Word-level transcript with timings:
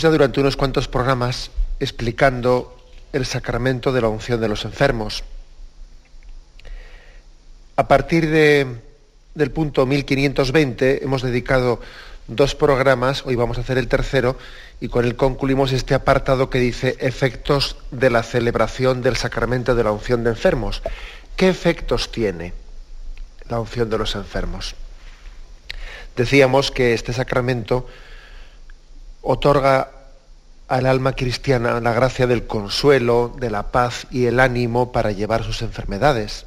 Ya 0.00 0.10
durante 0.10 0.40
unos 0.40 0.56
cuantos 0.56 0.88
programas 0.88 1.52
explicando 1.78 2.76
el 3.12 3.24
sacramento 3.26 3.92
de 3.92 4.00
la 4.00 4.08
unción 4.08 4.40
de 4.40 4.48
los 4.48 4.64
enfermos. 4.64 5.22
A 7.76 7.86
partir 7.86 8.28
del 8.28 9.50
punto 9.52 9.86
1520 9.86 11.04
hemos 11.04 11.22
dedicado 11.22 11.80
dos 12.26 12.56
programas, 12.56 13.24
hoy 13.24 13.36
vamos 13.36 13.56
a 13.56 13.60
hacer 13.60 13.78
el 13.78 13.86
tercero, 13.86 14.36
y 14.80 14.88
con 14.88 15.04
él 15.04 15.14
concluimos 15.14 15.70
este 15.70 15.94
apartado 15.94 16.50
que 16.50 16.58
dice 16.58 16.96
efectos 16.98 17.76
de 17.92 18.10
la 18.10 18.24
celebración 18.24 19.00
del 19.00 19.16
sacramento 19.16 19.76
de 19.76 19.84
la 19.84 19.92
unción 19.92 20.24
de 20.24 20.30
enfermos. 20.30 20.82
¿Qué 21.36 21.48
efectos 21.48 22.10
tiene 22.10 22.52
la 23.48 23.60
unción 23.60 23.88
de 23.88 23.98
los 23.98 24.16
enfermos? 24.16 24.74
Decíamos 26.16 26.72
que 26.72 26.94
este 26.94 27.12
sacramento 27.12 27.86
otorga 29.24 29.90
al 30.68 30.86
alma 30.86 31.14
cristiana 31.14 31.80
la 31.80 31.92
gracia 31.92 32.26
del 32.26 32.46
consuelo, 32.46 33.34
de 33.38 33.50
la 33.50 33.70
paz 33.72 34.06
y 34.10 34.26
el 34.26 34.38
ánimo 34.38 34.92
para 34.92 35.12
llevar 35.12 35.42
sus 35.44 35.62
enfermedades. 35.62 36.46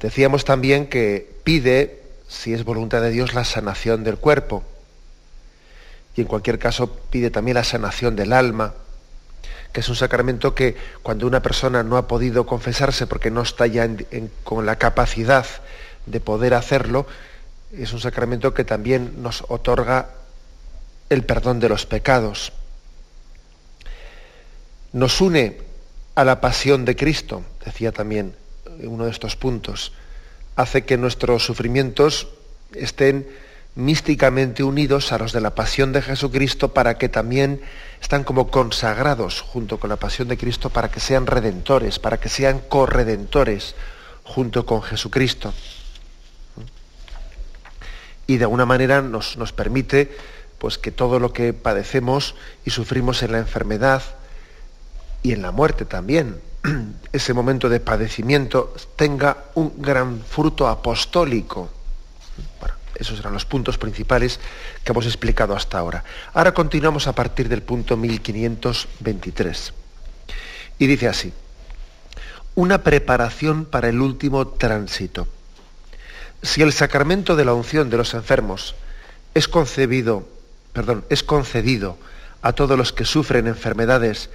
Decíamos 0.00 0.44
también 0.44 0.86
que 0.86 1.38
pide, 1.44 2.02
si 2.28 2.54
es 2.54 2.64
voluntad 2.64 3.02
de 3.02 3.10
Dios, 3.10 3.34
la 3.34 3.44
sanación 3.44 4.04
del 4.04 4.18
cuerpo. 4.18 4.62
Y 6.14 6.20
en 6.22 6.26
cualquier 6.26 6.58
caso 6.58 6.90
pide 7.10 7.30
también 7.30 7.56
la 7.56 7.64
sanación 7.64 8.14
del 8.14 8.32
alma, 8.32 8.74
que 9.72 9.80
es 9.80 9.88
un 9.88 9.96
sacramento 9.96 10.54
que 10.54 10.76
cuando 11.02 11.26
una 11.26 11.42
persona 11.42 11.82
no 11.82 11.96
ha 11.96 12.06
podido 12.08 12.46
confesarse 12.46 13.06
porque 13.06 13.30
no 13.30 13.42
está 13.42 13.66
ya 13.66 13.88
con 14.44 14.66
la 14.66 14.76
capacidad 14.76 15.46
de 16.06 16.20
poder 16.20 16.54
hacerlo, 16.54 17.06
es 17.72 17.92
un 17.92 18.00
sacramento 18.00 18.54
que 18.54 18.64
también 18.64 19.22
nos 19.22 19.44
otorga 19.48 20.08
el 21.08 21.24
perdón 21.24 21.60
de 21.60 21.68
los 21.68 21.86
pecados. 21.86 22.52
Nos 24.92 25.20
une 25.20 25.58
a 26.14 26.24
la 26.24 26.40
pasión 26.40 26.84
de 26.84 26.96
Cristo, 26.96 27.42
decía 27.64 27.92
también 27.92 28.34
uno 28.82 29.04
de 29.04 29.10
estos 29.10 29.36
puntos. 29.36 29.92
Hace 30.56 30.84
que 30.84 30.96
nuestros 30.96 31.44
sufrimientos 31.44 32.28
estén 32.74 33.28
místicamente 33.74 34.64
unidos 34.64 35.12
a 35.12 35.18
los 35.18 35.32
de 35.32 35.40
la 35.40 35.54
pasión 35.54 35.92
de 35.92 36.02
Jesucristo 36.02 36.74
para 36.74 36.98
que 36.98 37.08
también 37.08 37.60
están 38.02 38.24
como 38.24 38.50
consagrados 38.50 39.40
junto 39.40 39.78
con 39.78 39.90
la 39.90 39.96
pasión 39.96 40.26
de 40.26 40.36
Cristo 40.36 40.70
para 40.70 40.90
que 40.90 40.98
sean 40.98 41.26
redentores, 41.26 42.00
para 42.00 42.18
que 42.18 42.28
sean 42.28 42.58
corredentores 42.68 43.76
junto 44.24 44.66
con 44.66 44.82
Jesucristo. 44.82 45.54
Y 48.26 48.36
de 48.36 48.44
alguna 48.44 48.66
manera 48.66 49.00
nos, 49.00 49.36
nos 49.36 49.52
permite 49.52 50.10
pues 50.58 50.78
que 50.78 50.90
todo 50.90 51.20
lo 51.20 51.32
que 51.32 51.52
padecemos 51.52 52.34
y 52.64 52.70
sufrimos 52.70 53.22
en 53.22 53.32
la 53.32 53.38
enfermedad 53.38 54.02
y 55.22 55.32
en 55.32 55.42
la 55.42 55.52
muerte 55.52 55.84
también, 55.84 56.40
ese 57.12 57.34
momento 57.34 57.68
de 57.68 57.80
padecimiento 57.80 58.74
tenga 58.96 59.44
un 59.54 59.80
gran 59.80 60.20
fruto 60.20 60.68
apostólico. 60.68 61.70
Bueno, 62.60 62.74
esos 62.94 63.18
eran 63.20 63.32
los 63.32 63.44
puntos 63.44 63.78
principales 63.78 64.40
que 64.84 64.92
hemos 64.92 65.06
explicado 65.06 65.54
hasta 65.54 65.78
ahora. 65.78 66.04
Ahora 66.34 66.52
continuamos 66.52 67.06
a 67.06 67.14
partir 67.14 67.48
del 67.48 67.62
punto 67.62 67.96
1523. 67.96 69.72
Y 70.80 70.86
dice 70.86 71.08
así, 71.08 71.32
una 72.54 72.82
preparación 72.82 73.64
para 73.64 73.88
el 73.88 74.00
último 74.00 74.48
tránsito. 74.48 75.28
Si 76.42 76.62
el 76.62 76.72
sacramento 76.72 77.36
de 77.36 77.44
la 77.44 77.54
unción 77.54 77.90
de 77.90 77.96
los 77.96 78.14
enfermos 78.14 78.74
es 79.34 79.48
concebido 79.48 80.37
perdón, 80.78 81.04
es 81.08 81.24
concedido 81.24 81.98
a 82.40 82.52
todos 82.52 82.78
los 82.78 82.92
que 82.92 83.04
sufren 83.04 83.48
enfermedades 83.48 84.30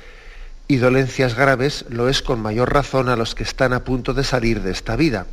y 0.67 0.75
dolencias 0.75 1.35
graves, 1.35 1.85
lo 1.87 2.09
es 2.09 2.21
con 2.21 2.41
mayor 2.41 2.73
razón 2.73 3.07
a 3.07 3.15
los 3.15 3.33
que 3.33 3.43
están 3.43 3.71
a 3.71 3.85
punto 3.85 4.13
de 4.13 4.25
salir 4.25 4.61
de 4.61 4.71
esta 4.71 4.97
vida. 4.97 5.25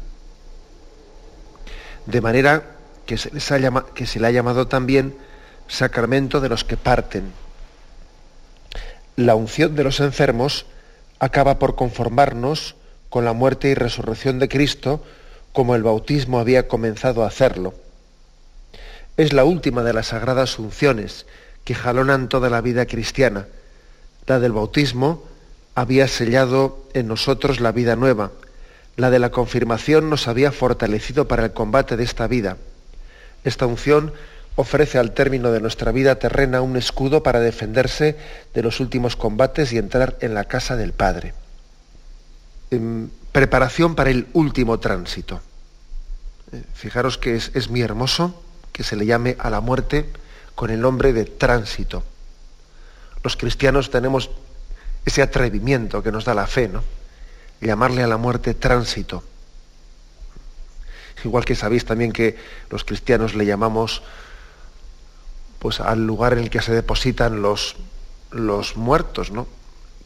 De 2.06 2.20
manera 2.20 2.62
que 3.06 3.18
se, 3.18 3.32
les 3.32 3.50
ha 3.50 3.84
que 3.92 4.06
se 4.06 4.20
le 4.20 4.28
ha 4.28 4.30
llamado 4.30 4.68
también 4.68 5.16
sacramento 5.66 6.40
de 6.40 6.48
los 6.48 6.62
que 6.62 6.76
parten. 6.76 7.32
La 9.16 9.34
unción 9.34 9.74
de 9.74 9.82
los 9.82 9.98
enfermos 9.98 10.64
acaba 11.18 11.58
por 11.58 11.74
conformarnos 11.74 12.76
con 13.08 13.24
la 13.24 13.32
muerte 13.32 13.68
y 13.68 13.74
resurrección 13.74 14.38
de 14.38 14.48
Cristo, 14.48 15.04
como 15.52 15.74
el 15.74 15.82
bautismo 15.82 16.38
había 16.38 16.68
comenzado 16.68 17.24
a 17.24 17.26
hacerlo 17.26 17.74
es 19.20 19.34
la 19.34 19.44
última 19.44 19.82
de 19.82 19.92
las 19.92 20.08
sagradas 20.08 20.58
unciones 20.58 21.26
que 21.64 21.74
jalonan 21.74 22.30
toda 22.30 22.48
la 22.48 22.62
vida 22.62 22.86
cristiana. 22.86 23.48
La 24.26 24.40
del 24.40 24.52
bautismo 24.52 25.22
había 25.74 26.08
sellado 26.08 26.86
en 26.94 27.08
nosotros 27.08 27.60
la 27.60 27.70
vida 27.70 27.96
nueva. 27.96 28.30
La 28.96 29.10
de 29.10 29.18
la 29.18 29.30
confirmación 29.30 30.08
nos 30.08 30.26
había 30.26 30.52
fortalecido 30.52 31.28
para 31.28 31.44
el 31.44 31.52
combate 31.52 31.98
de 31.98 32.04
esta 32.04 32.26
vida. 32.28 32.56
Esta 33.44 33.66
unción 33.66 34.14
ofrece 34.56 34.96
al 34.96 35.12
término 35.12 35.52
de 35.52 35.60
nuestra 35.60 35.92
vida 35.92 36.14
terrena 36.14 36.62
un 36.62 36.78
escudo 36.78 37.22
para 37.22 37.40
defenderse 37.40 38.16
de 38.54 38.62
los 38.62 38.80
últimos 38.80 39.16
combates 39.16 39.70
y 39.74 39.76
entrar 39.76 40.16
en 40.22 40.32
la 40.32 40.44
casa 40.44 40.76
del 40.76 40.94
Padre. 40.94 41.34
En 42.70 43.10
preparación 43.32 43.94
para 43.94 44.08
el 44.08 44.28
último 44.32 44.80
tránsito. 44.80 45.42
Eh, 46.52 46.62
fijaros 46.72 47.18
que 47.18 47.36
es, 47.36 47.50
es 47.52 47.68
muy 47.68 47.82
hermoso 47.82 48.42
que 48.80 48.84
se 48.84 48.96
le 48.96 49.04
llame 49.04 49.36
a 49.38 49.50
la 49.50 49.60
muerte 49.60 50.08
con 50.54 50.70
el 50.70 50.80
nombre 50.80 51.12
de 51.12 51.26
tránsito. 51.26 52.02
Los 53.22 53.36
cristianos 53.36 53.90
tenemos 53.90 54.30
ese 55.04 55.20
atrevimiento 55.20 56.02
que 56.02 56.10
nos 56.10 56.24
da 56.24 56.32
la 56.32 56.46
fe, 56.46 56.66
¿no? 56.66 56.82
Llamarle 57.60 58.02
a 58.02 58.06
la 58.06 58.16
muerte 58.16 58.54
tránsito. 58.54 59.22
Igual 61.26 61.44
que 61.44 61.54
sabéis 61.56 61.84
también 61.84 62.10
que 62.10 62.38
los 62.70 62.84
cristianos 62.84 63.34
le 63.34 63.44
llamamos 63.44 64.02
pues 65.58 65.78
al 65.80 66.06
lugar 66.06 66.32
en 66.32 66.38
el 66.38 66.48
que 66.48 66.62
se 66.62 66.72
depositan 66.72 67.42
los, 67.42 67.76
los 68.30 68.78
muertos, 68.78 69.30
¿no? 69.30 69.46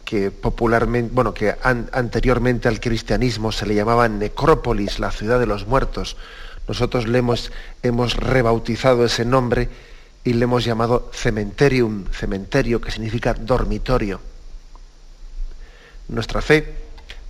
que 0.04 0.32
popularmente, 0.32 1.14
bueno, 1.14 1.32
que 1.32 1.54
anteriormente 1.62 2.66
al 2.66 2.80
cristianismo 2.80 3.52
se 3.52 3.66
le 3.66 3.76
llamaba 3.76 4.08
necrópolis, 4.08 4.98
la 4.98 5.12
ciudad 5.12 5.38
de 5.38 5.46
los 5.46 5.64
muertos, 5.68 6.16
nosotros 6.68 7.06
le 7.06 7.18
hemos, 7.18 7.52
hemos 7.82 8.16
rebautizado 8.16 9.04
ese 9.04 9.24
nombre 9.24 9.68
y 10.24 10.32
le 10.32 10.44
hemos 10.44 10.64
llamado 10.64 11.10
cementerium, 11.12 12.06
cementerio, 12.10 12.80
que 12.80 12.90
significa 12.90 13.34
dormitorio. 13.34 14.20
Nuestra 16.08 16.40
fe 16.40 16.74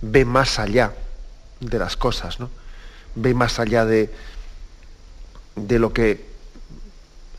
ve 0.01 0.23
más 0.23 0.59
allá 0.59 0.93
de 1.59 1.79
las 1.79 1.97
cosas, 1.97 2.39
¿no? 2.39 2.49
Ve 3.15 3.33
más 3.33 3.59
allá 3.59 3.85
de, 3.85 4.13
de 5.55 5.79
lo 5.79 5.91
que 5.91 6.25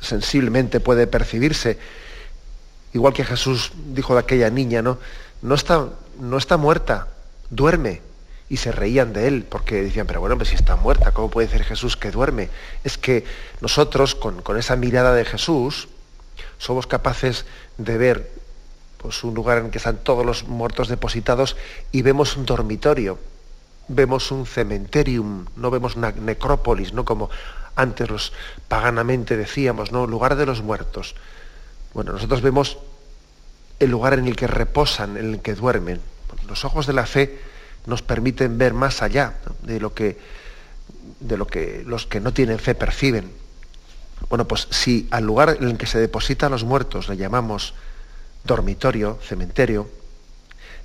sensiblemente 0.00 0.80
puede 0.80 1.06
percibirse. 1.06 1.78
Igual 2.92 3.14
que 3.14 3.24
Jesús 3.24 3.72
dijo 3.74 4.14
de 4.14 4.20
aquella 4.20 4.50
niña, 4.50 4.82
¿no? 4.82 4.98
No 5.40 5.54
está, 5.54 5.88
no 6.20 6.36
está 6.36 6.58
muerta, 6.58 7.08
duerme 7.50 8.05
y 8.48 8.58
se 8.58 8.70
reían 8.72 9.12
de 9.12 9.26
él, 9.26 9.44
porque 9.48 9.82
decían, 9.82 10.06
pero 10.06 10.20
bueno, 10.20 10.36
pues 10.36 10.50
si 10.50 10.54
está 10.54 10.76
muerta, 10.76 11.12
¿cómo 11.12 11.30
puede 11.30 11.48
decir 11.48 11.64
Jesús 11.64 11.96
que 11.96 12.10
duerme? 12.10 12.48
Es 12.84 12.96
que 12.96 13.24
nosotros, 13.60 14.14
con, 14.14 14.42
esa 14.56 14.76
mirada 14.76 15.14
de 15.14 15.24
Jesús, 15.24 15.88
somos 16.58 16.86
capaces 16.86 17.44
de 17.76 17.98
ver 17.98 18.30
pues, 18.98 19.24
un 19.24 19.34
lugar 19.34 19.58
en 19.58 19.70
que 19.70 19.78
están 19.78 19.98
todos 19.98 20.24
los 20.24 20.44
muertos 20.44 20.88
depositados 20.88 21.56
y 21.90 22.02
vemos 22.02 22.36
un 22.36 22.46
dormitorio, 22.46 23.18
vemos 23.88 24.30
un 24.30 24.46
cementerium, 24.46 25.46
no 25.56 25.70
vemos 25.70 25.96
una 25.96 26.12
necrópolis, 26.12 26.92
¿no? 26.92 27.04
Como 27.04 27.30
antes 27.74 28.08
los 28.08 28.32
paganamente 28.68 29.36
decíamos, 29.36 29.90
¿no? 29.90 30.06
Lugar 30.06 30.36
de 30.36 30.46
los 30.46 30.62
muertos. 30.62 31.16
Bueno, 31.94 32.12
nosotros 32.12 32.42
vemos 32.42 32.78
el 33.80 33.90
lugar 33.90 34.14
en 34.14 34.26
el 34.26 34.36
que 34.36 34.46
reposan, 34.46 35.16
en 35.16 35.34
el 35.34 35.40
que 35.40 35.54
duermen. 35.54 36.00
Los 36.48 36.64
ojos 36.64 36.86
de 36.86 36.92
la 36.92 37.06
fe 37.06 37.40
nos 37.86 38.02
permiten 38.02 38.58
ver 38.58 38.74
más 38.74 39.02
allá 39.02 39.34
de 39.62 39.80
lo 39.80 39.94
que, 39.94 40.18
de 41.20 41.36
lo 41.36 41.46
que 41.46 41.82
los 41.86 42.06
que 42.06 42.20
no 42.20 42.32
tienen 42.32 42.58
fe 42.58 42.74
perciben. 42.74 43.30
Bueno, 44.28 44.46
pues 44.46 44.68
si 44.70 45.06
al 45.10 45.24
lugar 45.24 45.56
en 45.60 45.68
el 45.68 45.78
que 45.78 45.86
se 45.86 45.98
depositan 45.98 46.50
los 46.50 46.64
muertos 46.64 47.08
le 47.08 47.16
llamamos 47.16 47.74
dormitorio, 48.44 49.18
cementerio, 49.22 49.88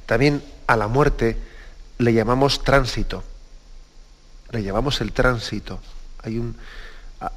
también 0.06 0.44
a 0.68 0.76
la 0.76 0.88
muerte 0.88 1.38
le 1.98 2.14
llamamos 2.14 2.64
tránsito. 2.64 3.24
Le 4.52 4.64
llamamos 4.64 5.02
el 5.02 5.14
tránsito. 5.14 5.80
Hay 6.24 6.38
un, 6.38 6.58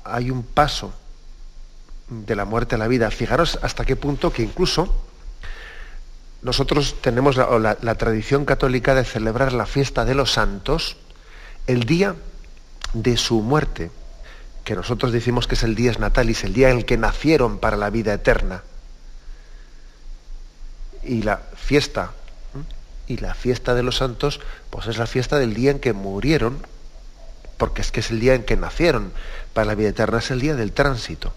hay 0.05 0.31
un 0.31 0.43
paso 0.43 0.93
de 2.08 2.34
la 2.34 2.44
muerte 2.44 2.75
a 2.75 2.78
la 2.78 2.88
vida. 2.88 3.11
Fijaros 3.11 3.58
hasta 3.62 3.84
qué 3.84 3.96
punto 3.96 4.32
que 4.32 4.43
incluso 4.43 4.94
nosotros 6.44 6.96
tenemos 7.00 7.37
la, 7.37 7.94
tradición 7.96 8.44
católica 8.44 8.94
de 8.94 9.05
celebrar 9.05 9.55
la 9.55 9.64
fiesta 9.64 10.05
de 10.05 10.14
los 10.14 10.31
santos 10.31 10.99
el 11.67 11.85
día 11.85 12.17
de 12.93 13.17
su 13.17 13.41
muerte, 13.41 13.91
que 14.62 14.75
nosotros 14.75 15.11
decimos 15.11 15.46
que 15.46 15.55
es 15.55 15.62
el 15.62 15.75
día 15.75 15.93
natalis, 15.99 16.44
el 16.44 16.52
día 16.52 16.69
en 16.69 16.76
el 16.76 16.85
que 16.85 16.99
nacieron 16.99 17.58
para 17.58 17.79
la 17.79 17.88
vida 17.88 18.12
eterna. 18.12 18.62
Y 21.02 21.23
la 21.23 21.38
fiesta, 21.56 22.12
y 23.06 23.17
la 23.17 23.32
fiesta 23.32 23.75
de 23.75 23.82
los 23.82 23.97
santos, 23.97 24.40
pues 24.69 24.87
es 24.87 24.99
la 24.99 25.06
fiesta 25.06 25.38
del 25.38 25.55
día 25.55 25.70
en 25.70 25.81
que 25.81 25.94
murieron, 25.94 26.58
porque 27.56 27.81
es 27.81 27.90
que 27.90 28.00
es 28.00 28.11
el 28.11 28.20
día 28.20 28.35
en 28.35 28.44
que 28.44 28.56
nacieron 28.56 29.12
para 29.55 29.64
la 29.64 29.75
vida 29.75 29.88
eterna, 29.88 30.19
es 30.19 30.31
el 30.31 30.40
día 30.40 30.55
del 30.55 30.73
tránsito. 30.73 31.32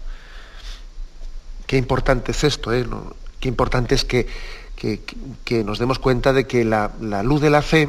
Qué 1.66 1.78
importante 1.78 2.32
es 2.32 2.44
esto, 2.44 2.74
¿eh? 2.74 2.86
Qué 3.40 3.48
importante 3.48 3.94
es 3.94 4.04
que, 4.04 4.26
que, 4.78 5.64
nos 5.64 5.78
demos 5.78 5.98
cuenta 5.98 6.32
de 6.32 6.46
que 6.46 6.64
la, 6.64 6.92
luz 7.24 7.40
de 7.40 7.50
la 7.50 7.62
fe 7.62 7.88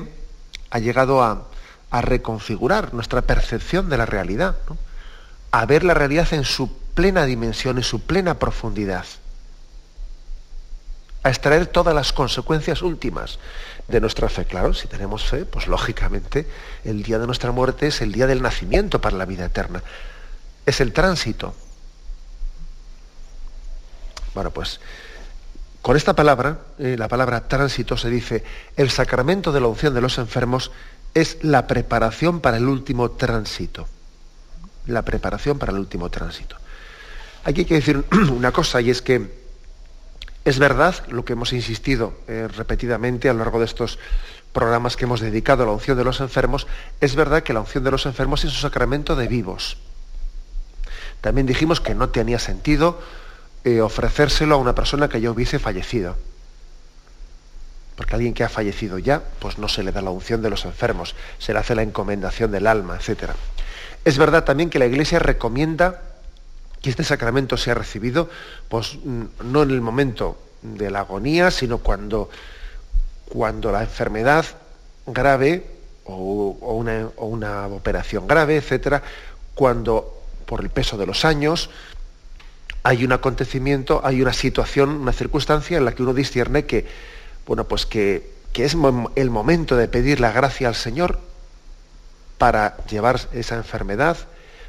ha 0.71 0.80
llegado 0.80 1.24
a, 1.24 1.45
reconfigurar 1.91 2.94
nuestra 2.94 3.24
percepción 3.24 3.89
de 3.89 3.97
la 3.97 4.06
realidad, 4.06 4.56
a 5.51 5.65
ver 5.65 5.83
la 5.83 5.95
realidad 5.95 6.27
en 6.33 6.44
su 6.44 6.71
plena 6.94 7.25
dimensión, 7.25 7.77
en 7.77 7.83
su 7.83 8.01
plena 8.01 8.38
profundidad, 8.38 9.06
a 11.24 11.30
extraer 11.30 11.65
todas 11.65 11.95
las 11.95 12.13
consecuencias 12.13 12.83
últimas 12.83 13.39
de 13.88 14.00
nuestra 14.00 14.30
fe. 14.30 14.45
Claro, 14.45 14.75
si 14.75 14.88
tenemos 14.88 15.25
fe, 15.25 15.45
pues 15.45 15.68
lógicamente 15.68 16.47
el 16.83 17.01
día 17.01 17.18
de 17.18 17.25
nuestra 17.25 17.51
muerte 17.51 17.88
es 17.88 18.01
el 18.01 18.12
día 18.12 18.27
del 18.27 18.44
nacimiento 18.44 19.01
para 19.01 19.18
la 19.18 19.25
vida 19.25 19.45
eterna, 19.45 19.81
es 20.68 20.80
el 20.80 20.94
tránsito. 20.94 21.56
Bueno, 24.36 24.51
pues 24.51 24.80
con 25.81 25.95
esta 25.95 26.13
palabra, 26.13 26.59
eh, 26.77 26.95
la 26.97 27.07
palabra 27.07 27.47
tránsito, 27.47 27.95
se 27.95 28.09
dice, 28.09 28.43
el 28.75 28.89
sacramento 28.89 29.51
de 29.51 29.61
la 29.61 29.67
unción 29.67 29.93
de 29.93 30.01
los 30.01 30.17
enfermos 30.17 30.71
es 31.13 31.37
la 31.41 31.67
preparación 31.67 32.41
para 32.41 32.57
el 32.57 32.67
último 32.67 33.11
tránsito. 33.11 33.87
La 34.87 35.03
preparación 35.03 35.57
para 35.57 35.71
el 35.71 35.79
último 35.79 36.09
tránsito. 36.09 36.57
Aquí 37.45 37.61
hay 37.61 37.65
que 37.65 37.75
decir 37.75 38.03
una 38.31 38.51
cosa, 38.51 38.81
y 38.81 38.89
es 38.89 39.01
que 39.01 39.39
es 40.45 40.59
verdad 40.59 40.95
lo 41.09 41.23
que 41.23 41.33
hemos 41.33 41.53
insistido 41.53 42.13
eh, 42.27 42.47
repetidamente 42.55 43.29
a 43.29 43.33
lo 43.33 43.39
largo 43.39 43.59
de 43.59 43.65
estos 43.65 43.99
programas 44.51 44.97
que 44.97 45.05
hemos 45.05 45.21
dedicado 45.21 45.63
a 45.63 45.67
la 45.67 45.71
unción 45.73 45.97
de 45.97 46.03
los 46.03 46.19
enfermos, 46.21 46.67
es 46.99 47.15
verdad 47.15 47.43
que 47.43 47.53
la 47.53 47.61
unción 47.61 47.83
de 47.83 47.91
los 47.91 48.05
enfermos 48.05 48.43
es 48.43 48.51
un 48.51 48.59
sacramento 48.59 49.15
de 49.15 49.27
vivos. 49.27 49.77
También 51.21 51.47
dijimos 51.47 51.79
que 51.81 51.95
no 51.95 52.09
tenía 52.09 52.39
sentido 52.39 53.01
eh, 53.63 53.81
ofrecérselo 53.81 54.56
a 54.56 54.57
una 54.57 54.75
persona 54.75 55.09
que 55.09 55.21
ya 55.21 55.31
hubiese 55.31 55.59
fallecido. 55.59 56.15
Porque 57.95 58.15
alguien 58.15 58.33
que 58.33 58.44
ha 58.44 58.50
fallecido 58.50 58.97
ya, 58.97 59.21
pues 59.39 59.57
no 59.57 59.67
se 59.67 59.83
le 59.83 59.91
da 59.91 60.01
la 60.01 60.11
unción 60.11 60.41
de 60.41 60.50
los 60.50 60.63
enfermos, 60.65 61.15
se 61.38 61.51
le 61.53 61.59
hace 61.59 61.75
la 61.75 61.81
encomendación 61.81 62.51
del 62.51 62.67
alma, 62.67 62.97
etc. 62.97 63.31
Es 64.06 64.17
verdad 64.17 64.45
también 64.45 64.69
que 64.69 64.79
la 64.79 64.85
Iglesia 64.85 65.19
recomienda 65.19 66.01
que 66.81 66.89
este 66.89 67.03
sacramento 67.03 67.57
sea 67.57 67.73
recibido, 67.73 68.29
pues 68.69 68.97
mm, 69.03 69.23
no 69.44 69.63
en 69.63 69.71
el 69.71 69.81
momento 69.81 70.38
de 70.62 70.89
la 70.91 71.01
agonía, 71.01 71.51
sino 71.51 71.79
cuando, 71.79 72.29
cuando 73.27 73.71
la 73.71 73.81
enfermedad 73.81 74.45
grave 75.05 75.65
o, 76.05 76.57
una, 76.62 77.09
o 77.17 77.25
una 77.25 77.67
operación 77.67 78.27
grave, 78.27 78.55
etcétera, 78.57 79.03
cuando 79.55 80.19
por 80.45 80.62
el 80.62 80.69
peso 80.69 80.97
de 80.97 81.05
los 81.05 81.25
años, 81.25 81.69
hay 82.83 83.03
un 83.03 83.11
acontecimiento, 83.11 84.01
hay 84.03 84.21
una 84.21 84.33
situación, 84.33 84.89
una 84.89 85.13
circunstancia 85.13 85.77
en 85.77 85.85
la 85.85 85.93
que 85.93 86.03
uno 86.03 86.13
discierne 86.13 86.65
que, 86.65 86.87
bueno, 87.45 87.65
pues 87.65 87.85
que, 87.85 88.37
es 88.55 88.75
el 89.15 89.29
momento 89.29 89.77
de 89.77 89.87
pedir 89.87 90.19
la 90.19 90.33
gracia 90.33 90.67
al 90.67 90.75
Señor 90.75 91.17
para 92.37 92.75
llevar 92.87 93.21
esa 93.31 93.55
enfermedad, 93.55 94.17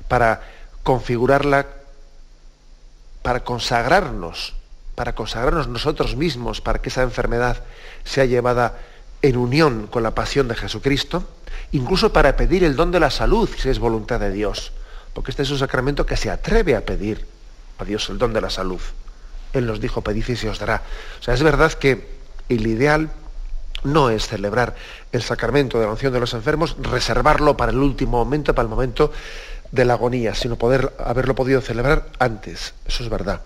para 0.06 0.42
configurarla, 0.84 1.66
para 3.22 3.40
consagrarnos, 3.42 4.54
para 4.94 5.16
consagrarnos 5.16 5.66
nosotros 5.66 6.14
mismos, 6.14 6.60
para 6.60 6.80
que 6.80 6.88
esa 6.88 7.02
enfermedad 7.02 7.64
sea 8.04 8.26
llevada 8.26 8.78
en 9.22 9.36
unión 9.36 9.88
con 9.88 10.04
la 10.04 10.14
pasión 10.14 10.46
de 10.46 10.54
Jesucristo, 10.54 11.24
incluso 11.72 12.12
para 12.12 12.36
pedir 12.36 12.62
el 12.62 12.76
don 12.76 12.92
de 12.92 13.00
la 13.00 13.10
salud, 13.10 13.50
si 13.58 13.70
es 13.70 13.80
voluntad 13.80 14.20
de 14.20 14.30
Dios, 14.30 14.72
porque 15.14 15.32
este 15.32 15.42
es 15.42 15.50
un 15.50 15.58
sacramento 15.58 16.06
que 16.06 16.16
se 16.16 16.30
atreve 16.30 16.76
a 16.76 16.84
pedir 16.84 17.26
Dios 17.85 18.09
el 18.11 18.19
don 18.19 18.32
de 18.32 18.41
la 18.41 18.50
salud. 18.50 18.81
Él 19.53 19.67
nos 19.67 19.81
dijo, 19.81 20.03
pedid 20.03 20.29
y 20.29 20.37
se 20.37 20.49
os 20.49 20.59
dará. 20.59 20.82
O 21.19 21.23
sea, 21.23 21.35
es 21.35 21.43
verdad 21.43 21.73
que 21.73 22.09
el 22.49 22.67
ideal 22.67 23.11
no 23.85 24.11
es 24.11 24.29
celebrar 24.29 24.75
el 25.12 25.23
sacramento 25.23 25.79
de 25.79 25.87
la 25.87 25.93
unción 25.93 26.12
de 26.12 26.21
los 26.21 26.35
enfermos, 26.35 26.77
reservarlo 26.81 27.56
para 27.56 27.73
el 27.73 27.79
último 27.79 28.19
momento, 28.19 28.55
para 28.55 28.65
el 28.65 28.71
momento 28.71 29.12
de 29.73 29.85
la 29.85 29.94
agonía, 29.94 30.35
sino 30.35 30.56
poder 30.56 30.93
haberlo 30.99 31.34
podido 31.34 31.60
celebrar 31.60 32.06
antes. 32.19 32.75
Eso 32.87 33.03
es 33.03 33.08
verdad. 33.08 33.41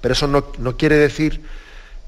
Pero 0.00 0.12
eso 0.12 0.26
no, 0.26 0.76
quiere 0.76 0.96
decir, 0.96 1.42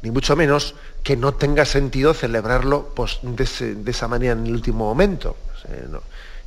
ni 0.02 0.10
mucho 0.10 0.36
menos, 0.36 0.74
que 1.02 1.16
no 1.16 1.34
tenga 1.34 1.64
sentido 1.64 2.14
celebrarlo 2.14 2.92
pues, 2.94 3.20
de, 3.22 3.44
esa 3.86 4.08
manera 4.08 4.32
en 4.32 4.46
el 4.46 4.52
último 4.52 4.86
momento. 4.86 5.36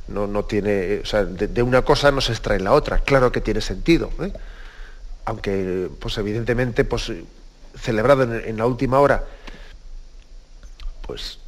no, 0.08 0.26
no, 0.26 0.44
tiene, 0.44 1.00
o 1.02 1.06
sea, 1.06 1.24
de, 1.24 1.62
una 1.62 1.82
cosa 1.82 2.10
no 2.10 2.20
se 2.20 2.32
extrae 2.32 2.60
la 2.60 2.72
otra. 2.72 2.98
Claro 2.98 3.32
que 3.32 3.40
tiene 3.40 3.60
sentido. 3.60 4.10
¿eh? 4.20 4.32
Aunque 5.24 5.88
pues 5.98 6.18
evidentemente 6.18 6.84
pues 6.84 7.12
celebrado 7.78 8.22
en, 8.22 8.56
la 8.56 8.66
última 8.66 9.00
hora 9.00 9.24
pues 11.06 11.38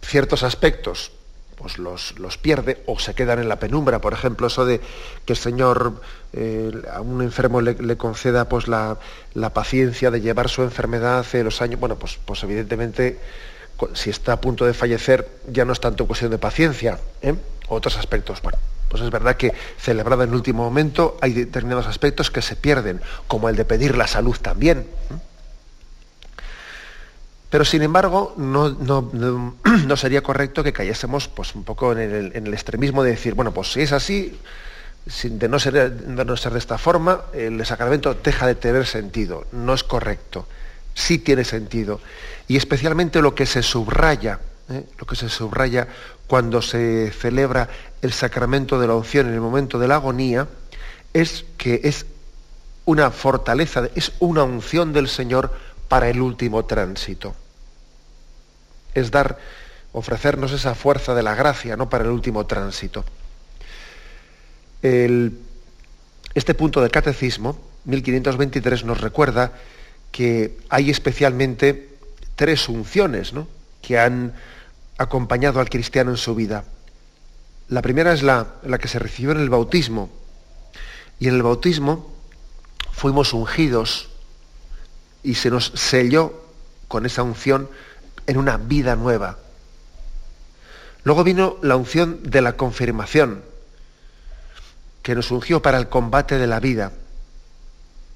ciertos 0.00 0.42
aspectos 0.42 1.12
pues 1.56 1.78
los, 1.78 2.18
los, 2.18 2.38
pierde 2.38 2.82
o 2.86 2.98
se 2.98 3.14
quedan 3.14 3.38
en 3.38 3.48
la 3.48 3.60
penumbra. 3.60 4.00
Por 4.00 4.12
ejemplo, 4.12 4.48
eso 4.48 4.64
de 4.64 4.80
que 5.24 5.34
el 5.34 5.36
Señor 5.36 6.00
eh, 6.32 6.72
a 6.92 7.00
un 7.00 7.22
enfermo 7.22 7.60
le, 7.60 7.96
conceda 7.96 8.48
pues 8.48 8.66
la, 8.66 8.98
paciencia 9.54 10.10
de 10.10 10.20
llevar 10.20 10.48
su 10.48 10.62
enfermedad 10.62 11.20
hace 11.20 11.44
los 11.44 11.62
años. 11.62 11.78
Bueno, 11.78 11.96
pues, 11.96 12.18
pues 12.24 12.42
evidentemente 12.42 13.20
si 13.94 14.10
está 14.10 14.34
a 14.34 14.40
punto 14.40 14.64
de 14.64 14.74
fallecer 14.74 15.28
ya 15.48 15.64
no 15.64 15.72
es 15.72 15.80
tanto 15.80 16.06
cuestión 16.06 16.30
de 16.30 16.38
paciencia, 16.38 16.98
¿eh? 17.20 17.34
otros 17.68 17.96
aspectos. 17.96 18.42
Bueno, 18.42 18.58
pues 18.92 19.02
es 19.02 19.10
verdad 19.10 19.38
que 19.38 19.54
celebrada 19.78 20.24
en 20.24 20.34
último 20.34 20.64
momento 20.64 21.16
hay 21.22 21.32
determinados 21.32 21.86
aspectos 21.86 22.30
que 22.30 22.42
se 22.42 22.56
pierden, 22.56 23.00
como 23.26 23.48
el 23.48 23.56
de 23.56 23.64
pedir 23.64 23.96
la 23.96 24.06
salud 24.06 24.36
también. 24.36 24.86
Pero 27.48 27.64
sin 27.64 27.80
embargo, 27.80 28.34
no, 28.36 29.96
sería 29.96 30.22
correcto 30.22 30.62
que 30.62 30.74
cayésemos 30.74 31.28
pues, 31.28 31.54
un 31.54 31.64
poco 31.64 31.92
en 31.92 32.32
el, 32.34 32.52
extremismo 32.52 33.02
de 33.02 33.12
decir, 33.12 33.32
bueno, 33.32 33.54
pues 33.54 33.72
si 33.72 33.80
es 33.80 33.92
así, 33.92 34.38
de 35.24 35.48
no, 35.48 35.58
ser, 35.58 35.90
de 35.90 36.24
no 36.26 36.36
ser 36.36 36.52
de 36.52 36.58
esta 36.58 36.76
forma, 36.76 37.22
el 37.32 37.64
sacramento 37.64 38.12
deja 38.12 38.46
de 38.46 38.56
tener 38.56 38.84
sentido. 38.84 39.46
No 39.52 39.72
es 39.72 39.84
correcto. 39.84 40.46
Sí 40.92 41.16
tiene 41.16 41.44
sentido. 41.44 42.02
Y 42.46 42.58
especialmente 42.58 43.22
lo 43.22 43.34
que 43.34 43.46
se 43.46 43.62
subraya, 43.62 44.38
¿eh? 44.68 44.84
lo 44.98 45.06
que 45.06 45.16
se 45.16 45.30
subraya 45.30 45.88
cuando 46.32 46.62
se 46.62 47.10
celebra 47.10 47.68
el 48.00 48.10
sacramento 48.14 48.80
de 48.80 48.86
la 48.86 48.94
unción 48.94 49.26
en 49.26 49.34
el 49.34 49.42
momento 49.42 49.78
de 49.78 49.86
la 49.86 49.96
agonía 49.96 50.48
es 51.12 51.44
que 51.58 51.82
es 51.84 52.06
una 52.86 53.10
fortaleza, 53.10 53.90
es 53.94 54.12
una 54.18 54.42
unción 54.42 54.94
del 54.94 55.08
Señor 55.08 55.54
para 55.88 56.08
el 56.08 56.22
último 56.22 56.64
tránsito. 56.64 57.34
Es 58.94 59.10
dar, 59.10 59.36
ofrecernos 59.92 60.52
esa 60.52 60.74
fuerza 60.74 61.14
de 61.14 61.22
la 61.22 61.34
gracia, 61.34 61.76
¿no? 61.76 61.90
Para 61.90 62.04
el 62.04 62.10
último 62.10 62.46
tránsito. 62.46 63.04
este 64.80 66.54
punto 66.54 66.80
del 66.80 66.90
catecismo, 66.90 67.58
1523, 67.84 68.86
nos 68.86 69.02
recuerda 69.02 69.52
que 70.10 70.56
hay 70.70 70.88
especialmente 70.88 71.90
tres 72.36 72.70
unciones 72.70 73.34
¿no? 73.34 73.46
que 73.82 73.98
han 73.98 74.32
acompañado 75.02 75.60
al 75.60 75.70
cristiano 75.70 76.10
en 76.10 76.16
su 76.16 76.34
vida. 76.34 76.64
La 77.68 77.82
primera 77.82 78.12
es 78.12 78.22
la, 78.22 78.54
la 78.62 78.78
que 78.78 78.88
se 78.88 78.98
recibió 78.98 79.32
en 79.32 79.40
el 79.40 79.50
bautismo. 79.50 80.10
Y 81.18 81.28
en 81.28 81.34
el 81.34 81.42
bautismo 81.42 82.12
fuimos 82.92 83.32
ungidos 83.32 84.08
y 85.22 85.34
se 85.34 85.50
nos 85.50 85.72
selló 85.74 86.42
con 86.88 87.06
esa 87.06 87.22
unción 87.22 87.68
en 88.26 88.36
una 88.36 88.56
vida 88.56 88.96
nueva. 88.96 89.38
Luego 91.04 91.24
vino 91.24 91.56
la 91.62 91.76
unción 91.76 92.20
de 92.22 92.42
la 92.42 92.56
confirmación, 92.56 93.42
que 95.02 95.14
nos 95.14 95.30
ungió 95.30 95.62
para 95.62 95.78
el 95.78 95.88
combate 95.88 96.38
de 96.38 96.46
la 96.46 96.60
vida, 96.60 96.92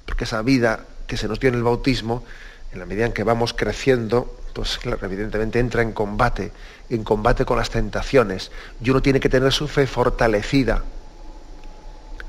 porque 0.05 0.25
esa 0.25 0.43
vida 0.43 0.85
que 1.07 1.16
se 1.16 1.26
nos 1.26 1.40
dio 1.40 1.49
en 1.49 1.57
el 1.57 1.62
bautismo, 1.62 2.25
en 2.73 2.78
la 2.78 2.87
medida 2.87 3.07
en 3.07 3.12
que 3.12 3.25
vamos 3.25 3.55
creciendo, 3.55 4.38
pues 4.56 4.80
evidentemente 5.02 5.58
entra 5.58 5.82
en 5.82 5.92
combate, 5.92 6.50
en 6.88 7.04
combate 7.04 7.44
con 7.44 7.58
las 7.58 7.68
tentaciones, 7.68 8.50
y 8.80 8.88
uno 8.88 9.02
tiene 9.02 9.20
que 9.20 9.28
tener 9.28 9.52
su 9.52 9.68
fe 9.68 9.86
fortalecida. 9.86 10.82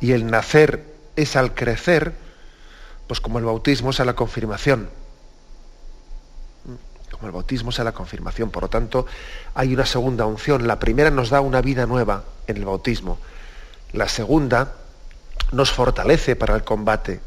Y 0.02 0.12
el 0.12 0.30
nacer 0.30 0.84
es 1.16 1.38
al 1.38 1.54
crecer, 1.56 2.14
pues 3.08 3.22
como 3.22 3.40
el 3.40 3.46
bautismo 3.46 3.92
es 3.92 4.02
a 4.02 4.06
la 4.06 4.14
confirmación. 4.14 4.90
Como 7.12 7.28
el 7.28 7.32
bautismo 7.32 7.70
es 7.70 7.80
a 7.80 7.86
la 7.86 7.94
confirmación. 7.94 8.52
Por 8.52 8.64
lo 8.64 8.70
tanto, 8.70 9.06
hay 9.56 9.74
una 9.74 9.86
segunda 9.86 10.26
unción. 10.26 10.68
La 10.68 10.80
primera 10.80 11.10
nos 11.10 11.30
da 11.30 11.40
una 11.40 11.62
vida 11.62 11.86
nueva 11.86 12.26
en 12.46 12.58
el 12.58 12.66
bautismo. 12.66 13.20
La 13.94 14.10
segunda 14.10 14.74
nos 15.54 15.72
fortalece 15.72 16.36
para 16.36 16.56
el 16.56 16.66
combate, 16.66 17.22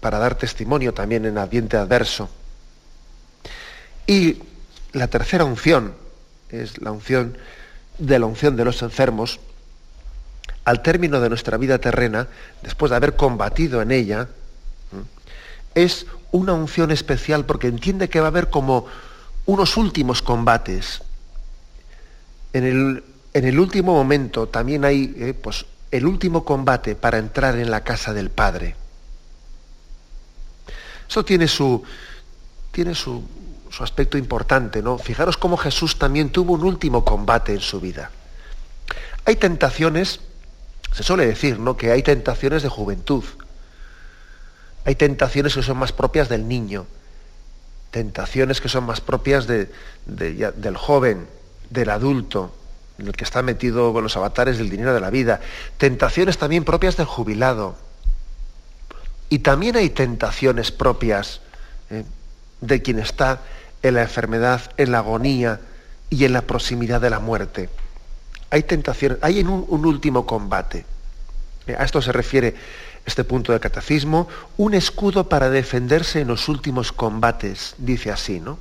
para 0.00 0.18
dar 0.18 0.34
testimonio 0.34 0.92
también 0.92 1.24
en 1.24 1.38
ambiente 1.38 1.78
adverso. 1.78 2.28
Y 4.06 4.42
la 4.92 5.08
tercera 5.08 5.44
unción 5.44 5.94
es 6.50 6.80
la 6.80 6.92
unción 6.92 7.36
de 7.98 8.18
la 8.18 8.26
unción 8.26 8.56
de 8.56 8.64
los 8.64 8.82
enfermos. 8.82 9.40
Al 10.64 10.82
término 10.82 11.20
de 11.20 11.28
nuestra 11.28 11.56
vida 11.56 11.78
terrena, 11.78 12.28
después 12.62 12.90
de 12.90 12.96
haber 12.96 13.16
combatido 13.16 13.82
en 13.82 13.92
ella, 13.92 14.28
es 15.74 16.06
una 16.32 16.54
unción 16.54 16.90
especial 16.90 17.44
porque 17.44 17.68
entiende 17.68 18.08
que 18.08 18.20
va 18.20 18.26
a 18.26 18.28
haber 18.28 18.50
como 18.50 18.86
unos 19.44 19.76
últimos 19.76 20.22
combates. 20.22 21.02
En 22.52 22.64
el, 22.64 23.04
en 23.32 23.44
el 23.44 23.58
último 23.58 23.92
momento 23.92 24.48
también 24.48 24.84
hay 24.84 25.14
eh, 25.18 25.34
pues, 25.34 25.66
el 25.90 26.06
último 26.06 26.44
combate 26.44 26.96
para 26.96 27.18
entrar 27.18 27.56
en 27.58 27.70
la 27.70 27.84
casa 27.84 28.12
del 28.12 28.30
Padre. 28.30 28.74
Eso 31.08 31.24
tiene 31.24 31.46
su, 31.46 31.82
tiene 32.72 32.94
su, 32.94 33.22
su 33.76 33.84
aspecto 33.84 34.16
importante, 34.16 34.80
¿no? 34.80 34.96
Fijaros 34.96 35.36
cómo 35.36 35.58
Jesús 35.58 35.98
también 35.98 36.30
tuvo 36.30 36.54
un 36.54 36.64
último 36.64 37.04
combate 37.04 37.52
en 37.52 37.60
su 37.60 37.78
vida. 37.78 38.10
Hay 39.26 39.36
tentaciones, 39.36 40.20
se 40.92 41.02
suele 41.02 41.26
decir, 41.26 41.58
¿no? 41.58 41.76
Que 41.76 41.92
hay 41.92 42.02
tentaciones 42.02 42.62
de 42.62 42.70
juventud. 42.70 43.22
Hay 44.86 44.94
tentaciones 44.94 45.54
que 45.54 45.62
son 45.62 45.76
más 45.76 45.92
propias 45.92 46.30
del 46.30 46.48
niño, 46.48 46.86
tentaciones 47.90 48.62
que 48.62 48.70
son 48.70 48.84
más 48.84 49.02
propias 49.02 49.46
de, 49.46 49.70
del 50.06 50.76
joven, 50.78 51.26
del 51.68 51.90
adulto, 51.90 52.56
en 52.98 53.08
el 53.08 53.12
que 53.12 53.24
está 53.24 53.42
metido 53.42 53.92
con 53.92 54.02
los 54.04 54.16
avatares 54.16 54.56
del 54.56 54.70
dinero 54.70 54.94
de 54.94 55.00
la 55.00 55.10
vida, 55.10 55.40
tentaciones 55.76 56.38
también 56.38 56.64
propias 56.64 56.96
del 56.96 57.04
jubilado. 57.04 57.76
Y 59.28 59.40
también 59.40 59.76
hay 59.76 59.90
tentaciones 59.90 60.72
propias 60.72 61.42
eh, 61.90 62.04
de 62.62 62.80
quien 62.80 63.00
está 63.00 63.42
en 63.82 63.94
la 63.94 64.02
enfermedad, 64.02 64.60
en 64.76 64.92
la 64.92 64.98
agonía 64.98 65.60
y 66.10 66.24
en 66.24 66.32
la 66.32 66.42
proximidad 66.42 67.00
de 67.00 67.10
la 67.10 67.20
muerte. 67.20 67.68
Hay 68.50 68.62
tentaciones, 68.62 69.18
hay 69.22 69.40
en 69.40 69.48
un, 69.48 69.86
último 69.86 70.26
combate. 70.26 70.86
Eh, 71.66 71.76
a 71.78 71.84
esto 71.84 72.00
se 72.00 72.12
refiere 72.12 72.54
este 73.04 73.24
punto 73.24 73.52
del 73.52 73.60
catecismo, 73.60 74.28
un 74.56 74.74
escudo 74.74 75.28
para 75.28 75.50
defenderse 75.50 76.20
en 76.20 76.28
los 76.28 76.48
últimos 76.48 76.92
combates, 76.92 77.74
dice 77.78 78.10
así, 78.10 78.40
¿no? 78.40 78.58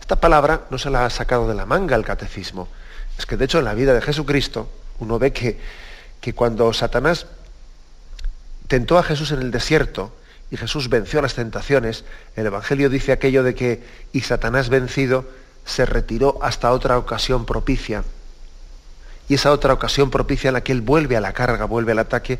Esta 0.00 0.16
palabra 0.16 0.66
no 0.70 0.78
se 0.78 0.90
la 0.90 1.04
ha 1.04 1.10
sacado 1.10 1.48
de 1.48 1.54
la 1.54 1.66
manga 1.66 1.96
el 1.96 2.04
catecismo. 2.04 2.68
Es 3.18 3.26
que 3.26 3.36
de 3.36 3.44
hecho 3.44 3.58
en 3.58 3.64
la 3.64 3.74
vida 3.74 3.94
de 3.94 4.00
Jesucristo 4.00 4.70
uno 5.00 5.18
ve 5.18 5.32
que, 5.32 5.60
que 6.20 6.34
cuando 6.34 6.72
Satanás 6.72 7.26
tentó 8.68 8.98
a 8.98 9.02
Jesús 9.02 9.32
en 9.32 9.40
el 9.40 9.50
desierto 9.50 10.12
y 10.50 10.56
Jesús 10.56 10.88
venció 10.88 11.20
las 11.20 11.34
tentaciones, 11.34 12.04
el 12.36 12.46
Evangelio 12.46 12.88
dice 12.88 13.12
aquello 13.12 13.42
de 13.42 13.54
que 13.54 13.82
y 14.12 14.22
Satanás 14.22 14.68
vencido 14.68 15.26
se 15.64 15.84
retiró 15.84 16.38
hasta 16.42 16.72
otra 16.72 16.96
ocasión 16.96 17.44
propicia. 17.44 18.04
Y 19.28 19.34
esa 19.34 19.52
otra 19.52 19.74
ocasión 19.74 20.10
propicia 20.10 20.48
en 20.48 20.54
la 20.54 20.62
que 20.62 20.72
él 20.72 20.80
vuelve 20.80 21.16
a 21.16 21.20
la 21.20 21.34
carga, 21.34 21.66
vuelve 21.66 21.92
al 21.92 21.98
ataque, 21.98 22.38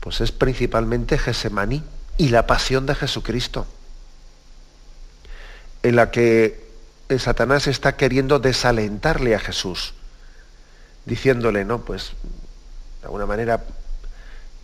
pues 0.00 0.22
es 0.22 0.32
principalmente 0.32 1.18
Gesemaní 1.18 1.82
y 2.16 2.28
la 2.28 2.46
pasión 2.46 2.86
de 2.86 2.94
Jesucristo, 2.94 3.66
en 5.82 5.96
la 5.96 6.10
que 6.10 6.64
Satanás 7.18 7.66
está 7.66 7.96
queriendo 7.96 8.38
desalentarle 8.38 9.34
a 9.34 9.38
Jesús, 9.38 9.94
diciéndole, 11.04 11.66
¿no? 11.66 11.82
Pues, 11.84 12.12
de 13.00 13.06
alguna 13.06 13.26
manera, 13.26 13.64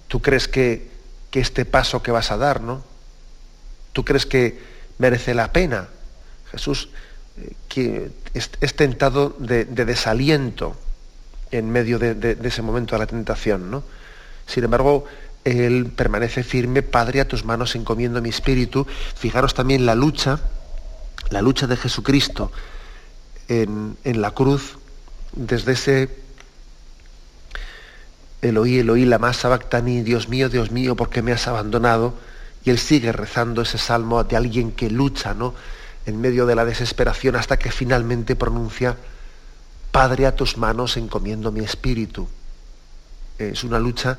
tú 0.09 0.23
crees 0.23 0.49
que, 0.49 0.91
este 1.33 1.65
paso 1.65 2.03
que 2.03 2.11
vas 2.11 2.31
a 2.31 2.37
dar, 2.37 2.61
¿no? 2.61 2.83
Tú 3.93 4.05
crees 4.05 4.27
que 4.27 4.59
merece 4.99 5.35
la 5.35 5.53
pena. 5.53 5.89
Jesús 6.51 6.89
eh, 7.37 7.53
que 7.69 8.11
es, 8.35 8.75
tentado 8.75 9.37
de, 9.39 9.65
desaliento 9.65 10.77
en 11.51 11.71
medio 11.71 11.99
de, 11.99 12.15
de, 12.15 12.49
ese 12.49 12.63
momento 12.63 12.97
de 12.97 13.01
la 13.01 13.07
tentación, 13.07 13.71
¿no? 13.71 13.85
Sin 14.47 14.65
embargo, 14.65 15.05
él 15.45 15.93
permanece 15.95 16.43
firme, 16.43 16.83
Padre, 16.83 17.21
a 17.21 17.29
tus 17.29 17.45
manos 17.45 17.77
encomiendo 17.77 18.21
mi 18.21 18.29
espíritu. 18.29 18.87
Fijaros 19.15 19.55
también 19.55 19.87
la 19.87 19.95
lucha, 19.95 20.41
la 21.31 21.41
lucha 21.41 21.67
de 21.67 21.77
Jesucristo 21.77 22.51
en, 23.49 24.21
la 24.21 24.31
cruz, 24.31 24.79
desde 25.33 25.73
ese 25.73 26.09
Eloí, 28.43 28.79
Eloí, 28.79 29.05
la 29.05 29.19
más 29.19 29.39
sabactani, 29.39 30.03
Dios 30.03 30.29
mío, 30.29 30.49
Dios 30.49 30.71
mío, 30.71 30.97
¿por 30.97 31.11
qué 31.11 31.23
me 31.23 31.33
has 31.33 31.47
abandonado? 31.47 32.15
Y 32.65 32.71
él 32.71 32.79
sigue 32.79 33.13
rezando 33.13 33.63
ese 33.63 33.79
salmo 33.79 34.23
de 34.25 34.37
alguien 34.37 34.73
que 34.73 34.91
lucha, 34.91 35.35
¿no? 35.35 35.55
En 36.07 36.21
medio 36.21 36.47
de 36.47 36.55
la 36.55 36.65
desesperación 36.65 37.37
hasta 37.37 37.59
que 37.59 37.71
finalmente 37.71 38.37
pronuncia, 38.37 38.97
Padre, 39.93 40.27
a 40.27 40.35
tus 40.35 40.57
manos 40.57 40.97
encomiendo 40.97 41.53
mi 41.53 41.61
espíritu. 41.61 42.29
Es 43.39 43.65
una 43.65 43.79
lucha 43.79 44.19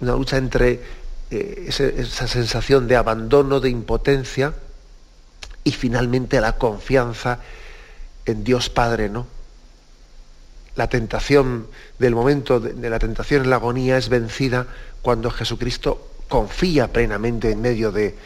una 0.00 0.12
lucha 0.12 0.36
entre 0.36 0.82
eh, 1.30 1.64
esa 1.68 2.26
sensación 2.26 2.88
de 2.88 2.96
abandono, 2.96 3.60
de 3.60 3.70
impotencia 3.70 4.54
y 5.62 5.72
finalmente 5.72 6.40
la 6.40 6.56
confianza 6.56 7.40
en 8.26 8.44
Dios 8.44 8.68
Padre, 8.70 9.08
¿no? 9.08 9.26
La 10.76 10.88
tentación 10.88 11.68
del 11.98 12.14
momento 12.14 12.60
de, 12.60 12.90
la 12.90 12.98
tentación 12.98 13.44
en 13.44 13.50
la 13.50 13.56
agonía 13.56 13.96
es 13.96 14.08
vencida 14.08 14.66
cuando 15.02 15.30
Jesucristo 15.30 16.10
confía 16.28 16.92
plenamente 16.92 17.50
en 17.50 17.60
medio 17.60 17.92
de, 17.92 18.16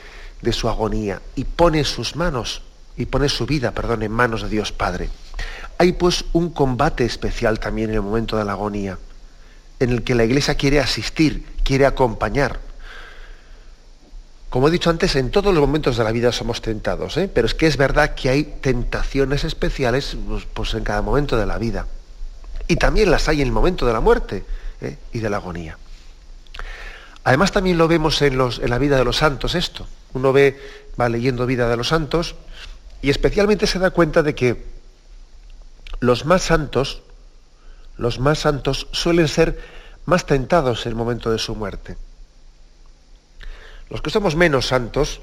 su 0.52 0.68
agonía 0.68 1.20
y 1.34 1.44
pone 1.44 1.84
sus 1.84 2.16
manos 2.16 2.62
y 2.96 3.06
pone 3.06 3.28
su 3.28 3.44
vida, 3.44 3.72
perdón, 3.72 4.02
en 4.02 4.12
manos 4.12 4.42
de 4.42 4.48
Dios 4.48 4.72
Padre. 4.72 5.10
Hay 5.78 5.92
pues 5.92 6.24
un 6.32 6.50
combate 6.50 7.04
especial 7.04 7.60
también 7.60 7.90
en 7.90 7.96
el 7.96 8.02
momento 8.02 8.36
de 8.36 8.44
la 8.44 8.52
agonía 8.52 8.98
en 9.80 9.90
el 9.90 10.02
que 10.02 10.14
la 10.14 10.24
Iglesia 10.24 10.54
quiere 10.54 10.80
asistir, 10.80 11.44
quiere 11.62 11.86
acompañar. 11.86 12.60
Como 14.50 14.68
he 14.68 14.70
dicho 14.70 14.90
antes, 14.90 15.14
en 15.16 15.30
todos 15.30 15.52
los 15.52 15.60
momentos 15.60 15.96
de 15.96 16.04
la 16.04 16.12
vida 16.12 16.32
somos 16.32 16.62
tentados, 16.62 17.16
¿eh? 17.16 17.30
pero 17.32 17.46
es 17.46 17.54
que 17.54 17.66
es 17.66 17.76
verdad 17.76 18.14
que 18.14 18.30
hay 18.30 18.44
tentaciones 18.44 19.44
especiales 19.44 20.16
pues, 20.26 20.46
pues, 20.52 20.74
en 20.74 20.84
cada 20.84 21.02
momento 21.02 21.36
de 21.36 21.46
la 21.46 21.58
vida. 21.58 21.86
Y 22.68 22.76
también 22.76 23.10
las 23.10 23.28
hay 23.28 23.40
en 23.40 23.48
el 23.48 23.52
momento 23.52 23.86
de 23.86 23.92
la 23.92 24.00
muerte 24.00 24.44
¿eh? 24.80 24.98
y 25.12 25.18
de 25.18 25.30
la 25.30 25.38
agonía. 25.38 25.78
Además 27.24 27.50
también 27.52 27.78
lo 27.78 27.88
vemos 27.88 28.22
en, 28.22 28.38
los, 28.38 28.58
en 28.58 28.70
la 28.70 28.78
vida 28.78 28.96
de 28.96 29.04
los 29.04 29.16
santos 29.16 29.54
esto. 29.54 29.86
Uno 30.14 30.32
ve, 30.32 30.60
va 30.98 31.08
leyendo 31.08 31.46
vida 31.46 31.68
de 31.68 31.76
los 31.76 31.88
santos 31.88 32.36
y 33.02 33.10
especialmente 33.10 33.66
se 33.66 33.78
da 33.78 33.90
cuenta 33.90 34.22
de 34.22 34.34
que 34.34 34.64
los 36.00 36.24
más 36.24 36.42
santos, 36.42 37.02
los 37.96 38.18
más 38.18 38.38
santos 38.38 38.86
suelen 38.92 39.28
ser 39.28 39.60
más 40.04 40.26
tentados 40.26 40.86
en 40.86 40.90
el 40.90 40.96
momento 40.96 41.30
de 41.30 41.38
su 41.38 41.54
muerte. 41.54 41.96
Los 43.90 44.02
que 44.02 44.10
somos 44.10 44.36
menos 44.36 44.66
santos, 44.66 45.20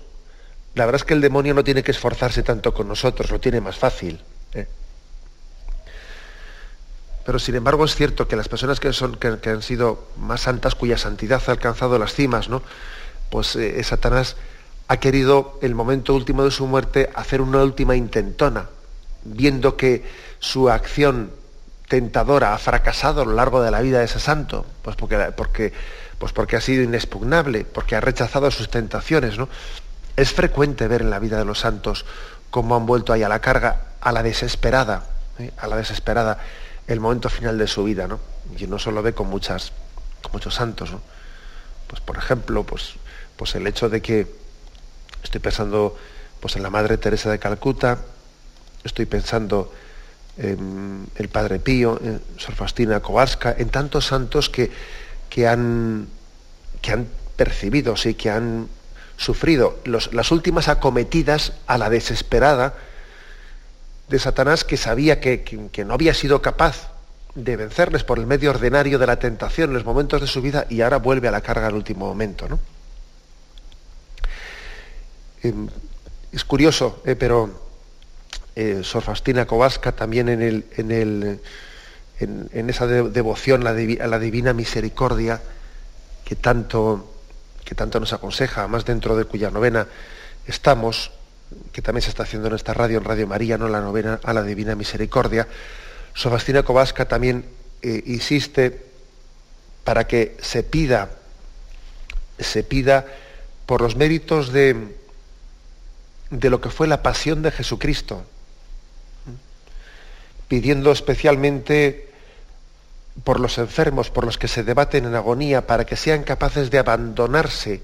la 0.73 0.85
verdad 0.85 1.01
es 1.01 1.05
que 1.05 1.13
el 1.13 1.21
demonio 1.21 1.53
no 1.53 1.63
tiene 1.63 1.83
que 1.83 1.91
esforzarse 1.91 2.43
tanto 2.43 2.73
con 2.73 2.87
nosotros, 2.87 3.31
lo 3.31 3.39
tiene 3.39 3.61
más 3.61 3.77
fácil. 3.77 4.21
¿eh? 4.53 4.67
Pero 7.25 7.39
sin 7.39 7.55
embargo 7.55 7.85
es 7.85 7.95
cierto 7.95 8.27
que 8.27 8.35
las 8.35 8.47
personas 8.47 8.79
que, 8.79 8.93
son, 8.93 9.15
que, 9.15 9.49
han 9.49 9.61
sido 9.61 10.07
más 10.17 10.41
santas, 10.41 10.75
cuya 10.75 10.97
santidad 10.97 11.41
ha 11.47 11.51
alcanzado 11.51 11.97
las 11.97 12.13
cimas, 12.13 12.49
¿no? 12.49 12.61
pues 13.29 13.55
eh, 13.55 13.83
Satanás 13.83 14.35
ha 14.87 14.97
querido, 14.97 15.57
el 15.61 15.73
momento 15.73 16.13
último 16.13 16.43
de 16.43 16.51
su 16.51 16.67
muerte, 16.67 17.09
hacer 17.15 17.41
una 17.41 17.63
última 17.63 17.95
intentona, 17.95 18.69
viendo 19.23 19.75
que 19.75 20.05
su 20.39 20.69
acción 20.69 21.31
tentadora 21.87 22.53
ha 22.53 22.57
fracasado 22.57 23.21
a 23.21 23.25
lo 23.25 23.33
largo 23.33 23.61
de 23.61 23.71
la 23.71 23.81
vida 23.81 23.99
de 23.99 24.05
ese 24.05 24.19
santo? 24.19 24.65
Pues 24.81 24.95
porque, 24.95 25.17
porque, 25.35 25.73
pues 26.17 26.31
porque 26.33 26.55
ha 26.55 26.61
sido 26.61 26.83
inexpugnable, 26.83 27.65
porque 27.65 27.95
ha 27.95 28.01
rechazado 28.01 28.49
sus 28.51 28.69
tentaciones. 28.69 29.37
¿no? 29.37 29.49
Es 30.15 30.33
frecuente 30.33 30.87
ver 30.87 31.01
en 31.01 31.09
la 31.09 31.19
vida 31.19 31.37
de 31.37 31.45
los 31.45 31.59
santos 31.59 32.05
cómo 32.49 32.75
han 32.75 32.85
vuelto 32.85 33.13
ahí 33.13 33.23
a 33.23 33.29
la 33.29 33.39
carga, 33.39 33.81
a 34.01 34.11
la 34.11 34.23
desesperada, 34.23 35.03
¿eh? 35.39 35.51
a 35.57 35.67
la 35.67 35.77
desesperada, 35.77 36.39
el 36.87 36.99
momento 36.99 37.29
final 37.29 37.57
de 37.57 37.67
su 37.67 37.83
vida, 37.83 38.07
¿no? 38.07 38.19
Y 38.57 38.67
no 38.67 38.79
solo 38.79 39.01
ve 39.01 39.13
con 39.13 39.27
muchas, 39.27 39.71
muchos 40.31 40.55
santos, 40.55 40.91
¿no? 40.91 41.01
Pues 41.87 42.01
por 42.01 42.17
ejemplo, 42.17 42.63
pues, 42.63 42.95
pues 43.35 43.55
el 43.55 43.67
hecho 43.67 43.89
de 43.89 44.01
que 44.01 44.27
estoy 45.23 45.39
pensando 45.39 45.97
pues 46.39 46.55
en 46.55 46.63
la 46.63 46.69
Madre 46.69 46.97
Teresa 46.97 47.31
de 47.31 47.39
Calcuta, 47.39 47.99
estoy 48.83 49.05
pensando 49.05 49.73
en 50.37 51.07
el 51.15 51.29
Padre 51.29 51.59
Pío, 51.59 51.99
en 52.03 52.21
Sor 52.37 52.55
Faustina 52.55 52.99
Kowalska, 52.99 53.55
en 53.57 53.69
tantos 53.69 54.05
santos 54.05 54.49
que, 54.49 54.71
que, 55.29 55.47
han, 55.47 56.07
que 56.81 56.91
han 56.91 57.07
percibido, 57.35 57.95
sí, 57.95 58.13
que 58.13 58.29
han 58.29 58.67
sufrido 59.17 59.79
las 59.85 60.31
últimas 60.31 60.67
acometidas 60.67 61.53
a 61.67 61.77
la 61.77 61.89
desesperada 61.89 62.75
de 64.07 64.19
Satanás 64.19 64.63
que 64.63 64.77
sabía 64.77 65.19
que, 65.19 65.83
no 65.85 65.93
había 65.93 66.13
sido 66.13 66.41
capaz 66.41 66.91
de 67.33 67.55
vencerles 67.57 68.03
por 68.03 68.19
el 68.19 68.27
medio 68.27 68.51
ordinario 68.51 68.97
de 68.97 69.07
la 69.07 69.19
tentación 69.19 69.69
en 69.69 69.75
los 69.75 69.85
momentos 69.85 70.21
de 70.21 70.27
su 70.27 70.41
vida 70.41 70.67
y 70.69 70.81
ahora 70.81 70.97
vuelve 70.97 71.27
a 71.27 71.31
la 71.31 71.41
carga 71.41 71.67
al 71.67 71.75
último 71.75 72.05
momento. 72.07 72.47
¿no? 72.47 72.59
Em, 75.43 75.67
es 76.31 76.45
curioso, 76.45 77.01
eh, 77.05 77.15
pero 77.15 77.65
eh, 78.55 78.81
Sor 78.83 79.03
Faustina 79.03 79.45
Kowalska 79.45 79.91
también 79.91 80.29
en, 80.29 80.41
el, 80.41 80.65
en, 80.77 80.91
el, 80.91 81.39
en, 82.19 82.69
esa 82.69 82.87
devoción 82.87 83.67
a 83.67 83.73
la 83.73 84.19
divina 84.19 84.53
misericordia 84.53 85.41
que 86.23 86.35
tanto, 86.35 87.13
que 87.63 87.75
tanto 87.75 87.99
nos 87.99 88.13
aconseja, 88.13 88.67
más 88.67 88.85
dentro 88.85 89.15
de 89.15 89.25
cuya 89.25 89.51
novena 89.51 89.87
estamos, 90.47 91.11
que 91.71 91.81
también 91.81 92.01
se 92.01 92.09
está 92.09 92.23
haciendo 92.23 92.47
en 92.47 92.55
esta 92.55 92.73
radio, 92.73 92.97
en 92.97 93.03
Radio 93.03 93.27
María, 93.27 93.57
¿no? 93.57 93.67
la 93.69 93.81
novena 93.81 94.19
a 94.23 94.33
la 94.33 94.43
divina 94.43 94.75
misericordia, 94.75 95.47
Sor 96.13 96.31
Faustina 96.31 96.63
Kowalska 96.63 97.05
también 97.05 97.45
eh, 97.81 98.03
insiste 98.05 98.85
para 99.83 100.07
que 100.07 100.37
se 100.41 100.63
pida, 100.63 101.09
se 102.39 102.63
pida 102.63 103.05
por 103.65 103.81
los 103.81 103.95
méritos 103.95 104.51
de, 104.51 104.95
de 106.29 106.49
lo 106.49 106.61
que 106.61 106.69
fue 106.69 106.87
la 106.87 107.03
pasión 107.03 107.41
de 107.41 107.51
Jesucristo, 107.51 108.23
pidiendo 110.47 110.91
especialmente 110.91 112.09
por 113.23 113.39
los 113.39 113.57
enfermos, 113.57 114.09
por 114.09 114.25
los 114.25 114.37
que 114.37 114.47
se 114.47 114.63
debaten 114.63 115.05
en 115.05 115.15
agonía, 115.15 115.67
para 115.67 115.85
que 115.85 115.95
sean 115.95 116.23
capaces 116.23 116.71
de 116.71 116.79
abandonarse 116.79 117.81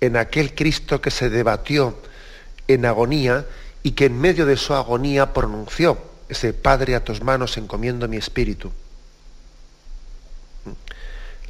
en 0.00 0.16
aquel 0.16 0.54
Cristo 0.54 1.00
que 1.00 1.10
se 1.10 1.30
debatió 1.30 1.96
en 2.68 2.86
agonía 2.86 3.46
y 3.82 3.92
que 3.92 4.06
en 4.06 4.20
medio 4.20 4.46
de 4.46 4.56
su 4.56 4.74
agonía 4.74 5.32
pronunció 5.32 5.98
ese 6.28 6.52
Padre 6.52 6.94
a 6.94 7.04
tus 7.04 7.22
manos 7.22 7.56
encomiendo 7.56 8.08
mi 8.08 8.16
espíritu. 8.16 8.72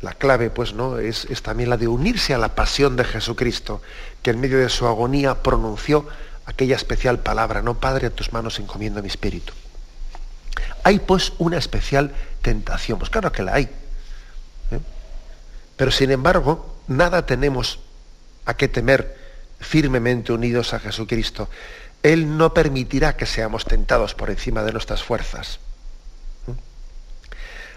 La 0.00 0.14
clave, 0.14 0.50
pues, 0.50 0.73
¿no? 0.73 0.99
Es, 0.99 1.26
es 1.26 1.42
también 1.42 1.71
la 1.71 1.76
de 1.76 1.87
unirse 1.87 2.35
a 2.35 2.38
la 2.38 2.57
pasión 2.57 2.97
de 2.97 3.04
Jesucristo, 3.04 3.83
que 4.23 4.30
en 4.30 4.41
medio 4.41 4.58
de 4.58 4.69
su 4.69 4.87
agonía 4.87 5.43
pronunció 5.43 6.08
aquella 6.47 6.75
especial 6.75 7.21
palabra, 7.21 7.63
no 7.63 7.78
Padre, 7.78 8.08
a 8.08 8.10
tus 8.10 8.32
manos 8.32 8.58
encomiendo 8.58 9.00
mi 9.00 9.08
espíritu. 9.08 9.52
Hay 10.82 10.99
pues 10.99 11.32
una 11.39 11.58
especial 11.58 12.13
tentación, 12.41 12.99
pues 12.99 13.10
claro 13.10 13.30
que 13.30 13.43
la 13.43 13.54
hay. 13.54 13.65
¿eh? 13.65 14.80
Pero 15.76 15.93
sin 15.93 16.10
embargo, 16.10 16.76
nada 16.89 17.25
tenemos 17.25 17.78
a 18.45 18.54
qué 18.54 18.67
temer 18.67 19.22
firmemente 19.63 20.33
unidos 20.33 20.75
a 20.75 20.81
Jesucristo. 20.81 21.49
Él 22.03 22.37
no 22.37 22.53
permitirá 22.53 23.17
que 23.17 23.27
seamos 23.27 23.65
tentados 23.65 24.15
por 24.15 24.31
encima 24.31 24.63
de 24.63 24.73
nuestras 24.73 25.03
fuerzas. 25.03 25.61
¿eh? 26.49 26.53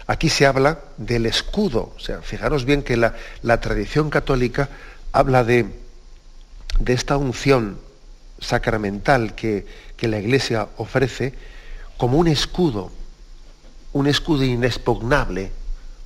Aquí 0.06 0.28
se 0.28 0.46
habla 0.46 0.80
del 0.96 1.26
escudo. 1.26 1.94
O 1.96 2.00
sea, 2.00 2.20
fijaros 2.22 2.64
bien 2.64 2.82
que 2.82 2.96
la, 2.96 3.14
tradición 3.60 4.10
católica 4.10 4.68
habla 5.12 5.44
de, 5.44 5.66
de 6.80 6.92
esta 6.92 7.16
unción 7.16 7.78
sacramental 8.40 9.34
que, 9.34 9.66
la 10.02 10.18
Iglesia 10.18 10.68
ofrece 10.76 11.34
como 11.96 12.18
un 12.18 12.28
escudo, 12.28 12.90
un 13.92 14.06
escudo 14.06 14.44
inexpugnable, 14.44 15.50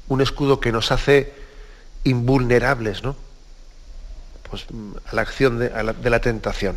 un 0.08 0.20
escudo 0.20 0.60
que 0.60 0.72
nos 0.72 0.92
hace 0.92 1.32
invulnerables 2.04 3.02
¿no? 3.02 3.16
Pues, 4.50 4.66
a 5.06 5.14
la 5.14 5.22
acción 5.22 5.58
de, 5.58 5.70
la, 6.10 6.20
tentación. 6.20 6.76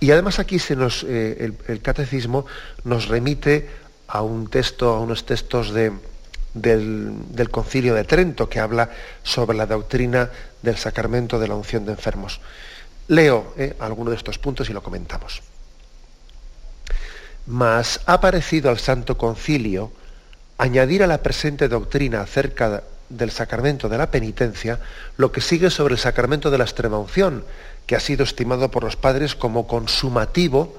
Y 0.00 0.10
además 0.10 0.38
aquí 0.38 0.58
se 0.58 0.76
nos, 0.76 1.04
eh, 1.08 1.52
el, 1.66 1.80
catecismo 1.80 2.46
nos 2.84 3.08
remite 3.08 3.68
a 4.06 4.22
un 4.22 4.48
texto, 4.48 4.90
a 4.90 5.00
unos 5.00 5.26
textos 5.26 5.72
de, 5.72 5.92
del, 6.54 7.12
del, 7.30 7.50
concilio 7.50 7.94
de 7.94 8.04
Trento 8.04 8.48
que 8.48 8.60
habla 8.60 8.90
sobre 9.22 9.56
la 9.56 9.66
doctrina 9.66 10.30
del 10.62 10.76
sacramento 10.76 11.38
de 11.38 11.48
la 11.48 11.54
unción 11.54 11.84
de 11.84 11.92
enfermos. 11.92 12.40
Leo 13.08 13.54
eh, 13.56 13.74
alguno 13.80 14.10
de 14.10 14.16
estos 14.16 14.38
puntos 14.38 14.68
y 14.68 14.72
lo 14.72 14.82
comentamos. 14.82 15.42
Mas 17.46 18.00
ha 18.04 18.20
parecido 18.20 18.70
al 18.70 18.78
Santo 18.78 19.16
Concilio 19.16 19.90
añadir 20.58 21.02
a 21.02 21.06
la 21.06 21.22
presente 21.22 21.68
doctrina 21.68 22.20
acerca 22.20 22.82
del 23.08 23.30
sacramento 23.30 23.88
de 23.88 23.98
la 23.98 24.10
penitencia 24.10 24.80
lo 25.16 25.32
que 25.32 25.40
sigue 25.40 25.70
sobre 25.70 25.94
el 25.94 26.00
sacramento 26.00 26.50
de 26.50 26.58
la 26.58 26.64
extrema 26.64 26.98
unción, 26.98 27.44
que 27.86 27.96
ha 27.96 28.00
sido 28.00 28.24
estimado 28.24 28.70
por 28.70 28.84
los 28.84 28.96
padres 28.96 29.34
como 29.34 29.66
consumativo 29.66 30.76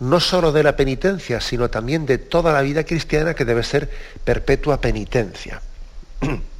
no 0.00 0.18
sólo 0.18 0.50
de 0.50 0.64
la 0.64 0.74
penitencia, 0.74 1.40
sino 1.40 1.70
también 1.70 2.06
de 2.06 2.18
toda 2.18 2.52
la 2.52 2.62
vida 2.62 2.84
cristiana 2.84 3.34
que 3.34 3.44
debe 3.44 3.62
ser 3.62 3.88
perpetua 4.24 4.80
penitencia. 4.80 5.62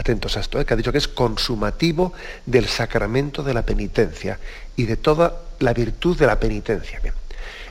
atentos 0.00 0.36
a 0.36 0.40
esto, 0.40 0.60
¿eh? 0.60 0.64
que 0.64 0.74
ha 0.74 0.76
dicho 0.76 0.92
que 0.92 0.98
es 0.98 1.08
consumativo 1.08 2.12
del 2.46 2.66
sacramento 2.66 3.42
de 3.42 3.54
la 3.54 3.62
penitencia 3.62 4.38
y 4.76 4.86
de 4.86 4.96
toda 4.96 5.42
la 5.58 5.74
virtud 5.74 6.16
de 6.18 6.26
la 6.26 6.40
penitencia. 6.40 7.00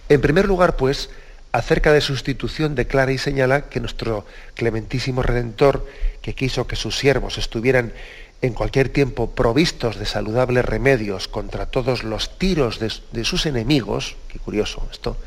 En 0.07 0.21
primer 0.21 0.47
lugar, 0.47 0.75
pues, 0.75 1.09
acerca 1.51 1.93
de 1.93 2.01
sustitución 2.01 2.75
declara 2.75 3.11
y 3.11 3.17
señala 3.17 3.69
que 3.69 3.79
nuestro 3.79 4.25
clementísimo 4.53 5.23
Redentor, 5.23 5.87
que 6.21 6.35
quiso 6.35 6.67
que 6.67 6.75
sus 6.75 6.97
siervos 6.97 7.37
estuvieran 7.37 7.93
en 8.41 8.53
cualquier 8.53 8.89
tiempo 8.89 9.31
provistos 9.31 9.97
de 9.97 10.05
saludables 10.05 10.63
remedios 10.63 11.27
contra 11.27 11.65
todos 11.65 12.03
los 12.03 12.37
tiros 12.37 12.79
de, 12.79 13.25
sus 13.25 13.45
enemigos, 13.45 14.15
qué 14.29 14.39
curioso 14.39 14.87
esto, 14.91 15.17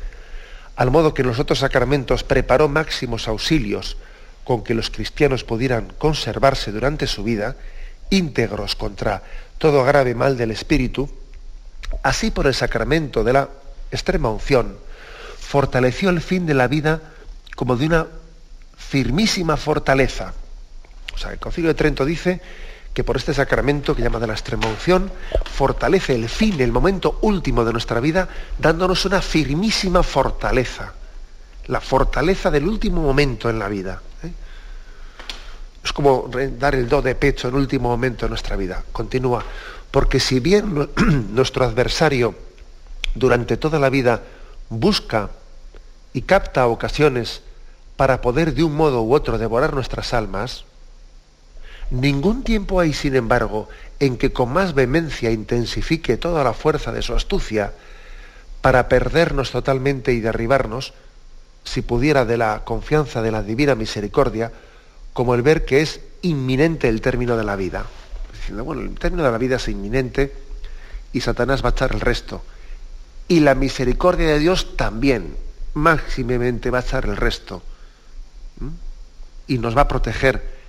al 0.75 0.89
modo 0.89 1.13
que 1.13 1.21
en 1.21 1.27
los 1.27 1.39
otros 1.39 1.59
sacramentos 1.59 2.23
preparó 2.23 2.67
máximos 2.67 3.27
auxilios, 3.27 3.97
con 4.43 4.63
que 4.63 4.73
los 4.73 4.89
cristianos 4.89 5.43
pudieran 5.43 5.93
conservarse 5.97 6.71
durante 6.71 7.07
su 7.07 7.23
vida 7.23 7.55
íntegros 8.09 8.75
contra 8.75 9.23
todo 9.57 9.83
grave 9.83 10.15
mal 10.15 10.35
del 10.35 10.51
espíritu, 10.51 11.09
así 12.01 12.31
por 12.31 12.47
el 12.47 12.53
sacramento 12.53 13.23
de 13.23 13.33
la 13.33 13.49
extrema 13.91 14.29
unción, 14.29 14.77
fortaleció 15.53 16.09
el 16.09 16.19
fin 16.19 16.47
de 16.47 16.55
la 16.55 16.67
vida 16.67 16.99
como 17.55 17.75
de 17.75 17.85
una 17.85 18.07
firmísima 18.75 19.55
fortaleza. 19.55 20.33
O 21.13 21.17
sea, 21.19 21.31
el 21.31 21.37
Concilio 21.37 21.67
de 21.67 21.75
Trento 21.75 22.05
dice 22.05 22.41
que 22.91 23.03
por 23.03 23.17
este 23.17 23.35
sacramento 23.35 23.95
que 23.95 24.01
llama 24.01 24.17
de 24.17 24.25
la 24.25 24.33
extrema 24.33 24.65
unción, 24.65 25.11
fortalece 25.45 26.15
el 26.15 26.27
fin, 26.27 26.59
el 26.59 26.71
momento 26.71 27.19
último 27.21 27.63
de 27.65 27.71
nuestra 27.71 27.99
vida, 27.99 28.27
dándonos 28.57 29.05
una 29.05 29.21
firmísima 29.21 30.01
fortaleza. 30.01 30.93
La 31.67 31.81
fortaleza 31.81 32.49
del 32.49 32.67
último 32.67 33.03
momento 33.03 33.47
en 33.47 33.59
la 33.59 33.67
vida. 33.67 34.01
Es 35.83 35.93
como 35.93 36.31
dar 36.57 36.73
el 36.73 36.89
do 36.89 37.03
de 37.03 37.13
pecho 37.13 37.47
en 37.49 37.53
último 37.53 37.89
momento 37.89 38.25
de 38.25 38.29
nuestra 38.29 38.55
vida. 38.55 38.83
Continúa. 38.91 39.45
Porque 39.91 40.19
si 40.19 40.39
bien 40.39 40.89
nuestro 41.29 41.63
adversario 41.63 42.33
durante 43.13 43.57
toda 43.57 43.77
la 43.77 43.91
vida 43.91 44.19
busca 44.69 45.29
y 46.13 46.21
capta 46.21 46.67
ocasiones 46.67 47.41
para 47.97 48.21
poder 48.21 48.53
de 48.53 48.63
un 48.63 48.75
modo 48.75 49.01
u 49.01 49.13
otro 49.13 49.37
devorar 49.37 49.73
nuestras 49.73 50.13
almas, 50.13 50.65
ningún 51.89 52.43
tiempo 52.43 52.79
hay, 52.79 52.93
sin 52.93 53.15
embargo, 53.15 53.67
en 53.99 54.17
que 54.17 54.31
con 54.31 54.51
más 54.51 54.73
vehemencia 54.73 55.31
intensifique 55.31 56.17
toda 56.17 56.43
la 56.43 56.53
fuerza 56.53 56.91
de 56.91 57.01
su 57.01 57.13
astucia 57.13 57.73
para 58.61 58.87
perdernos 58.87 59.51
totalmente 59.51 60.13
y 60.13 60.21
derribarnos, 60.21 60.93
si 61.63 61.81
pudiera 61.81 62.25
de 62.25 62.37
la 62.37 62.63
confianza 62.65 63.21
de 63.21 63.31
la 63.31 63.43
divina 63.43 63.75
misericordia, 63.75 64.51
como 65.13 65.35
el 65.35 65.41
ver 65.41 65.65
que 65.65 65.81
es 65.81 66.01
inminente 66.21 66.89
el 66.89 67.01
término 67.01 67.37
de 67.37 67.43
la 67.43 67.55
vida. 67.55 67.85
Diciendo, 68.33 68.63
bueno, 68.63 68.81
el 68.81 68.95
término 68.95 69.23
de 69.23 69.31
la 69.31 69.37
vida 69.37 69.57
es 69.57 69.67
inminente 69.67 70.33
y 71.13 71.21
Satanás 71.21 71.63
va 71.63 71.69
a 71.69 71.71
echar 71.71 71.93
el 71.93 72.01
resto. 72.01 72.41
Y 73.27 73.39
la 73.39 73.55
misericordia 73.55 74.27
de 74.27 74.39
Dios 74.39 74.75
también, 74.75 75.35
máximamente 75.73 76.69
va 76.69 76.79
a 76.79 76.81
echar 76.81 77.05
el 77.05 77.17
resto. 77.17 77.61
Y 79.47 79.57
nos 79.57 79.75
va 79.75 79.81
a 79.81 79.87
proteger. 79.87 80.61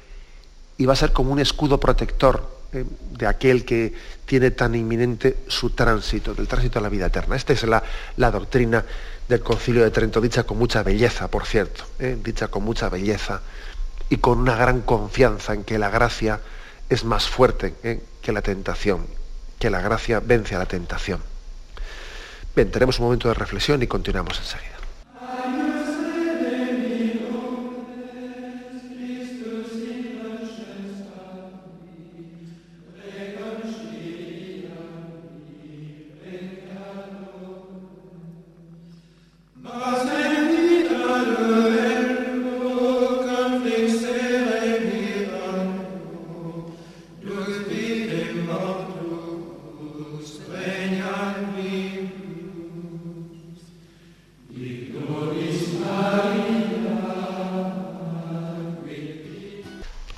Y 0.76 0.86
va 0.86 0.94
a 0.94 0.96
ser 0.96 1.12
como 1.12 1.32
un 1.32 1.38
escudo 1.38 1.78
protector 1.78 2.54
eh, 2.72 2.84
de 3.12 3.26
aquel 3.28 3.64
que 3.64 3.94
tiene 4.26 4.50
tan 4.50 4.74
inminente 4.74 5.36
su 5.46 5.70
tránsito, 5.70 6.34
del 6.34 6.48
tránsito 6.48 6.80
a 6.80 6.82
la 6.82 6.88
vida 6.88 7.06
eterna. 7.06 7.36
Esta 7.36 7.52
es 7.52 7.62
la, 7.62 7.82
doctrina 8.16 8.84
del 9.28 9.40
Concilio 9.40 9.84
de 9.84 9.92
Trento, 9.92 10.20
dicha 10.20 10.42
con 10.42 10.58
mucha 10.58 10.82
belleza, 10.82 11.28
por 11.28 11.46
cierto, 11.46 11.84
¿eh? 12.00 12.18
dicha 12.20 12.48
con 12.48 12.64
mucha 12.64 12.88
belleza 12.88 13.42
y 14.08 14.16
con 14.16 14.38
una 14.40 14.56
gran 14.56 14.82
confianza 14.82 15.54
en 15.54 15.62
que 15.62 15.78
la 15.78 15.88
gracia 15.88 16.40
es 16.88 17.04
más 17.04 17.28
fuerte 17.28 17.74
¿eh? 17.84 18.02
que 18.20 18.32
la 18.32 18.42
tentación, 18.42 19.06
que 19.60 19.70
la 19.70 19.80
gracia 19.80 20.18
vence 20.18 20.56
a 20.56 20.58
la 20.58 20.66
tentación. 20.66 21.20
Bien, 22.56 22.70
tenemos 22.72 22.98
un 22.98 23.06
momento 23.06 23.28
de 23.28 23.34
reflexión 23.34 23.82
y 23.82 23.86
continuamos 23.86 24.38
enseguida. 24.38 24.73
Hallelujah. 25.36 25.73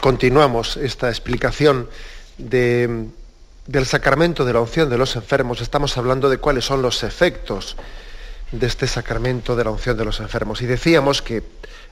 Continuamos 0.06 0.76
esta 0.76 1.08
explicación 1.08 1.88
del 2.38 3.10
sacramento 3.86 4.44
de 4.44 4.52
la 4.52 4.60
unción 4.60 4.88
de 4.88 4.96
los 4.96 5.16
enfermos, 5.16 5.60
estamos 5.60 5.98
hablando 5.98 6.30
de 6.30 6.38
cuáles 6.38 6.64
son 6.64 6.80
los 6.80 7.02
efectos 7.02 7.74
de 8.52 8.68
este 8.68 8.86
sacramento 8.86 9.56
de 9.56 9.64
la 9.64 9.72
unción 9.72 9.96
de 9.96 10.04
los 10.04 10.20
enfermos. 10.20 10.62
Y 10.62 10.66
decíamos 10.66 11.22
que 11.22 11.42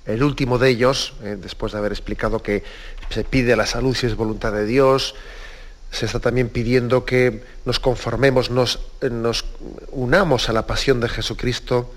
el 0.06 0.22
último 0.22 0.58
de 0.58 0.68
ellos, 0.68 1.14
eh, 1.24 1.36
después 1.36 1.72
de 1.72 1.78
haber 1.78 1.90
explicado 1.90 2.40
que 2.40 2.62
se 3.10 3.24
pide 3.24 3.56
la 3.56 3.66
salud 3.66 3.96
si 3.96 4.06
es 4.06 4.14
voluntad 4.14 4.52
de 4.52 4.64
Dios, 4.64 5.16
se 5.90 6.06
está 6.06 6.20
también 6.20 6.50
pidiendo 6.50 7.04
que 7.04 7.42
nos 7.64 7.80
conformemos, 7.80 8.48
nos, 8.48 8.78
nos 9.02 9.44
unamos 9.90 10.48
a 10.48 10.52
la 10.52 10.68
pasión 10.68 11.00
de 11.00 11.08
Jesucristo, 11.08 11.92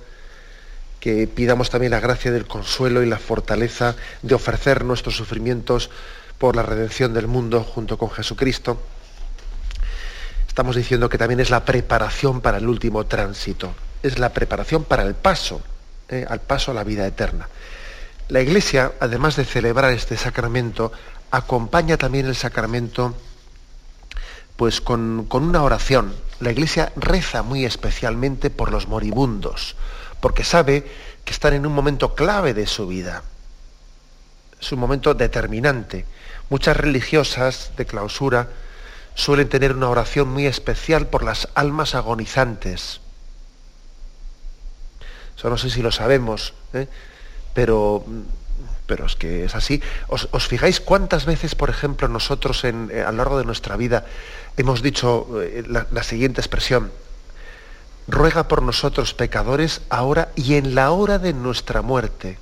que 1.08 1.26
pidamos 1.26 1.70
también 1.70 1.92
la 1.92 2.02
gracia 2.02 2.34
del 2.34 2.48
consuelo 2.48 3.02
y 3.02 3.06
la 3.06 3.18
fortaleza 3.18 3.96
de 4.24 4.36
ofrecer 4.36 4.84
nuestros 4.84 5.16
sufrimientos 5.16 5.90
por 6.38 6.58
la 6.58 6.64
redención 6.64 7.14
del 7.14 7.28
mundo 7.28 7.64
junto 7.64 7.98
con 7.98 8.10
Jesucristo. 8.10 8.78
Estamos 10.50 10.76
diciendo 10.76 11.08
que 11.08 11.18
también 11.18 11.40
es 11.40 11.50
la 11.50 11.64
preparación 11.64 12.42
para 12.42 12.58
el 12.58 12.68
último 12.68 13.06
tránsito, 13.06 13.74
es 14.04 14.20
la 14.20 14.34
preparación 14.34 14.84
para 14.84 15.04
el 15.04 15.16
paso, 15.16 15.62
eh, 16.10 16.26
al 16.28 16.42
paso 16.42 16.72
a 16.72 16.74
la 16.74 16.84
vida 16.84 17.08
eterna. 17.08 17.48
La 18.28 18.42
Iglesia, 18.42 18.92
además 19.00 19.38
de 19.38 19.46
celebrar 19.46 19.94
este 19.94 20.18
sacramento, 20.18 20.92
acompaña 21.32 21.96
también 21.96 22.26
el 22.26 22.36
sacramento 22.36 23.16
pues 24.58 24.82
con, 24.82 25.26
con 25.30 25.46
una 25.46 25.64
oración. 25.64 26.14
La 26.42 26.52
Iglesia 26.52 26.92
reza 26.98 27.44
muy 27.44 27.64
especialmente 27.64 28.50
por 28.50 28.74
los 28.74 28.90
moribundos, 28.90 29.78
porque 30.20 30.44
sabe 30.44 30.86
que 31.24 31.34
están 31.34 31.54
en 31.54 31.66
un 31.66 31.74
momento 31.74 32.16
clave 32.16 32.54
de 32.54 32.68
su 32.68 32.88
vida. 32.88 33.24
Es 34.60 34.72
un 34.72 34.80
momento 34.80 35.14
determinante. 35.14 36.06
Muchas 36.50 36.78
religiosas 36.78 37.72
de 37.78 37.86
clausura 37.86 38.48
suelen 39.14 39.50
tener 39.50 39.74
una 39.74 39.90
oración 39.90 40.30
muy 40.30 40.46
especial 40.46 41.08
por 41.08 41.24
las 41.24 41.50
almas 41.54 41.96
agonizantes. 41.96 43.02
Eso 45.38 45.50
no 45.50 45.58
sé 45.58 45.70
si 45.70 45.82
lo 45.82 45.92
sabemos, 45.92 46.54
¿eh? 46.74 46.88
pero, 47.54 48.04
pero 48.88 49.06
es 49.06 49.16
que 49.16 49.46
es 49.46 49.54
así. 49.54 49.82
¿Os, 50.08 50.48
fijáis 50.48 50.80
cuántas 50.80 51.26
veces, 51.26 51.54
por 51.54 51.70
ejemplo, 51.70 52.08
nosotros 52.08 52.64
en, 52.64 52.90
eh, 52.92 53.02
a 53.02 53.12
lo 53.12 53.18
largo 53.18 53.38
de 53.38 53.46
nuestra 53.46 53.76
vida 53.76 54.06
hemos 54.56 54.82
dicho 54.82 55.28
eh, 55.42 55.64
la 55.68 56.04
siguiente 56.04 56.42
expresión? 56.42 56.92
Ruega 58.08 58.48
por 58.48 58.62
nosotros 58.62 59.14
pecadores, 59.14 59.82
ahora 59.90 60.30
y 60.36 60.56
en 60.56 60.76
la 60.76 60.92
hora 60.92 61.20
de 61.20 61.34
nuestra 61.34 61.82
muerte. 61.82 62.38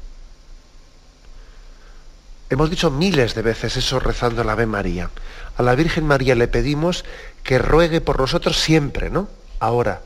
Hemos 2.50 2.70
dicho 2.70 2.92
miles 2.92 3.34
de 3.34 3.42
veces 3.42 3.76
eso 3.76 4.00
rezando 4.00 4.44
la 4.44 4.52
Ave 4.52 4.68
María. 4.68 5.10
A 5.58 5.64
la 5.64 5.74
Virgen 5.74 6.06
María 6.06 6.36
le 6.36 6.48
pedimos 6.48 7.04
que 7.44 7.58
ruegue 7.58 8.02
por 8.02 8.20
nosotros 8.20 8.60
siempre, 8.60 9.10
¿no? 9.10 9.28
Ahora, 9.60 10.02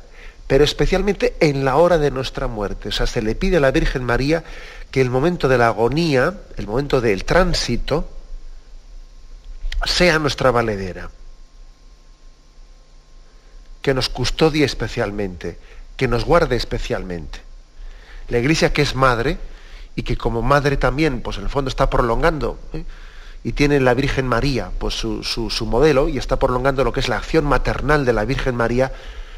pero 0.47 0.63
especialmente 0.63 1.35
en 1.41 1.65
la 1.65 1.75
hora 1.75 1.97
de 1.97 2.11
nuestra 2.11 2.47
muerte. 2.47 2.89
O 2.89 2.91
sea, 2.91 3.07
se 3.07 3.21
le 3.21 3.35
pide 3.35 3.57
a 3.57 3.59
la 3.59 3.71
Virgen 3.71 4.05
María 4.05 4.45
que 4.89 5.01
el 5.01 5.09
momento 5.09 5.49
de 5.49 5.57
la 5.57 5.67
agonía, 5.67 6.33
el 6.55 6.65
momento 6.65 7.01
del 7.01 7.25
tránsito, 7.25 8.09
sea 9.85 10.17
nuestra 10.19 10.51
valedera 10.51 11.09
que 13.81 13.93
nos 13.93 14.09
custodie 14.09 14.65
especialmente, 14.65 15.57
que 15.97 16.07
nos 16.07 16.25
guarde 16.25 16.55
especialmente. 16.55 17.39
La 18.27 18.37
Iglesia 18.37 18.73
que 18.73 18.81
es 18.81 18.95
madre 18.95 19.37
y 19.95 20.03
que 20.03 20.17
como 20.17 20.41
madre 20.41 20.77
también, 20.77 21.21
pues 21.21 21.37
en 21.37 21.43
el 21.43 21.49
fondo 21.49 21.69
está 21.69 21.89
prolongando 21.89 22.59
¿eh? 22.73 22.83
y 23.43 23.53
tiene 23.53 23.79
la 23.79 23.93
Virgen 23.93 24.27
María, 24.27 24.71
pues 24.77 24.93
su, 24.95 25.23
su 25.23 25.65
modelo 25.65 26.09
y 26.09 26.17
está 26.17 26.37
prolongando 26.37 26.83
lo 26.83 26.93
que 26.93 26.99
es 26.99 27.09
la 27.09 27.17
acción 27.17 27.45
maternal 27.45 28.05
de 28.05 28.13
la 28.13 28.25
Virgen 28.25 28.55
María, 28.55 28.91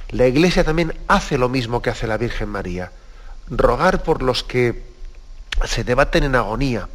la 0.09 0.27
Iglesia 0.27 0.63
también 0.63 0.93
hace 1.07 1.37
lo 1.37 1.47
mismo 1.47 1.81
que 1.81 1.89
hace 1.89 2.05
la 2.05 2.17
Virgen 2.17 2.49
María, 2.49 2.91
rogar 3.49 4.03
por 4.03 4.21
los 4.21 4.43
que 4.43 4.83
se 5.65 5.83
debaten 5.83 6.23
en 6.23 6.35
agonía. 6.35 6.89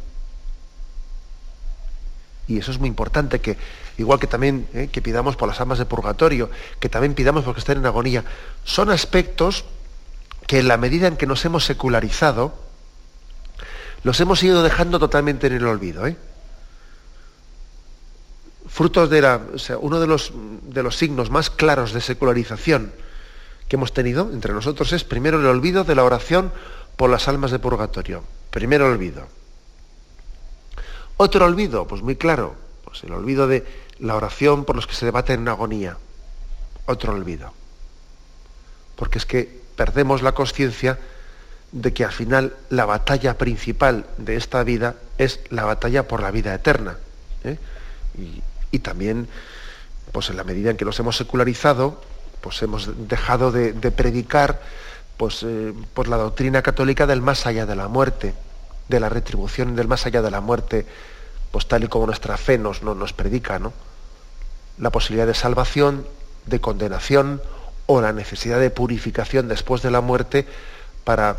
Y 2.47 2.59
eso 2.59 2.71
es 2.71 2.79
muy 2.79 2.87
importante 2.87 3.39
que 3.39 3.57
igual 3.97 4.19
que 4.19 4.27
también 4.27 4.67
eh, 4.73 4.89
que 4.91 5.01
pidamos 5.01 5.35
por 5.35 5.47
las 5.47 5.59
almas 5.59 5.79
de 5.79 5.85
purgatorio, 5.85 6.49
que 6.79 6.89
también 6.89 7.13
pidamos 7.13 7.43
porque 7.43 7.59
estén 7.59 7.79
en 7.79 7.85
agonía, 7.85 8.23
son 8.63 8.91
aspectos 8.91 9.65
que 10.45 10.59
en 10.59 10.67
la 10.67 10.77
medida 10.77 11.07
en 11.07 11.17
que 11.17 11.27
nos 11.27 11.43
hemos 11.45 11.65
secularizado, 11.65 12.53
los 14.03 14.19
hemos 14.21 14.41
ido 14.43 14.63
dejando 14.63 14.99
totalmente 14.99 15.47
en 15.47 15.53
el 15.53 15.65
olvido. 15.65 16.07
¿eh? 16.07 16.15
Frutos 18.67 19.09
de 19.09 19.21
la, 19.21 19.41
uno 19.81 19.99
de 19.99 20.07
los, 20.07 20.31
de 20.63 20.83
los 20.83 20.95
signos 20.95 21.29
más 21.29 21.49
claros 21.49 21.93
de 21.93 22.01
secularización 22.01 22.93
que 23.67 23.75
hemos 23.75 23.93
tenido 23.93 24.29
entre 24.31 24.53
nosotros 24.53 24.93
es 24.93 25.03
primero 25.03 25.39
el 25.39 25.45
olvido 25.45 25.83
de 25.83 25.95
la 25.95 26.03
oración 26.03 26.51
por 26.95 27.09
las 27.09 27.27
almas 27.27 27.51
de 27.51 27.59
purgatorio. 27.59 28.23
Primero 28.49 28.87
olvido. 28.87 29.27
Otro 31.17 31.45
olvido, 31.45 31.87
pues 31.87 32.01
muy 32.01 32.15
claro, 32.15 32.55
pues 32.85 33.03
el 33.03 33.11
olvido 33.11 33.47
de 33.47 33.65
la 33.99 34.15
oración 34.15 34.65
por 34.65 34.75
los 34.75 34.87
que 34.87 34.95
se 34.95 35.05
debaten 35.05 35.41
en 35.41 35.47
agonía. 35.47 35.97
Otro 36.85 37.13
olvido. 37.13 37.53
Porque 38.95 39.17
es 39.17 39.25
que 39.25 39.61
perdemos 39.75 40.21
la 40.21 40.33
conciencia 40.33 40.97
de 41.71 41.93
que 41.93 42.05
al 42.05 42.11
final 42.11 42.55
la 42.69 42.85
batalla 42.85 43.37
principal 43.37 44.05
de 44.17 44.35
esta 44.35 44.63
vida 44.63 44.95
es 45.17 45.41
la 45.49 45.65
batalla 45.65 46.07
por 46.07 46.21
la 46.21 46.31
vida 46.31 46.53
eterna. 46.53 46.97
¿eh? 47.43 47.57
Y, 48.71 48.79
también, 48.79 49.27
pues 50.11 50.29
en 50.29 50.37
la 50.37 50.43
medida 50.43 50.69
en 50.69 50.77
que 50.77 50.85
nos 50.85 50.99
hemos 50.99 51.17
secularizado, 51.17 52.01
pues 52.41 52.61
hemos 52.61 53.07
dejado 53.07 53.51
de, 53.51 53.73
predicar 53.91 54.61
pues, 55.17 55.43
eh, 55.43 55.73
pues, 55.93 56.07
la 56.07 56.17
doctrina 56.17 56.61
católica 56.61 57.07
del 57.07 57.21
más 57.21 57.45
allá 57.47 57.65
de 57.65 57.75
la 57.75 57.87
muerte, 57.87 58.33
de 58.87 58.99
la 58.99 59.09
retribución 59.09 59.75
del 59.75 59.87
más 59.87 60.05
allá 60.05 60.21
de 60.21 60.31
la 60.31 60.41
muerte, 60.41 60.85
pues 61.51 61.67
tal 61.67 61.83
y 61.83 61.87
como 61.87 62.05
nuestra 62.05 62.37
fe 62.37 62.57
nos, 62.57 62.83
nos 62.83 63.13
predica, 63.13 63.59
¿no? 63.59 63.73
La 64.77 64.91
posibilidad 64.91 65.27
de 65.27 65.33
salvación, 65.33 66.05
de 66.45 66.61
condenación 66.61 67.41
o 67.85 68.01
la 68.01 68.13
necesidad 68.13 68.59
de 68.59 68.69
purificación 68.69 69.47
después 69.47 69.81
de 69.81 69.91
la 69.91 70.01
muerte 70.01 70.45
para, 71.03 71.37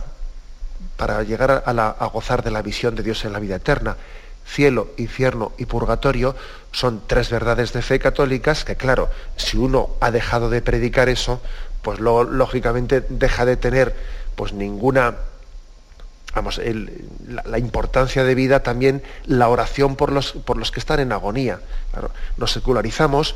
para 0.96 1.22
llegar 1.22 1.62
a, 1.66 2.06
gozar 2.06 2.42
de 2.42 2.50
la 2.50 2.62
visión 2.62 2.94
de 2.94 3.02
Dios 3.02 3.24
en 3.24 3.32
la 3.32 3.38
vida 3.38 3.56
eterna. 3.56 3.96
Cielo, 4.46 4.88
infierno 4.96 5.52
y 5.58 5.66
purgatorio 5.66 6.34
son 6.72 7.02
tres 7.06 7.28
verdades 7.28 7.72
de 7.74 7.82
fe 7.82 7.98
católicas 7.98 8.64
que, 8.64 8.76
claro, 8.76 9.10
si 9.36 9.58
uno 9.58 9.90
ha 10.00 10.10
dejado 10.10 10.48
de 10.48 10.62
predicar 10.62 11.10
eso, 11.10 11.42
pues 11.82 12.00
lógicamente 12.00 13.04
deja 13.10 13.44
de 13.44 13.56
tener 13.56 13.94
pues 14.34 14.54
ninguna 14.54 15.16
vamos, 16.34 16.60
la, 17.44 17.58
importancia 17.58 18.24
de 18.24 18.34
vida 18.34 18.62
también 18.62 19.02
la 19.26 19.48
oración 19.48 19.96
por 19.96 20.12
los, 20.12 20.32
por 20.32 20.56
los 20.56 20.70
que 20.70 20.80
están 20.80 21.00
en 21.00 21.12
agonía. 21.12 21.60
nos 22.36 22.52
secularizamos, 22.52 23.34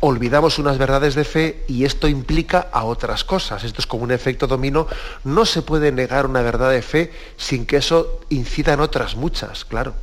olvidamos 0.00 0.58
unas 0.58 0.78
verdades 0.78 1.14
de 1.14 1.24
fe 1.24 1.64
y 1.68 1.84
esto 1.84 2.08
implica 2.08 2.68
a 2.72 2.84
otras 2.84 3.24
cosas. 3.24 3.64
Esto 3.64 3.80
es 3.80 3.86
como 3.86 4.04
un 4.04 4.12
efecto 4.12 4.46
dominó. 4.46 4.86
No 5.24 5.44
se 5.44 5.62
puede 5.62 5.92
negar 5.92 6.26
una 6.26 6.42
verdad 6.42 6.70
de 6.70 6.82
fe 6.82 7.12
sin 7.36 7.66
que 7.66 7.78
eso 7.78 8.20
incida 8.28 8.74
en 8.74 8.80
otras 8.80 9.16
muchas, 9.16 9.64
claro. 9.64 9.94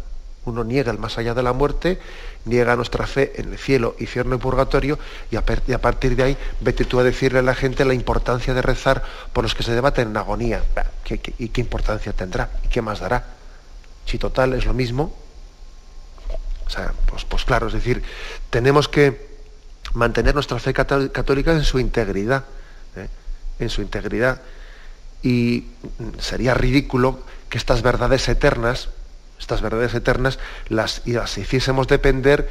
Uno 0.46 0.64
niega 0.64 0.92
el 0.92 1.00
más 1.00 1.18
allá 1.18 1.34
de 1.34 1.44
la 1.44 1.54
muerte 1.54 2.00
niega 2.46 2.76
nuestra 2.76 3.08
fe 3.08 3.34
en 3.36 3.54
el 3.54 3.58
cielo, 3.58 3.96
infierno 4.00 4.36
y 4.36 4.38
purgatorio, 4.38 5.00
y 5.32 5.38
a, 5.38 5.44
y 5.68 5.74
a, 5.74 5.82
partir 5.82 6.16
de 6.16 6.24
ahí 6.24 6.38
vete 6.60 6.86
tú 6.86 7.00
a 7.00 7.04
decirle 7.04 7.40
a 7.40 7.42
la 7.42 7.56
gente 7.56 7.86
la 7.86 7.94
importancia 7.94 8.54
de 8.54 8.62
rezar 8.62 9.04
por 9.32 9.44
los 9.44 9.56
que 9.56 9.64
se 9.64 9.74
debaten 9.74 10.10
en 10.10 10.18
agonía. 10.18 10.64
¿Qué, 11.04 11.20
y 11.38 11.50
qué 11.50 11.62
importancia 11.62 12.14
tendrá? 12.14 12.50
¿Y 12.64 12.68
qué 12.68 12.82
más 12.82 13.00
dará? 13.00 13.26
Si 14.06 14.18
total 14.18 14.54
es 14.54 14.66
lo 14.66 14.74
mismo. 14.74 15.16
O 16.66 16.70
sea, 16.70 16.94
pues, 17.08 17.26
pues 17.26 17.46
claro, 17.46 17.68
es 17.68 17.74
decir, 17.74 18.04
tenemos 18.50 18.90
que 18.90 19.34
mantener 19.94 20.34
nuestra 20.34 20.60
fe 20.60 20.74
católica 20.74 21.52
en 21.52 21.64
su 21.64 21.80
integridad. 21.80 22.44
¿eh? 22.96 23.08
En 23.60 23.70
su 23.70 23.82
integridad. 23.82 24.42
Y 25.22 25.68
sería 26.20 26.54
ridículo 26.54 27.22
que 27.50 27.58
estas 27.58 27.82
verdades 27.82 28.28
eternas, 28.28 28.90
estas 29.44 29.62
verdades 29.62 29.94
eternas, 29.94 30.40
las, 30.70 31.02
las 31.06 31.38
hiciésemos 31.38 31.88
depender 31.88 32.50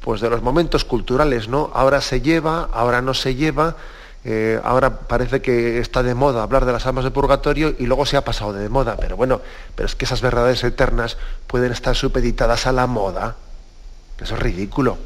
pues, 0.00 0.20
de 0.20 0.30
los 0.30 0.42
momentos 0.42 0.84
culturales, 0.84 1.48
¿no? 1.48 1.70
Ahora 1.74 2.00
se 2.00 2.20
lleva, 2.20 2.68
ahora 2.72 3.00
no 3.02 3.14
se 3.14 3.34
lleva, 3.34 3.76
eh, 4.24 4.60
ahora 4.62 5.00
parece 5.00 5.42
que 5.42 5.80
está 5.80 6.02
de 6.02 6.14
moda 6.14 6.42
hablar 6.42 6.64
de 6.64 6.72
las 6.72 6.86
almas 6.86 7.04
de 7.04 7.10
purgatorio 7.10 7.74
y 7.78 7.86
luego 7.86 8.06
se 8.06 8.16
ha 8.16 8.24
pasado 8.24 8.52
de 8.52 8.68
moda, 8.68 8.96
pero 8.96 9.16
bueno, 9.16 9.40
pero 9.74 9.86
es 9.86 9.96
que 9.96 10.04
esas 10.04 10.20
verdades 10.20 10.62
eternas 10.64 11.16
pueden 11.46 11.72
estar 11.72 11.96
supeditadas 11.96 12.66
a 12.66 12.72
la 12.72 12.86
moda. 12.86 13.36
Eso 14.20 14.34
es 14.34 14.40
ridículo. 14.40 14.98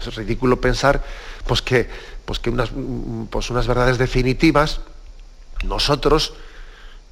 Eso 0.00 0.10
es 0.10 0.16
ridículo 0.16 0.60
pensar 0.60 1.02
pues, 1.46 1.60
que, 1.60 1.90
pues, 2.24 2.38
que 2.38 2.50
unas, 2.50 2.70
pues 3.28 3.50
unas 3.50 3.66
verdades 3.66 3.98
definitivas 3.98 4.80
nosotros 5.64 6.34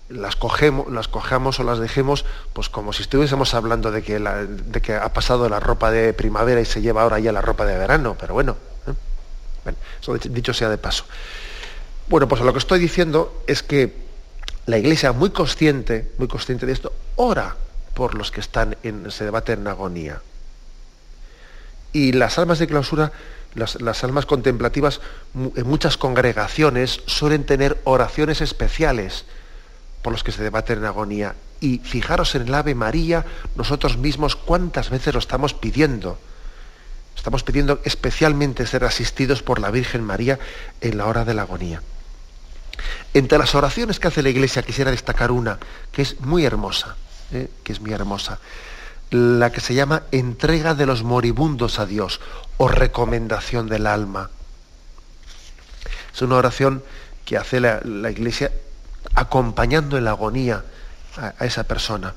las 0.09 0.37
cogemos, 0.37 0.91
las 0.91 1.09
cojamos 1.09 1.61
o 1.61 1.65
las 1.65 1.79
dejemos 1.79 2.25
pues 2.53 2.69
como 2.69 2.93
si 2.93 3.03
estuviésemos 3.03 3.55
hablando 3.55 3.91
de 3.91 4.03
que, 4.03 4.19
de 4.19 4.81
que 4.81 4.95
ha 4.95 5.13
pasado 5.13 5.49
la 5.49 5.61
ropa 5.61 5.91
de 5.91 6.13
primavera 6.13 6.61
y 6.61 6.65
se 6.65 6.81
lleva 6.81 7.03
ahora 7.03 7.19
ya 7.19 7.33
la 7.33 7.43
ropa 7.43 7.67
de 7.67 7.77
verano, 7.77 8.17
pero 8.19 8.35
bueno, 8.35 8.57
¿eh? 8.87 8.93
bueno, 9.65 9.79
eso 10.01 10.17
dicho 10.17 10.55
sea 10.55 10.69
de 10.69 10.79
paso. 10.79 11.05
Bueno, 12.09 12.27
pues 12.27 12.41
lo 12.41 12.53
que 12.53 12.59
estoy 12.59 12.79
diciendo 12.79 13.43
es 13.47 13.63
que 13.63 14.09
la 14.67 14.79
Iglesia, 14.79 15.13
muy 15.13 15.31
consciente, 15.31 16.13
muy 16.19 16.29
consciente 16.29 16.67
de 16.67 16.73
esto, 16.73 16.93
ora 17.17 17.57
por 17.95 18.15
los 18.15 18.31
que 18.31 18.41
están 18.41 18.77
en 18.83 19.07
ese 19.07 19.25
debate 19.25 19.53
en 19.53 19.67
agonía. 19.67 20.23
Y 21.93 22.13
las 22.13 22.39
almas 22.39 22.59
de 22.59 22.67
clausura 22.67 23.13
las, 23.55 24.05
almas 24.05 24.27
contemplativas 24.27 25.01
en 25.35 25.67
muchas 25.67 25.97
congregaciones 25.97 27.01
suelen 27.07 27.45
tener 27.45 27.79
oraciones 27.85 28.41
especiales 28.41 29.25
por 30.03 30.13
los 30.13 30.23
que 30.25 30.33
se 30.33 30.43
debaten 30.43 30.79
en 30.79 30.85
agonía. 30.85 31.35
Y 31.61 31.79
fijaros 31.79 32.35
en 32.35 32.43
el 32.43 32.55
Ave 32.55 32.75
María, 32.75 33.25
nosotros 33.57 33.97
mismos 33.97 34.37
cuántas 34.37 34.91
veces 34.91 35.15
lo 35.15 35.21
estamos 35.21 35.55
pidiendo. 35.55 36.19
Estamos 37.17 37.43
pidiendo 37.43 37.81
especialmente 37.85 38.67
ser 38.67 38.85
asistidos 38.85 39.43
por 39.43 39.59
la 39.59 39.71
Virgen 39.71 40.05
María 40.05 40.39
en 40.81 40.99
la 40.99 41.07
hora 41.07 41.25
de 41.25 41.35
la 41.35 41.43
agonía. 41.43 41.83
Entre 43.13 43.39
las 43.39 43.55
oraciones 43.55 43.99
que 43.99 44.07
hace 44.07 44.23
la 44.23 44.29
Iglesia 44.29 44.63
quisiera 44.63 44.91
destacar 44.93 45.33
una 45.33 45.59
que 45.91 46.03
es 46.03 46.21
muy 46.21 46.45
hermosa, 46.45 46.97
¿eh? 47.33 47.49
que 47.65 47.73
es 47.73 47.81
muy 47.81 47.93
hermosa 47.93 48.39
la 49.11 49.51
que 49.51 49.61
se 49.61 49.75
llama 49.75 50.03
entrega 50.13 50.75
de 50.75 50.87
los 50.87 51.03
moribundos 51.03 51.79
a 51.79 51.87
Dios 51.87 52.21
o 52.57 52.69
recomendación 52.69 53.69
del 53.69 53.87
alma. 53.87 54.31
Es 56.15 56.23
una 56.23 56.37
oración 56.37 56.83
que 57.25 57.37
hace 57.37 57.61
la, 57.61 57.81
Iglesia 58.11 58.51
acompañando 59.15 59.97
en 59.97 60.05
la 60.05 60.11
agonía 60.11 60.65
a, 61.17 61.45
esa 61.45 61.65
persona. 61.65 62.15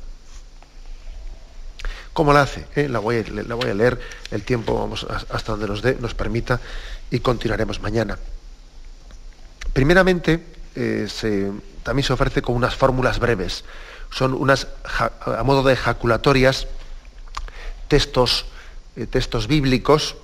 ¿Cómo 2.13 2.33
la 2.33 2.41
hace? 2.41 2.67
Eh, 2.75 2.89
la, 2.89 2.99
voy 2.99 3.17
a, 3.17 3.73
leer, 3.73 3.99
el 4.31 4.43
tiempo 4.43 4.77
vamos 4.77 5.07
hasta 5.29 5.53
donde 5.53 5.67
nos, 5.67 5.81
dé, 5.81 5.97
nos 5.99 6.13
permita 6.13 6.59
y 7.09 7.19
continuaremos 7.19 7.81
mañana. 7.81 8.17
Primeramente, 9.73 10.45
eh, 10.75 11.07
también 11.83 12.05
se 12.05 12.13
ofrece 12.13 12.41
con 12.41 12.55
unas 12.55 12.75
fórmulas 12.75 13.19
breves. 13.19 13.63
Son 14.11 14.33
unas, 14.33 14.67
a 15.25 15.43
modo 15.43 15.63
de 15.63 15.73
ejaculatorias, 15.73 16.67
textos, 17.87 18.45
eh, 18.95 19.07
textos 19.07 19.47
bíblicos, 19.47 20.15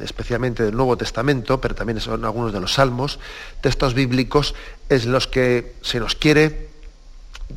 especialmente 0.00 0.62
del 0.62 0.76
Nuevo 0.76 0.96
Testamento, 0.96 1.60
pero 1.60 1.74
también 1.74 2.00
son 2.00 2.24
algunos 2.24 2.52
de 2.52 2.60
los 2.60 2.74
Salmos, 2.74 3.18
textos 3.60 3.94
bíblicos 3.94 4.54
en 4.88 5.12
los 5.12 5.26
que 5.26 5.74
se 5.82 6.00
nos 6.00 6.14
quiere 6.14 6.68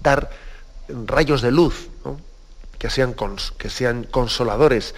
dar 0.03 0.29
rayos 0.89 1.41
de 1.41 1.51
luz, 1.51 1.89
que, 2.77 2.89
sean 2.89 4.03
consoladores 4.03 4.95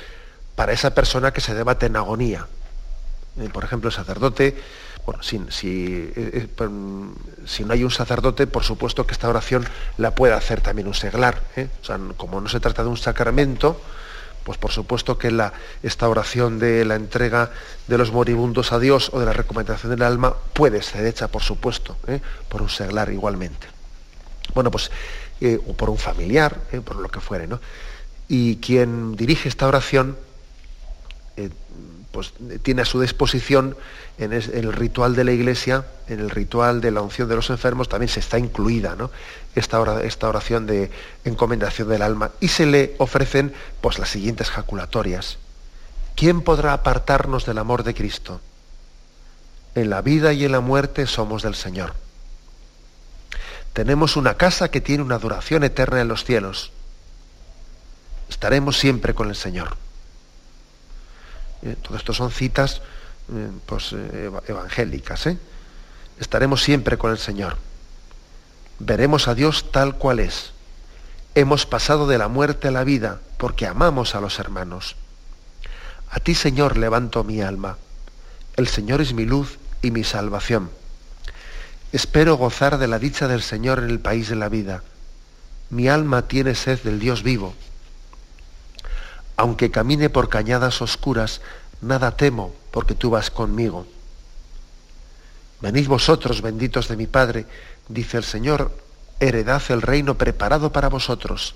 para 0.56 0.74
esa 0.74 0.94
persona 0.94 1.32
que 1.32 1.42
se 1.42 1.54
debate 1.54 1.86
en 1.86 1.96
agonía. 1.96 2.48
Eh, 3.40 3.50
por 3.54 3.64
ejemplo, 3.64 3.90
el 3.90 3.96
sacerdote, 3.96 4.58
bueno, 5.06 5.24
si, 5.24 5.38
eh, 6.16 6.48
si, 7.46 7.64
no 7.64 7.74
hay 7.74 7.84
un 7.84 7.92
sacerdote, 7.92 8.48
por 8.48 8.64
supuesto 8.64 9.06
que 9.06 9.14
esta 9.14 9.30
oración 9.30 9.66
la 9.98 10.16
puede 10.16 10.34
hacer 10.34 10.62
también 10.62 10.88
un 10.88 10.96
seglar. 10.96 11.44
¿eh? 11.56 11.70
O 11.82 11.86
sea, 11.86 12.00
como 12.18 12.42
no 12.42 12.50
se 12.50 12.60
trata 12.60 12.84
de 12.84 12.90
un 12.90 12.98
sacramento, 12.98 13.80
pues 14.48 14.58
por 14.58 14.72
supuesto 14.72 15.18
que 15.18 15.30
la, 15.30 15.52
esta 15.84 16.08
oración 16.08 16.58
de 16.58 16.86
la 16.86 16.96
entrega 16.96 17.52
de 17.86 17.98
los 17.98 18.14
moribundos 18.14 18.72
a 18.72 18.80
Dios 18.80 19.10
o 19.12 19.20
de 19.20 19.26
la 19.26 19.34
recomendación 19.34 19.90
del 19.90 20.02
alma 20.04 20.38
puede 20.54 20.82
ser 20.82 21.06
hecha, 21.06 21.28
por 21.28 21.44
supuesto, 21.44 21.98
por 22.48 22.62
un 22.62 22.70
seglar 22.70 23.12
igualmente. 23.12 23.68
Bueno, 24.56 24.72
pues, 24.72 24.90
o 25.68 25.74
por 25.74 25.90
un 25.90 25.98
familiar, 25.98 26.56
por 26.86 26.96
lo 26.96 27.10
que 27.10 27.20
fuere, 27.20 27.46
¿no? 27.46 27.60
Y 28.30 28.56
quien 28.56 29.18
dirige 29.18 29.50
esta 29.50 29.68
oración, 29.68 30.16
pues 32.18 32.34
tiene 32.64 32.82
a 32.82 32.86
su 32.86 33.00
disposición 33.00 33.78
en, 34.18 34.34
el 34.34 34.74
ritual 34.74 35.16
de 35.16 35.24
la 35.24 35.34
iglesia, 35.34 35.86
en 36.08 36.20
el 36.20 36.32
ritual 36.32 36.82
de 36.82 36.90
la 36.90 37.02
unción 37.02 37.30
de 37.30 37.36
los 37.36 37.52
enfermos, 37.52 37.90
también 37.90 38.10
se 38.10 38.22
está 38.22 38.40
incluida 38.40 38.98
esta, 39.54 39.80
oración 39.80 40.66
de 40.66 40.90
encomendación 41.26 41.88
del 41.90 42.02
alma. 42.02 42.32
Y 42.40 42.48
se 42.48 42.66
le 42.66 42.96
ofrecen 42.98 43.54
pues, 43.82 44.00
las 44.00 44.10
siguientes 44.10 44.50
jaculatorias. 44.50 45.38
¿Quién 46.16 46.42
podrá 46.42 46.74
apartarnos 46.74 47.46
del 47.46 47.60
amor 47.60 47.84
de 47.84 47.94
Cristo? 47.94 48.42
En 49.76 49.92
la 49.92 50.02
vida 50.02 50.34
y 50.34 50.44
en 50.44 50.54
la 50.54 50.60
muerte 50.60 51.06
somos 51.06 51.44
del 51.44 51.54
Señor. 51.54 51.94
Tenemos 53.74 54.18
una 54.18 54.38
casa 54.38 54.72
que 54.72 54.82
tiene 54.82 55.04
una 55.04 55.20
duración 55.20 55.64
eterna 55.64 56.02
en 56.02 56.08
los 56.08 56.24
cielos. 56.24 56.72
Estaremos 58.28 58.76
siempre 58.76 59.14
con 59.14 59.30
el 59.30 59.36
Señor. 59.36 59.78
Eh, 61.62 61.76
todo 61.82 61.98
esto 61.98 62.14
son 62.14 62.32
citas 62.32 62.82
eh, 63.34 63.50
pues, 63.66 63.94
eh, 63.94 64.32
evangélicas. 64.48 65.30
Estaremos 66.20 66.64
siempre 66.64 66.98
con 66.98 67.12
el 67.12 67.18
Señor. 67.18 67.58
Veremos 68.80 69.28
a 69.28 69.36
Dios 69.36 69.72
tal 69.72 69.98
cual 69.98 70.20
es. 70.20 70.52
Hemos 71.36 71.66
pasado 71.66 72.08
de 72.08 72.18
la 72.18 72.28
muerte 72.28 72.68
a 72.68 72.72
la 72.72 72.84
vida 72.84 73.20
porque 73.38 73.68
amamos 73.68 74.16
a 74.16 74.22
los 74.22 74.40
hermanos. 74.40 74.96
A 76.10 76.20
ti, 76.20 76.36
Señor, 76.36 76.78
levanto 76.78 77.24
mi 77.24 77.42
alma. 77.42 77.78
El 78.56 78.68
Señor 78.68 79.02
es 79.02 79.14
mi 79.14 79.26
luz 79.26 79.60
y 79.82 79.92
mi 79.92 80.04
salvación. 80.04 80.72
Espero 81.92 82.38
gozar 82.38 82.78
de 82.78 82.88
la 82.88 83.00
dicha 83.00 83.28
del 83.28 83.42
Señor 83.42 83.80
en 83.80 83.90
el 83.90 84.00
país 84.00 84.30
de 84.30 84.36
la 84.36 84.50
vida. 84.50 84.84
Mi 85.70 85.88
alma 85.90 86.28
tiene 86.28 86.56
sed 86.56 86.82
del 86.82 87.00
Dios 87.00 87.24
vivo 87.24 87.54
aunque 89.38 89.70
camine 89.70 90.10
por 90.10 90.30
cañadas 90.30 90.82
oscuras, 90.82 91.42
nada 91.80 92.18
temo, 92.18 92.54
porque 92.72 92.96
tú 92.96 93.12
vas 93.12 93.30
conmigo. 93.30 93.86
Venid 95.62 95.88
vosotros, 95.88 96.42
benditos 96.42 96.88
de 96.88 96.98
mi 96.98 97.06
Padre, 97.06 97.46
dice 97.88 98.18
el 98.18 98.24
Señor, 98.24 98.76
heredad 99.20 99.62
el 99.70 99.84
reino 99.84 100.18
preparado 100.18 100.72
para 100.72 100.90
vosotros. 100.90 101.54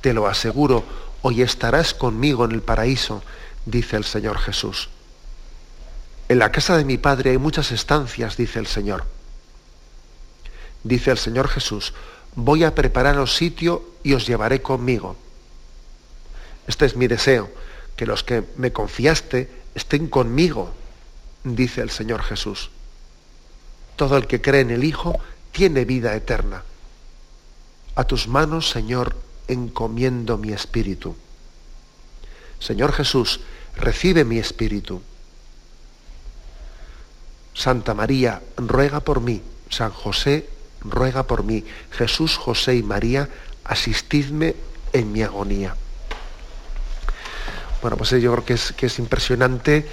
Te 0.00 0.14
lo 0.14 0.28
aseguro, 0.28 0.84
hoy 1.22 1.42
estarás 1.42 1.94
conmigo 1.94 2.44
en 2.44 2.52
el 2.52 2.62
paraíso, 2.62 3.22
dice 3.66 3.96
el 3.96 4.04
Señor 4.04 4.38
Jesús. 4.38 4.88
En 6.28 6.38
la 6.38 6.52
casa 6.52 6.76
de 6.76 6.84
mi 6.84 6.96
Padre 6.96 7.30
hay 7.30 7.38
muchas 7.38 7.72
estancias, 7.72 8.36
dice 8.36 8.60
el 8.60 8.68
Señor. 8.68 9.04
Dice 10.84 11.10
el 11.10 11.18
Señor 11.18 11.48
Jesús, 11.48 11.92
voy 12.36 12.62
a 12.62 12.74
prepararos 12.74 13.34
sitio 13.34 13.82
y 14.04 14.14
os 14.14 14.28
llevaré 14.28 14.62
conmigo 14.62 15.16
este 16.68 16.84
es 16.84 16.96
mi 16.96 17.08
deseo, 17.08 17.50
que 17.96 18.06
los 18.06 18.22
que 18.22 18.44
me 18.56 18.72
confiaste 18.72 19.50
estén 19.74 20.06
conmigo, 20.06 20.70
dice 21.42 21.80
el 21.80 21.90
Señor 21.90 22.22
Jesús. 22.22 22.70
Todo 23.96 24.18
el 24.18 24.26
que 24.26 24.40
cree 24.40 24.60
en 24.60 24.70
el 24.70 24.84
Hijo 24.84 25.18
tiene 25.50 25.86
vida 25.86 26.14
eterna. 26.14 26.62
A 27.96 28.04
tus 28.04 28.28
manos, 28.28 28.68
Señor, 28.68 29.16
encomiendo 29.48 30.36
mi 30.36 30.52
espíritu. 30.52 31.16
Señor 32.60 32.92
Jesús, 32.92 33.40
recibe 33.74 34.24
mi 34.24 34.38
espíritu. 34.38 35.00
Santa 37.54 37.94
María, 37.94 38.42
ruega 38.56 39.00
por 39.00 39.22
mí. 39.22 39.42
San 39.70 39.90
José, 39.90 40.48
ruega 40.82 41.22
por 41.22 41.44
mí. 41.44 41.64
Jesús, 41.92 42.36
José 42.36 42.76
y 42.76 42.82
María, 42.82 43.28
asistidme 43.64 44.54
en 44.92 45.10
mi 45.10 45.22
agonía. 45.22 45.74
Bueno, 47.80 47.96
pues 47.96 48.10
yo 48.10 48.32
creo 48.32 48.44
que 48.44 48.54
es, 48.54 48.72
que 48.72 48.86
es 48.86 48.98
impresionante 48.98 49.86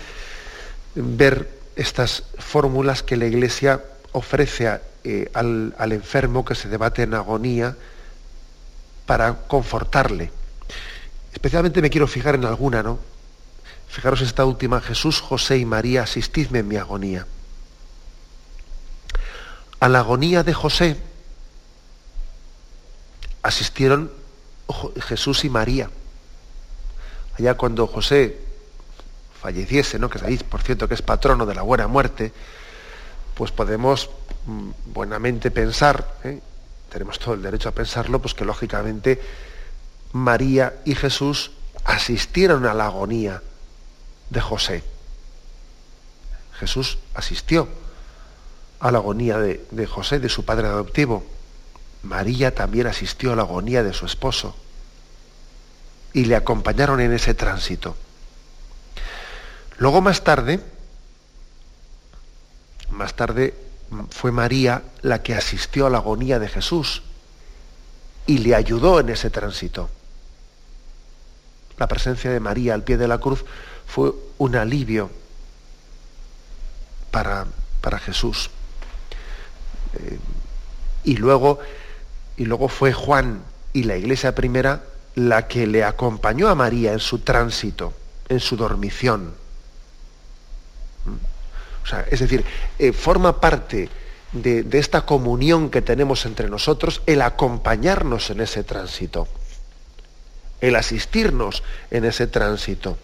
ver 0.95 1.49
estas 1.75 2.23
fórmulas 2.39 3.03
que 3.03 3.17
la 3.17 3.25
Iglesia 3.25 3.83
ofrece 4.11 4.79
eh, 5.03 5.29
al, 5.33 5.75
al 5.77 5.91
enfermo 5.91 6.43
que 6.43 6.55
se 6.55 6.69
debate 6.69 7.03
en 7.03 7.13
agonía 7.13 7.75
para 9.05 9.33
confortarle. 9.47 10.31
Especialmente 11.33 11.81
me 11.81 11.89
quiero 11.89 12.07
fijar 12.07 12.35
en 12.35 12.45
alguna, 12.45 12.81
¿no? 12.81 12.97
Fijaros 13.87 14.21
esta 14.21 14.45
última, 14.45 14.81
Jesús, 14.81 15.21
José 15.21 15.57
y 15.57 15.65
María, 15.65 16.03
asistidme 16.03 16.59
en 16.59 16.67
mi 16.67 16.77
agonía. 16.77 17.27
A 19.79 19.89
la 19.89 19.99
agonía 19.99 20.43
de 20.43 20.53
José 20.53 20.97
asistieron 23.43 24.11
Jesús 25.01 25.45
y 25.45 25.49
María. 25.49 25.91
Allá 27.37 27.55
cuando 27.55 27.87
José 27.87 28.37
falleciese, 29.41 29.99
¿no? 29.99 30.09
que 30.09 30.19
sabéis, 30.19 30.43
por 30.43 30.61
cierto, 30.61 30.87
que 30.87 30.93
es 30.93 31.01
patrono 31.01 31.45
de 31.45 31.53
la 31.53 31.61
buena 31.61 31.87
muerte, 31.87 32.31
pues 33.35 33.51
podemos 33.51 34.09
mm, 34.45 34.69
buenamente 34.93 35.51
pensar, 35.51 36.15
¿eh? 36.23 36.39
tenemos 36.89 37.19
todo 37.19 37.33
el 37.33 37.41
derecho 37.41 37.69
a 37.69 37.73
pensarlo, 37.73 38.21
pues 38.21 38.33
que 38.33 38.45
lógicamente 38.45 39.21
María 40.13 40.75
y 40.85 40.95
Jesús 40.95 41.51
asistieron 41.83 42.65
a 42.65 42.73
la 42.73 42.85
agonía 42.85 43.41
de 44.29 44.41
José. 44.41 44.83
Jesús 46.53 46.97
asistió 47.13 47.67
a 48.79 48.91
la 48.91 48.99
agonía 48.99 49.37
de, 49.39 49.65
de 49.71 49.85
José, 49.85 50.19
de 50.19 50.29
su 50.29 50.45
padre 50.45 50.67
adoptivo. 50.67 51.25
María 52.01 52.55
también 52.55 52.87
asistió 52.87 53.33
a 53.33 53.35
la 53.35 53.41
agonía 53.41 53.83
de 53.83 53.93
su 53.93 54.05
esposo 54.05 54.55
y 56.15 56.23
le 56.23 56.37
acompañaron 56.37 57.01
en 57.01 57.11
ese 57.11 57.33
tránsito. 57.33 57.93
Luego 59.77 59.99
más 59.99 60.23
tarde, 60.23 60.61
más 62.89 63.13
tarde 63.17 63.53
fue 64.11 64.31
María 64.31 64.81
la 65.01 65.21
que 65.21 65.35
asistió 65.35 65.85
a 65.85 65.89
la 65.89 65.97
agonía 65.97 66.39
de 66.39 66.47
Jesús 66.47 67.03
y 68.25 68.37
le 68.37 68.55
ayudó 68.55 69.01
en 69.01 69.09
ese 69.09 69.29
tránsito. 69.29 69.89
La 71.77 71.89
presencia 71.89 72.31
de 72.31 72.39
María 72.39 72.75
al 72.75 72.83
pie 72.83 72.95
de 72.95 73.09
la 73.09 73.17
cruz 73.17 73.43
fue 73.85 74.13
un 74.37 74.55
alivio 74.55 75.11
para, 77.11 77.45
para 77.81 77.99
Jesús. 77.99 78.49
Eh, 79.95 80.17
y, 81.03 81.17
luego, 81.17 81.59
y 82.37 82.45
luego 82.45 82.69
fue 82.69 82.93
Juan 82.93 83.43
y 83.73 83.83
la 83.83 83.97
iglesia 83.97 84.33
primera 84.33 84.81
la 85.15 85.47
que 85.47 85.65
le 85.65 85.83
acompañó 85.83 86.49
a 86.49 86.55
María 86.55 86.93
en 86.93 86.99
su 86.99 87.19
tránsito, 87.19 87.93
en 88.29 88.39
su 88.39 88.57
dormición. 88.57 89.33
O 91.83 91.87
sea, 91.87 92.05
es 92.09 92.19
decir, 92.19 92.43
eh, 92.79 92.91
forma 92.91 93.39
parte 93.39 93.89
de, 94.33 94.65
esta 94.73 95.05
comunión 95.05 95.69
que 95.69 95.81
tenemos 95.81 96.25
entre 96.25 96.49
nosotros 96.49 97.01
el 97.05 97.21
acompañarnos 97.21 98.29
en 98.29 98.41
ese 98.41 98.63
tránsito, 98.63 99.27
el 100.61 100.75
asistirnos 100.75 101.63
en 101.91 102.05
ese 102.05 102.27
tránsito. 102.27 102.97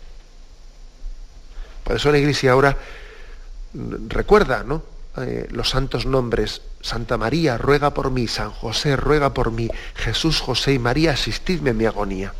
Por 1.84 1.96
eso 1.96 2.12
la 2.12 2.18
Iglesia 2.18 2.52
ahora 2.52 2.78
recuerda 4.08 4.64
¿no? 4.64 4.84
Eh, 5.18 5.48
los 5.52 5.70
santos 5.70 6.06
nombres. 6.06 6.62
Santa 6.82 7.18
María, 7.18 7.58
ruega 7.58 7.94
por 7.94 8.12
mí. 8.12 8.28
San 8.28 8.52
José, 8.52 8.96
ruega 8.96 9.34
por 9.34 9.52
mí. 9.52 9.70
Jesús, 9.96 10.40
José 10.40 10.74
y 10.74 10.80
María, 10.80 11.12
asistidme 11.12 11.72
en 11.72 11.78
mi 11.78 11.86
agonía. 11.86 12.34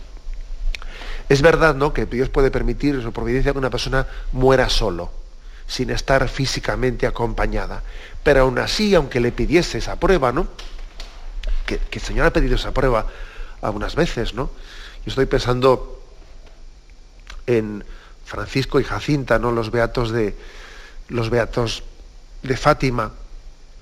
Es 1.30 1.42
verdad 1.42 1.76
¿no? 1.76 1.94
que 1.94 2.06
Dios 2.06 2.30
puede 2.30 2.52
permitir 2.52 3.02
su 3.02 3.14
providencia 3.14 3.54
que 3.54 3.58
una 3.58 3.70
persona 3.70 4.06
muera 4.32 4.70
solo, 4.70 5.12
sin 5.68 5.90
estar 5.90 6.28
físicamente 6.28 7.08
acompañada. 7.08 7.84
Pero 8.24 8.42
aún 8.42 8.60
así, 8.60 8.94
aunque 8.96 9.20
le 9.20 9.32
pidiese 9.32 9.78
esa 9.78 9.96
prueba, 9.98 10.32
¿no? 10.32 10.48
Que, 11.66 11.78
que 11.78 12.00
el 12.00 12.06
Señor 12.06 12.26
ha 12.26 12.34
pedido 12.34 12.56
esa 12.56 12.74
prueba 12.74 13.06
algunas 13.62 13.96
veces, 13.96 14.34
¿no? 14.34 14.52
Yo 15.06 15.10
estoy 15.10 15.26
pensando 15.26 16.04
en 17.48 17.84
Francisco 18.26 18.80
y 18.80 18.84
Jacinta, 18.84 19.40
¿no? 19.40 19.52
Los 19.52 19.72
beatos 19.72 20.12
de 20.12 20.36
los 21.08 21.30
beatos 21.30 21.84
de 22.42 22.58
Fátima, 22.58 23.12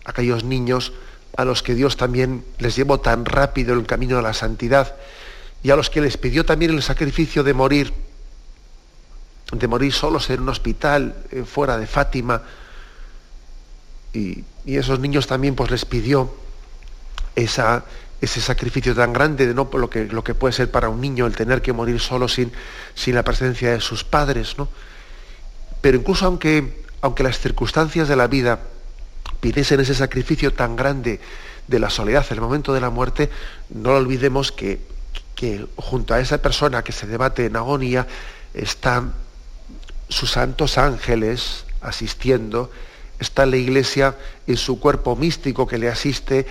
aquellos 0.06 0.44
niños 0.44 0.94
a 1.38 1.46
los 1.46 1.64
que 1.64 1.76
Dios 1.76 1.98
también 1.98 2.44
les 2.58 2.76
llevó 2.76 3.00
tan 3.00 3.26
rápido 3.26 3.74
el 3.74 3.86
camino 3.86 4.18
de 4.18 4.24
la 4.24 4.34
santidad 4.34 4.96
y 5.64 5.72
a 5.72 5.76
los 5.76 5.90
que 5.90 6.02
les 6.02 6.18
pidió 6.18 6.46
también 6.46 6.72
el 6.72 6.82
sacrificio 6.82 7.44
de 7.44 7.54
morir, 7.54 7.94
de 9.52 9.68
morir 9.68 9.94
solos 9.94 10.30
en 10.30 10.42
un 10.42 10.50
hospital 10.50 11.16
eh, 11.32 11.44
fuera 11.44 11.78
de 11.78 11.86
Fátima. 11.86 12.42
Y, 14.14 14.44
y, 14.66 14.78
esos 14.78 15.00
niños 15.00 15.28
también 15.28 15.56
pues 15.56 15.70
les 15.70 15.86
pidió 15.86 16.34
esa, 17.36 17.84
ese 18.22 18.42
sacrificio 18.42 18.96
tan 18.96 19.14
grande 19.14 19.48
de 19.48 19.54
no 19.54 19.70
lo 19.72 19.90
que, 19.90 20.06
lo 20.06 20.24
que 20.24 20.34
puede 20.34 20.54
ser 20.54 20.72
para 20.72 20.90
un 20.90 21.00
niño 21.00 21.26
el 21.26 21.36
tener 21.36 21.62
que 21.62 21.74
morir 21.74 22.00
solo 22.00 22.28
sin, 22.28 22.52
sin 22.96 23.16
la 23.16 23.24
presencia 23.24 23.72
de 23.72 23.82
sus 23.82 24.04
padres, 24.04 24.58
¿no? 24.58 24.68
Pero 25.82 25.98
incluso 25.98 26.26
aunque, 26.26 26.84
aunque 27.02 27.24
las 27.24 27.40
circunstancias 27.40 28.08
de 28.08 28.16
la 28.16 28.28
vida 28.28 28.60
pidiesen 29.40 29.80
ese 29.80 29.96
sacrificio 29.96 30.54
tan 30.54 30.76
grande 30.76 31.20
de 31.68 31.80
la 31.80 31.90
soledad 31.90 32.26
en 32.30 32.36
el 32.36 32.42
momento 32.42 32.74
de 32.74 32.82
la 32.82 32.90
muerte, 32.90 33.30
no 33.70 33.92
olvidemos 33.92 34.52
que, 34.52 34.80
que 35.36 35.68
junto 35.76 36.14
a 36.14 36.20
esa 36.20 36.40
persona 36.42 36.84
que 36.84 36.92
se 36.92 37.08
debate 37.08 37.46
en 37.46 37.56
agonía 37.56 38.08
están 38.54 39.14
sus 40.10 40.32
santos 40.32 40.78
ángeles 40.78 41.66
asistiendo, 41.82 42.72
está 43.20 43.46
la 43.46 43.58
iglesia 43.58 44.16
en 44.48 44.58
su 44.58 44.80
cuerpo 44.80 45.16
místico 45.16 45.68
que 45.68 45.78
le 45.78 45.90
asiste, 45.90 46.48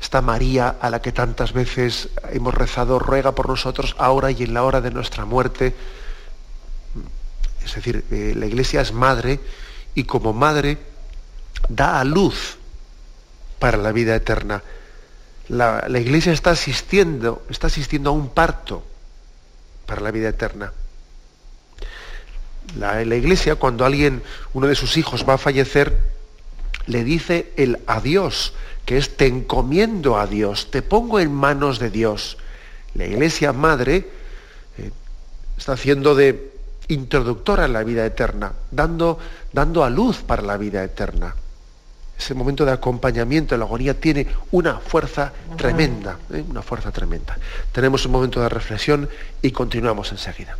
esta 0.00 0.20
María 0.20 0.68
a 0.80 0.90
la 0.90 1.00
que 1.00 1.12
tantas 1.12 1.52
veces 1.52 2.08
hemos 2.32 2.54
rezado, 2.54 2.98
ruega 2.98 3.36
por 3.36 3.48
nosotros 3.48 3.94
ahora 3.98 4.32
y 4.32 4.42
en 4.42 4.52
la 4.52 4.64
hora 4.64 4.80
de 4.80 4.90
nuestra 4.90 5.24
muerte. 5.24 5.74
Es 7.64 7.76
decir, 7.76 8.04
eh, 8.10 8.32
la 8.36 8.46
iglesia 8.46 8.80
es 8.80 8.92
madre 8.92 9.38
y 9.94 10.02
como 10.02 10.32
madre 10.32 10.78
da 11.68 12.00
a 12.00 12.04
luz 12.04 12.58
para 13.58 13.78
la 13.78 13.92
vida 13.92 14.14
eterna. 14.14 14.62
La, 15.48 15.86
iglesia 15.98 16.32
está 16.32 16.50
asistiendo, 16.50 17.44
está 17.48 17.66
asistiendo 17.66 18.10
a 18.10 18.12
un 18.12 18.30
parto 18.30 18.84
para 19.86 20.00
la 20.00 20.10
vida 20.10 20.28
eterna. 20.28 20.72
La, 22.76 23.04
la 23.04 23.16
iglesia, 23.16 23.56
cuando 23.56 23.84
alguien, 23.84 24.22
uno 24.54 24.66
de 24.66 24.74
sus 24.74 24.96
hijos 24.96 25.26
va 25.28 25.34
a 25.34 25.38
fallecer, 25.38 25.98
le 26.86 27.04
dice 27.04 27.52
el 27.56 27.78
adiós 27.86 28.54
que 28.84 28.98
es 28.98 29.16
te 29.16 29.26
encomiendo 29.26 30.18
a 30.18 30.26
Dios, 30.26 30.70
te 30.70 30.82
pongo 30.82 31.20
en 31.20 31.32
manos 31.32 31.78
de 31.78 31.90
Dios. 31.90 32.38
La 32.94 33.06
iglesia 33.06 33.52
madre 33.52 34.08
eh, 34.78 34.90
está 35.56 35.72
haciendo 35.72 36.14
de 36.14 36.52
introductora 36.88 37.66
en 37.66 37.72
la 37.72 37.84
vida 37.84 38.04
eterna, 38.04 38.52
dando, 38.70 39.18
dando 39.52 39.84
a 39.84 39.90
luz 39.90 40.18
para 40.18 40.42
la 40.42 40.56
vida 40.56 40.82
eterna. 40.82 41.34
Ese 42.22 42.34
momento 42.34 42.64
de 42.64 42.70
acompañamiento 42.70 43.56
en 43.56 43.58
la 43.58 43.66
agonía 43.66 43.98
tiene 43.98 44.28
una 44.52 44.78
fuerza 44.78 45.32
tremenda, 45.56 46.18
¿eh? 46.32 46.44
una 46.48 46.62
fuerza 46.62 46.92
tremenda. 46.92 47.36
Tenemos 47.72 48.06
un 48.06 48.12
momento 48.12 48.40
de 48.40 48.48
reflexión 48.48 49.08
y 49.42 49.50
continuamos 49.50 50.12
enseguida. 50.12 50.56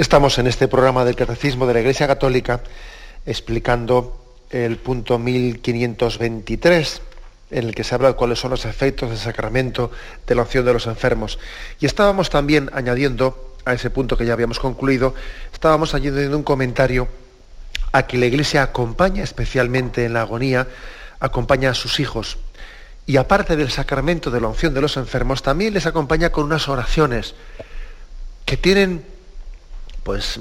Estamos 0.00 0.38
en 0.38 0.46
este 0.46 0.66
programa 0.66 1.04
del 1.04 1.14
Catecismo 1.14 1.66
de 1.66 1.74
la 1.74 1.80
Iglesia 1.80 2.06
Católica 2.06 2.62
explicando 3.26 4.34
el 4.48 4.78
punto 4.78 5.18
1523 5.18 7.02
en 7.50 7.68
el 7.68 7.74
que 7.74 7.84
se 7.84 7.94
habla 7.94 8.08
de 8.08 8.14
cuáles 8.14 8.38
son 8.38 8.50
los 8.50 8.64
efectos 8.64 9.10
del 9.10 9.18
sacramento 9.18 9.90
de 10.26 10.34
la 10.34 10.40
opción 10.40 10.64
de 10.64 10.72
los 10.72 10.86
enfermos. 10.86 11.38
Y 11.80 11.84
estábamos 11.84 12.30
también 12.30 12.70
añadiendo 12.72 13.58
a 13.66 13.74
ese 13.74 13.90
punto 13.90 14.16
que 14.16 14.24
ya 14.24 14.32
habíamos 14.32 14.58
concluido, 14.58 15.14
estábamos 15.52 15.92
añadiendo 15.92 16.34
un 16.34 16.44
comentario 16.44 17.06
a 17.92 18.06
que 18.06 18.16
la 18.16 18.24
Iglesia 18.24 18.62
acompaña 18.62 19.22
especialmente 19.22 20.06
en 20.06 20.14
la 20.14 20.22
agonía, 20.22 20.66
acompaña 21.18 21.72
a 21.72 21.74
sus 21.74 22.00
hijos. 22.00 22.38
Y 23.04 23.18
aparte 23.18 23.54
del 23.54 23.70
sacramento 23.70 24.30
de 24.30 24.40
la 24.40 24.48
unción 24.48 24.72
de 24.72 24.80
los 24.80 24.96
enfermos, 24.96 25.42
también 25.42 25.74
les 25.74 25.84
acompaña 25.84 26.32
con 26.32 26.46
unas 26.46 26.70
oraciones 26.70 27.34
que 28.46 28.56
tienen 28.56 29.09
pues 30.02 30.38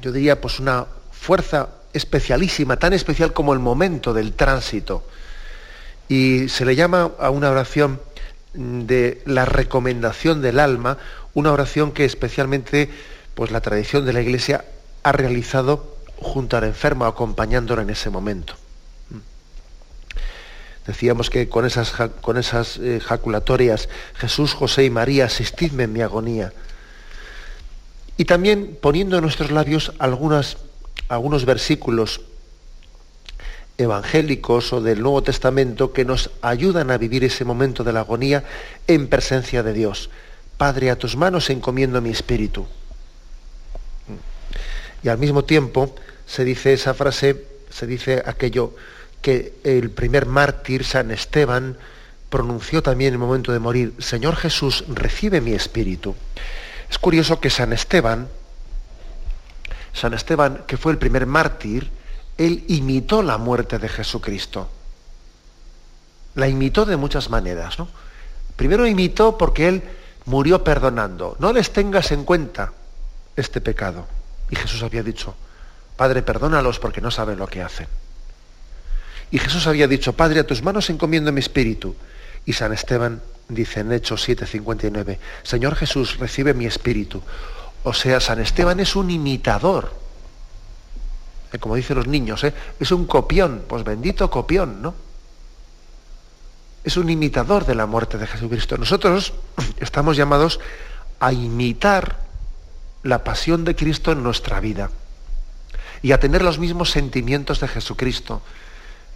yo 0.00 0.12
diría, 0.12 0.40
pues 0.40 0.60
una 0.60 0.86
fuerza 1.10 1.68
especialísima, 1.92 2.76
tan 2.76 2.92
especial 2.92 3.32
como 3.32 3.52
el 3.52 3.58
momento 3.58 4.14
del 4.14 4.32
tránsito. 4.32 5.04
Y 6.08 6.48
se 6.48 6.64
le 6.64 6.76
llama 6.76 7.12
a 7.18 7.30
una 7.30 7.50
oración 7.50 8.00
de 8.54 9.22
la 9.26 9.44
recomendación 9.44 10.42
del 10.42 10.58
alma, 10.58 10.98
una 11.34 11.52
oración 11.52 11.92
que 11.92 12.04
especialmente 12.04 12.90
pues 13.34 13.50
la 13.50 13.60
tradición 13.60 14.04
de 14.04 14.12
la 14.12 14.20
Iglesia 14.20 14.64
ha 15.02 15.12
realizado 15.12 15.96
junto 16.16 16.56
al 16.56 16.64
enfermo, 16.64 17.06
acompañándolo 17.06 17.82
en 17.82 17.90
ese 17.90 18.10
momento. 18.10 18.54
Decíamos 20.86 21.30
que 21.30 21.48
con 21.48 21.64
esas, 21.66 21.92
con 22.20 22.36
esas 22.36 22.78
eh, 22.78 23.00
jaculatorias, 23.00 23.88
Jesús, 24.14 24.54
José 24.54 24.84
y 24.84 24.90
María, 24.90 25.26
asistidme 25.26 25.84
en 25.84 25.92
mi 25.92 26.02
agonía. 26.02 26.52
Y 28.20 28.26
también 28.26 28.76
poniendo 28.78 29.16
en 29.16 29.22
nuestros 29.22 29.50
labios 29.50 29.94
algunos 29.98 31.46
versículos 31.46 32.20
evangélicos 33.78 34.74
o 34.74 34.82
del 34.82 35.00
Nuevo 35.00 35.22
Testamento 35.22 35.94
que 35.94 36.04
nos 36.04 36.28
ayudan 36.42 36.90
a 36.90 36.98
vivir 36.98 37.24
ese 37.24 37.46
momento 37.46 37.82
de 37.82 37.94
la 37.94 38.00
agonía 38.00 38.44
en 38.86 39.08
presencia 39.08 39.62
de 39.62 39.72
Dios. 39.72 40.10
Padre, 40.58 40.90
a 40.90 40.98
tus 40.98 41.16
manos 41.16 41.48
encomiendo 41.48 42.02
mi 42.02 42.10
espíritu. 42.10 42.66
Y 45.02 45.08
al 45.08 45.16
mismo 45.16 45.44
tiempo 45.44 45.94
se 46.26 46.44
dice 46.44 46.74
esa 46.74 46.92
frase, 46.92 47.46
se 47.70 47.86
dice 47.86 48.22
aquello 48.26 48.74
que 49.22 49.54
el 49.64 49.88
primer 49.88 50.26
mártir, 50.26 50.84
San 50.84 51.10
Esteban, 51.10 51.78
pronunció 52.28 52.82
también 52.82 53.14
en 53.14 53.14
el 53.14 53.26
momento 53.26 53.50
de 53.50 53.60
morir, 53.60 53.94
Señor 53.98 54.36
Jesús, 54.36 54.84
recibe 54.88 55.40
mi 55.40 55.54
espíritu. 55.54 56.14
Es 56.90 56.98
curioso 56.98 57.40
que 57.40 57.50
San 57.50 57.72
Esteban, 57.72 58.28
San 59.92 60.12
Esteban, 60.12 60.64
que 60.66 60.76
fue 60.76 60.92
el 60.92 60.98
primer 60.98 61.24
mártir, 61.24 61.90
él 62.36 62.64
imitó 62.66 63.22
la 63.22 63.38
muerte 63.38 63.78
de 63.78 63.88
Jesucristo. 63.88 64.68
La 66.34 66.48
imitó 66.48 66.84
de 66.84 66.96
muchas 66.96 67.30
maneras, 67.30 67.78
¿no? 67.78 67.88
Primero 68.56 68.86
imitó 68.86 69.38
porque 69.38 69.68
él 69.68 69.82
murió 70.26 70.64
perdonando. 70.64 71.36
No 71.38 71.52
les 71.52 71.72
tengas 71.72 72.10
en 72.12 72.24
cuenta 72.24 72.72
este 73.36 73.60
pecado. 73.60 74.06
Y 74.50 74.56
Jesús 74.56 74.82
había 74.82 75.02
dicho, 75.02 75.34
Padre, 75.96 76.22
perdónalos 76.22 76.78
porque 76.78 77.00
no 77.00 77.10
saben 77.10 77.38
lo 77.38 77.46
que 77.46 77.62
hacen. 77.62 77.86
Y 79.30 79.38
Jesús 79.38 79.66
había 79.66 79.86
dicho, 79.86 80.14
Padre, 80.14 80.40
a 80.40 80.46
tus 80.46 80.62
manos 80.62 80.90
encomiendo 80.90 81.30
mi 81.30 81.40
espíritu. 81.40 81.94
Y 82.44 82.52
San 82.52 82.72
Esteban 82.72 83.22
dice 83.50 83.80
en 83.80 83.92
Hechos 83.92 84.26
7:59, 84.26 85.18
Señor 85.42 85.74
Jesús, 85.76 86.18
recibe 86.18 86.54
mi 86.54 86.66
espíritu. 86.66 87.22
O 87.82 87.92
sea, 87.92 88.20
San 88.20 88.40
Esteban 88.40 88.80
es 88.80 88.96
un 88.96 89.10
imitador. 89.10 89.92
Eh, 91.52 91.58
como 91.58 91.74
dicen 91.74 91.96
los 91.96 92.06
niños, 92.06 92.44
¿eh? 92.44 92.54
es 92.78 92.92
un 92.92 93.06
copión, 93.06 93.64
pues 93.68 93.84
bendito 93.84 94.30
copión, 94.30 94.80
¿no? 94.82 94.94
Es 96.84 96.96
un 96.96 97.10
imitador 97.10 97.66
de 97.66 97.74
la 97.74 97.86
muerte 97.86 98.16
de 98.16 98.26
Jesucristo. 98.26 98.78
Nosotros 98.78 99.34
estamos 99.80 100.16
llamados 100.16 100.60
a 101.18 101.32
imitar 101.32 102.20
la 103.02 103.24
pasión 103.24 103.64
de 103.64 103.74
Cristo 103.74 104.12
en 104.12 104.22
nuestra 104.22 104.60
vida 104.60 104.90
y 106.02 106.12
a 106.12 106.20
tener 106.20 106.42
los 106.42 106.58
mismos 106.58 106.90
sentimientos 106.90 107.60
de 107.60 107.68
Jesucristo 107.68 108.42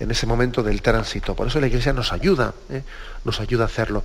en 0.01 0.11
ese 0.11 0.27
momento 0.27 0.63
del 0.63 0.83
tránsito. 0.83 1.35
Por 1.35 1.49
eso 1.49 1.61
la 1.61 1.67
Iglesia 1.67 1.93
nos 1.93 2.13
ayuda, 2.13 2.55
¿eh? 2.71 2.83
nos 3.25 3.41
ayuda 3.41 3.65
a 3.65 3.67
hacerlo. 3.67 4.05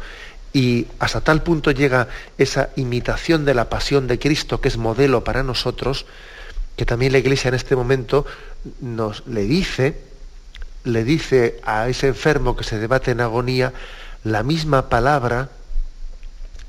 Y 0.54 0.88
hasta 1.00 1.22
tal 1.22 1.44
punto 1.44 1.72
llega 1.72 2.08
esa 2.38 2.70
imitación 2.76 3.46
de 3.46 3.54
la 3.54 3.70
pasión 3.70 4.08
de 4.08 4.18
Cristo, 4.18 4.62
que 4.62 4.68
es 4.68 4.78
modelo 4.78 5.24
para 5.24 5.44
nosotros, 5.44 6.06
que 6.76 6.86
también 6.86 7.12
la 7.12 7.20
Iglesia 7.20 7.50
en 7.50 7.56
este 7.56 7.76
momento 7.76 8.26
nos 8.82 9.26
le 9.28 9.44
dice, 9.44 10.00
le 10.84 11.04
dice 11.04 11.60
a 11.64 11.88
ese 11.88 12.08
enfermo 12.08 12.56
que 12.56 12.64
se 12.64 12.80
debate 12.80 13.12
en 13.12 13.22
agonía 13.22 13.74
la 14.24 14.44
misma 14.44 14.90
palabra 14.90 15.50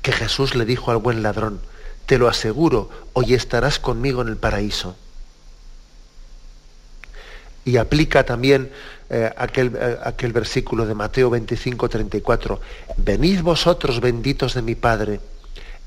que 0.01 0.11
Jesús 0.11 0.55
le 0.55 0.65
dijo 0.65 0.91
al 0.91 0.97
buen 0.97 1.23
ladrón. 1.23 1.59
Te 2.05 2.17
lo 2.17 2.27
aseguro, 2.27 2.89
hoy 3.13 3.33
estarás 3.33 3.79
conmigo 3.79 4.21
en 4.21 4.27
el 4.27 4.37
paraíso. 4.37 4.95
Y 7.63 7.77
aplica 7.77 8.25
también 8.25 8.71
eh, 9.13 9.29
aquel, 9.35 9.75
eh, 9.75 9.99
aquel 10.05 10.31
versículo 10.31 10.85
de 10.85 10.95
Mateo 10.95 11.29
25, 11.29 11.89
34. 11.89 12.61
Venid 12.95 13.41
vosotros 13.41 13.99
benditos 13.99 14.53
de 14.53 14.61
mi 14.61 14.75
Padre, 14.75 15.19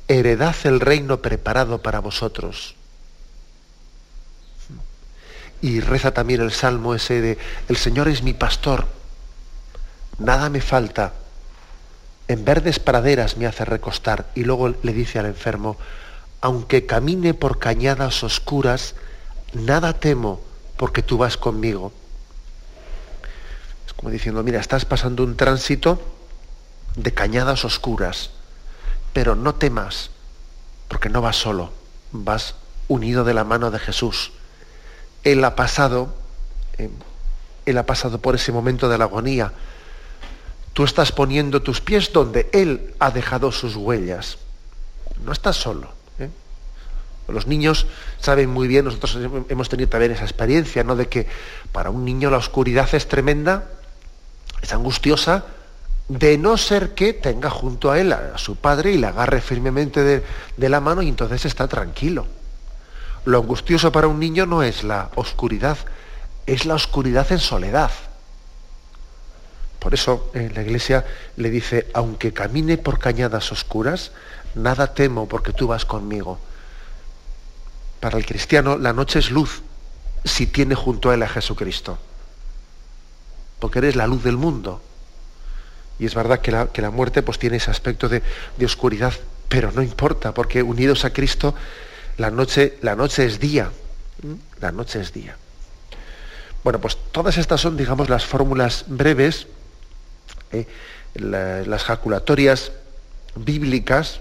heredad 0.06 0.54
el 0.64 0.78
reino 0.78 1.22
preparado 1.22 1.80
para 1.80 2.00
vosotros. 2.00 2.74
Y 5.62 5.80
reza 5.80 6.12
también 6.12 6.42
el 6.42 6.52
salmo 6.52 6.94
ese 6.94 7.22
de, 7.22 7.38
el 7.70 7.78
Señor 7.78 8.08
es 8.08 8.22
mi 8.22 8.34
pastor, 8.34 8.84
nada 10.18 10.50
me 10.50 10.60
falta, 10.60 11.14
en 12.28 12.44
verdes 12.44 12.78
praderas 12.78 13.38
me 13.38 13.46
hace 13.46 13.64
recostar. 13.64 14.26
Y 14.34 14.44
luego 14.44 14.68
le 14.68 14.92
dice 14.92 15.18
al 15.18 15.24
enfermo, 15.24 15.78
aunque 16.42 16.84
camine 16.84 17.32
por 17.32 17.58
cañadas 17.58 18.22
oscuras, 18.22 18.96
nada 19.54 19.94
temo 19.94 20.42
porque 20.76 21.00
tú 21.00 21.16
vas 21.16 21.38
conmigo 21.38 21.90
como 24.05 24.12
diciendo, 24.12 24.42
mira, 24.42 24.61
estás 24.61 24.84
pasando 24.84 25.24
un 25.24 25.34
tránsito 25.34 25.98
de 26.94 27.14
cañadas 27.14 27.64
oscuras, 27.64 28.32
pero 29.14 29.34
no 29.34 29.55
temas, 29.55 30.11
porque 30.88 31.09
no 31.09 31.22
vas 31.22 31.36
solo, 31.36 31.72
vas 32.12 32.55
unido 32.86 33.24
de 33.24 33.32
la 33.32 33.44
mano 33.44 33.70
de 33.70 33.78
Jesús. 33.78 34.32
Él 35.22 35.42
ha 35.42 35.57
pasado, 35.57 36.14
eh, 36.76 36.90
él 37.64 37.78
ha 37.78 37.86
pasado 37.86 38.20
por 38.20 38.34
ese 38.34 38.52
momento 38.52 38.90
de 38.90 38.98
la 38.98 39.05
agonía. 39.05 39.55
Tú 40.74 40.84
estás 40.84 41.11
poniendo 41.11 41.62
tus 41.62 41.80
pies 41.80 42.12
donde 42.12 42.50
Él 42.52 42.94
ha 42.98 43.11
dejado 43.11 43.52
sus 43.52 43.74
huellas. 43.74 44.36
No 45.24 45.32
estás 45.32 45.57
solo. 45.57 45.88
¿eh? 46.18 46.28
Los 47.28 47.46
niños 47.46 47.86
saben 48.20 48.50
muy 48.50 48.68
bien, 48.68 48.84
nosotros 48.84 49.18
hemos 49.48 49.70
tenido 49.70 49.88
también 49.88 50.12
esa 50.12 50.24
experiencia, 50.24 50.84
¿no? 50.84 50.94
De 50.94 51.09
que 51.09 51.26
para 51.72 51.88
un 51.88 52.05
niño 52.05 52.28
la 52.28 52.36
oscuridad 52.36 52.94
es 52.94 53.09
tremenda, 53.09 53.70
es 54.64 54.72
angustiosa 54.72 55.44
de 56.08 56.36
no 56.38 56.56
ser 56.56 56.94
que 56.94 57.12
tenga 57.12 57.50
junto 57.50 57.90
a 57.90 58.00
él 58.00 58.12
a, 58.12 58.36
su 58.38 58.56
padre 58.56 58.92
y 58.92 58.98
le 58.98 59.06
agarre 59.06 59.40
firmemente 59.40 60.02
de, 60.02 60.68
la 60.68 60.80
mano 60.80 61.02
y 61.02 61.08
entonces 61.08 61.44
está 61.44 61.68
tranquilo. 61.68 62.26
Lo 63.26 63.38
angustioso 63.38 63.92
para 63.92 64.08
un 64.08 64.18
niño 64.18 64.46
no 64.46 64.62
es 64.62 64.82
la 64.82 65.10
oscuridad, 65.16 65.78
es 66.46 66.64
la 66.64 66.74
oscuridad 66.74 67.30
en 67.30 67.38
soledad. 67.38 67.90
Por 69.78 69.92
eso 69.92 70.30
eh, 70.34 70.50
la 70.54 70.62
iglesia 70.62 71.04
le 71.36 71.50
dice, 71.50 71.90
aunque 71.92 72.32
camine 72.32 72.78
por 72.78 72.98
cañadas 72.98 73.52
oscuras, 73.52 74.12
nada 74.54 74.94
temo 74.94 75.28
porque 75.28 75.52
tú 75.52 75.66
vas 75.66 75.84
conmigo. 75.84 76.38
Para 78.00 78.16
el 78.16 78.24
cristiano 78.24 78.78
la 78.78 78.94
noche 78.94 79.18
es 79.18 79.30
luz 79.30 79.62
si 80.24 80.46
tiene 80.46 80.74
junto 80.74 81.10
a 81.10 81.14
él 81.14 81.22
a 81.22 81.28
Jesucristo 81.28 81.98
porque 83.59 83.78
eres 83.78 83.96
la 83.96 84.07
luz 84.07 84.22
del 84.22 84.36
mundo. 84.36 84.80
Y 85.98 86.07
es 86.07 86.14
verdad 86.14 86.40
que 86.40 86.50
la, 86.50 86.90
muerte 86.90 87.22
pues, 87.22 87.38
tiene 87.38 87.59
ese 87.59 87.70
aspecto 87.70 88.09
de, 88.09 88.22
oscuridad, 88.64 89.12
pero 89.48 89.70
no 89.72 89.82
importa, 89.82 90.34
porque 90.34 90.62
unidos 90.62 91.05
a 91.05 91.12
Cristo, 91.12 91.55
la 92.16 92.30
noche, 92.30 92.78
la 92.82 92.96
noche 92.96 93.24
es 93.26 93.38
día. 93.38 93.70
La 94.61 94.72
noche 94.72 95.00
es 95.00 95.12
día. 95.12 95.36
Bueno, 96.62 96.80
pues 96.80 96.96
todas 97.12 97.36
estas 97.36 97.61
son, 97.61 97.76
digamos, 97.76 98.09
las 98.09 98.24
fórmulas 98.24 98.84
breves, 98.88 99.46
¿eh? 100.52 100.66
las 101.14 101.84
jaculatorias 101.84 102.72
bíblicas 103.36 104.20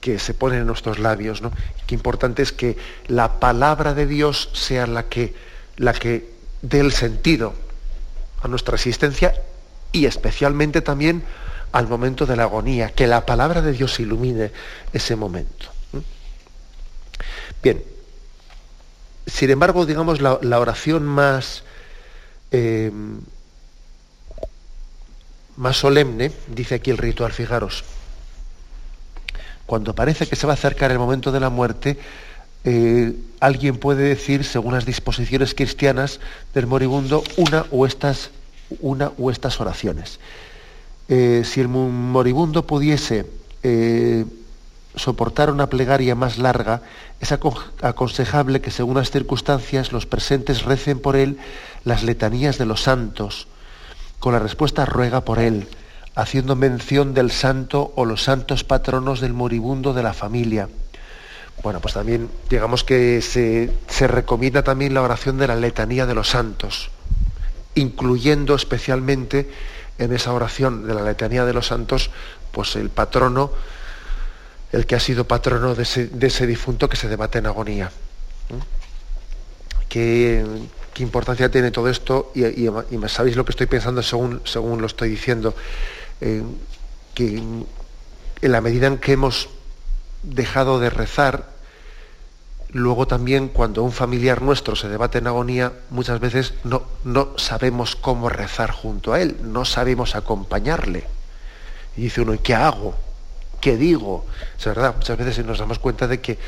que 0.00 0.18
se 0.18 0.34
ponen 0.34 0.60
en 0.60 0.66
nuestros 0.66 0.98
labios. 0.98 1.40
¿no? 1.40 1.52
Qué 1.86 1.94
importante 1.94 2.42
es 2.42 2.52
que 2.52 2.76
la 3.06 3.40
palabra 3.40 3.94
de 3.94 4.06
Dios 4.06 4.50
sea 4.52 4.86
la 4.86 5.04
que, 5.04 5.34
la 5.76 5.92
que 5.92 6.30
dé 6.62 6.80
el 6.80 6.92
sentido 6.92 7.54
a 8.44 8.48
nuestra 8.48 8.76
existencia 8.76 9.34
y 9.90 10.06
especialmente 10.06 10.82
también 10.82 11.24
al 11.72 11.88
momento 11.88 12.26
de 12.26 12.36
la 12.36 12.44
agonía, 12.44 12.90
que 12.90 13.06
la 13.06 13.26
palabra 13.26 13.62
de 13.62 13.72
Dios 13.72 13.98
ilumine 13.98 14.52
ese 14.92 15.16
momento. 15.16 15.66
Bien, 17.62 17.82
sin 19.26 19.50
embargo, 19.50 19.86
digamos, 19.86 20.20
la, 20.20 20.60
oración 20.60 21.04
más, 21.04 21.64
eh, 22.50 22.92
más 25.56 25.76
solemne, 25.76 26.30
dice 26.48 26.76
aquí 26.76 26.90
el 26.90 26.98
ritual, 26.98 27.32
fijaros, 27.32 27.84
cuando 29.64 29.94
parece 29.94 30.26
que 30.26 30.36
se 30.36 30.46
va 30.46 30.52
a 30.52 30.54
acercar 30.54 30.92
el 30.92 30.98
momento 30.98 31.32
de 31.32 31.40
la 31.40 31.48
muerte, 31.48 31.98
eh, 32.64 33.14
alguien 33.40 33.76
puede 33.76 34.08
decir, 34.08 34.44
según 34.44 34.74
las 34.74 34.86
disposiciones 34.86 35.54
cristianas 35.54 36.20
del 36.54 36.66
moribundo, 36.66 37.22
una 37.36 37.66
o 37.70 37.86
estas, 37.86 38.30
una 38.80 39.12
o 39.18 39.30
estas 39.30 39.60
oraciones. 39.60 40.18
Eh, 41.08 41.42
si 41.44 41.60
el 41.60 41.68
moribundo 41.68 42.66
pudiese 42.66 43.26
soportar 44.96 45.50
una 45.50 45.68
plegaria 45.68 46.14
más 46.14 46.38
larga, 46.38 46.82
es 47.20 47.32
aconsejable 47.32 48.60
que 48.60 48.70
según 48.70 48.96
las 48.96 49.10
circunstancias 49.10 49.92
los 49.92 50.06
presentes 50.06 50.64
recen 50.64 51.00
por 51.00 51.16
él 51.16 51.38
las 51.84 52.02
letanías 52.02 52.58
de 52.58 52.66
los 52.66 52.82
santos, 52.82 53.48
con 54.18 54.32
la 54.32 54.38
respuesta 54.38 54.84
ruega 54.84 55.22
por 55.22 55.38
él, 55.38 55.68
haciendo 56.14 56.56
mención 56.56 57.12
del 57.14 57.30
santo 57.30 57.92
o 57.96 58.04
los 58.04 58.22
santos 58.22 58.64
patronos 58.64 59.20
del 59.20 59.32
moribundo 59.32 59.92
de 59.94 60.02
la 60.02 60.14
familia. 60.14 60.68
Bueno, 61.62 61.80
pues 61.80 61.94
también 61.94 62.28
digamos 62.50 62.84
que 62.84 63.22
se, 63.22 63.70
se 63.88 64.06
recomienda 64.06 64.62
también 64.62 64.92
la 64.94 65.02
oración 65.02 65.38
de 65.38 65.46
la 65.46 65.56
letanía 65.56 66.04
de 66.06 66.14
los 66.14 66.28
santos, 66.28 66.90
incluyendo 67.74 68.54
especialmente 68.54 69.50
en 69.98 70.12
esa 70.12 70.32
oración 70.32 70.86
de 70.86 70.94
la 70.94 71.02
letanía 71.02 71.44
de 71.44 71.54
los 71.54 71.68
santos, 71.68 72.10
pues 72.52 72.76
el 72.76 72.90
patrono 72.90 73.52
el 74.74 74.86
que 74.86 74.96
ha 74.96 75.00
sido 75.00 75.24
patrono 75.24 75.74
de 75.74 75.82
ese, 75.84 76.46
difunto 76.46 76.88
que 76.88 76.96
se 76.96 77.08
debate 77.08 77.38
en 77.38 77.46
agonía. 77.46 77.92
¿Qué, 79.88 80.44
importancia 80.98 81.48
tiene 81.48 81.70
todo 81.70 81.88
esto? 81.88 82.32
Y, 82.34 82.68
sabéis 83.08 83.36
lo 83.36 83.44
que 83.44 83.52
estoy 83.52 83.66
pensando 83.66 84.02
según, 84.02 84.40
según 84.44 84.80
lo 84.80 84.88
estoy 84.88 85.10
diciendo, 85.10 85.54
que 86.18 87.36
en 87.36 88.52
la 88.52 88.60
medida 88.60 88.88
en 88.88 88.98
que 88.98 89.12
hemos 89.12 89.48
dejado 90.24 90.80
de 90.80 90.90
rezar, 90.90 91.46
luego 92.70 93.06
también 93.06 93.48
cuando 93.48 93.82
un 93.82 93.92
familiar 93.92 94.42
nuestro 94.42 94.76
se 94.76 94.88
debate 94.88 95.18
en 95.18 95.26
agonía, 95.26 95.72
muchas 95.90 96.20
veces 96.20 96.54
no, 96.64 96.82
no 97.04 97.38
sabemos 97.38 97.96
cómo 97.96 98.28
rezar 98.28 98.70
junto 98.72 99.12
a 99.12 99.20
él, 99.20 99.36
no 99.42 99.64
sabemos 99.64 100.16
acompañarle. 100.16 101.04
Y 101.96 102.02
dice 102.02 102.22
uno, 102.22 102.34
¿y 102.34 102.38
qué 102.38 102.54
hago? 102.54 102.94
¿qué 103.64 103.78
digo? 103.78 104.26
Es 104.58 104.66
verdad, 104.66 104.94
muchas 104.94 105.16
veces 105.16 105.42
nos 105.46 105.58
damos 105.58 105.78
cuenta 105.78 106.06
de 106.06 106.20
que, 106.20 106.38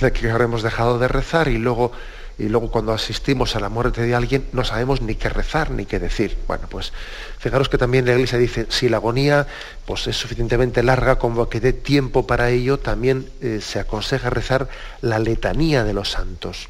de 0.00 0.10
que 0.10 0.30
habremos 0.30 0.62
dejado 0.62 0.98
de 0.98 1.06
rezar 1.06 1.48
y 1.48 1.58
luego, 1.58 1.92
y 2.38 2.48
luego 2.48 2.70
cuando 2.70 2.92
asistimos 2.92 3.56
a 3.56 3.60
la 3.60 3.68
muerte 3.68 4.02
de 4.02 4.14
alguien 4.14 4.46
no 4.52 4.64
sabemos 4.64 5.00
ni 5.00 5.14
qué 5.14 5.28
rezar 5.28 5.70
ni 5.70 5.86
qué 5.86 5.98
decir. 5.98 6.36
Bueno, 6.46 6.66
pues 6.68 6.92
fijaros 7.38 7.68
que 7.68 7.78
también 7.78 8.04
la 8.04 8.12
Iglesia 8.12 8.38
dice, 8.38 8.66
si 8.68 8.88
la 8.88 8.98
agonía 8.98 9.46
pues, 9.86 10.06
es 10.06 10.16
suficientemente 10.16 10.82
larga 10.82 11.18
como 11.18 11.48
que 11.48 11.60
dé 11.60 11.72
tiempo 11.72 12.26
para 12.26 12.50
ello, 12.50 12.78
también 12.78 13.30
eh, 13.40 13.60
se 13.62 13.80
aconseja 13.80 14.30
rezar 14.30 14.68
la 15.00 15.18
letanía 15.18 15.84
de 15.84 15.94
los 15.94 16.10
santos. 16.10 16.68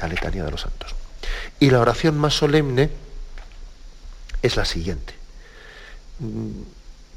La 0.00 0.08
letanía 0.08 0.44
de 0.44 0.50
los 0.50 0.60
santos. 0.60 0.94
Y 1.60 1.70
la 1.70 1.80
oración 1.80 2.18
más 2.18 2.34
solemne 2.34 2.90
es 4.42 4.56
la 4.56 4.64
siguiente 4.64 5.14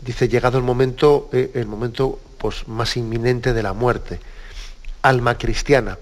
dice, 0.06 0.28
llegado 0.28 0.58
el 0.58 0.64
momento, 0.64 1.30
eh, 1.34 1.52
el 1.56 1.68
momento 1.68 2.20
pues, 2.38 2.68
más 2.68 2.96
inminente 2.96 3.54
de 3.54 3.64
la 3.64 3.74
muerte, 3.74 4.20
alma 5.02 5.38
cristiana, 5.38 5.98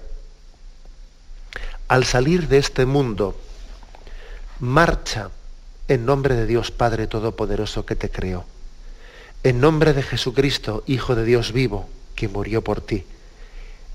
al 1.88 2.04
salir 2.04 2.48
de 2.48 2.58
este 2.58 2.86
mundo, 2.86 3.38
marcha 4.60 5.30
en 5.88 6.06
nombre 6.06 6.34
de 6.34 6.46
Dios 6.46 6.70
Padre 6.70 7.06
Todopoderoso 7.06 7.84
que 7.84 7.96
te 7.96 8.10
creó, 8.10 8.44
en 9.42 9.60
nombre 9.60 9.92
de 9.92 10.02
Jesucristo, 10.02 10.82
Hijo 10.86 11.14
de 11.14 11.24
Dios 11.24 11.52
vivo, 11.52 11.88
que 12.14 12.28
murió 12.28 12.62
por 12.62 12.80
ti, 12.80 13.04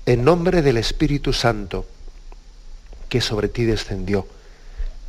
en 0.06 0.24
nombre 0.24 0.62
del 0.62 0.76
Espíritu 0.76 1.32
Santo, 1.32 1.86
que 3.08 3.20
sobre 3.20 3.48
ti 3.48 3.64
descendió. 3.64 4.26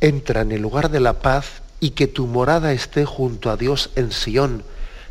Entra 0.00 0.40
en 0.40 0.50
el 0.50 0.60
lugar 0.60 0.90
de 0.90 0.98
la 0.98 1.20
paz 1.20 1.62
y 1.78 1.90
que 1.90 2.08
tu 2.08 2.26
morada 2.26 2.72
esté 2.72 3.04
junto 3.04 3.50
a 3.50 3.56
Dios 3.56 3.90
en 3.94 4.10
Sión, 4.10 4.64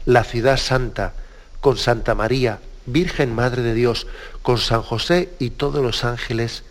la 0.06 0.26
ciudad 0.26 0.58
santa, 0.58 1.14
con 1.62 1.78
Santa 1.78 2.16
María, 2.16 2.60
Virgen 2.86 3.34
Madre 3.34 3.62
de 3.62 3.74
Dios, 3.74 4.08
con 4.42 4.58
San 4.58 4.82
José 4.82 5.30
y 5.40 5.52
todos 5.52 5.82
los 5.82 6.04
ángeles 6.04 6.64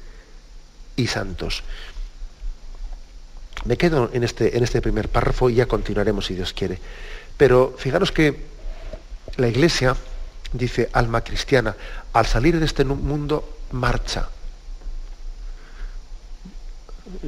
santos. 1.07 1.63
Me 3.65 3.77
quedo 3.77 4.11
en 4.13 4.25
este, 4.25 4.57
en 4.57 4.65
este 4.65 4.81
primer 4.81 5.09
párrafo 5.09 5.51
y 5.51 5.57
ya 5.57 5.67
continuaremos 5.67 6.27
si 6.27 6.35
Dios 6.35 6.53
quiere. 6.53 6.79
Pero 7.37 7.75
fijaros 7.79 8.13
que 8.13 8.47
la 9.37 9.49
Iglesia 9.49 9.97
dice, 10.53 10.89
alma 10.93 11.23
cristiana, 11.23 11.77
al 12.13 12.27
salir 12.27 12.59
de 12.59 12.67
este 12.67 12.85
mundo, 12.85 13.59
marcha. 13.73 14.29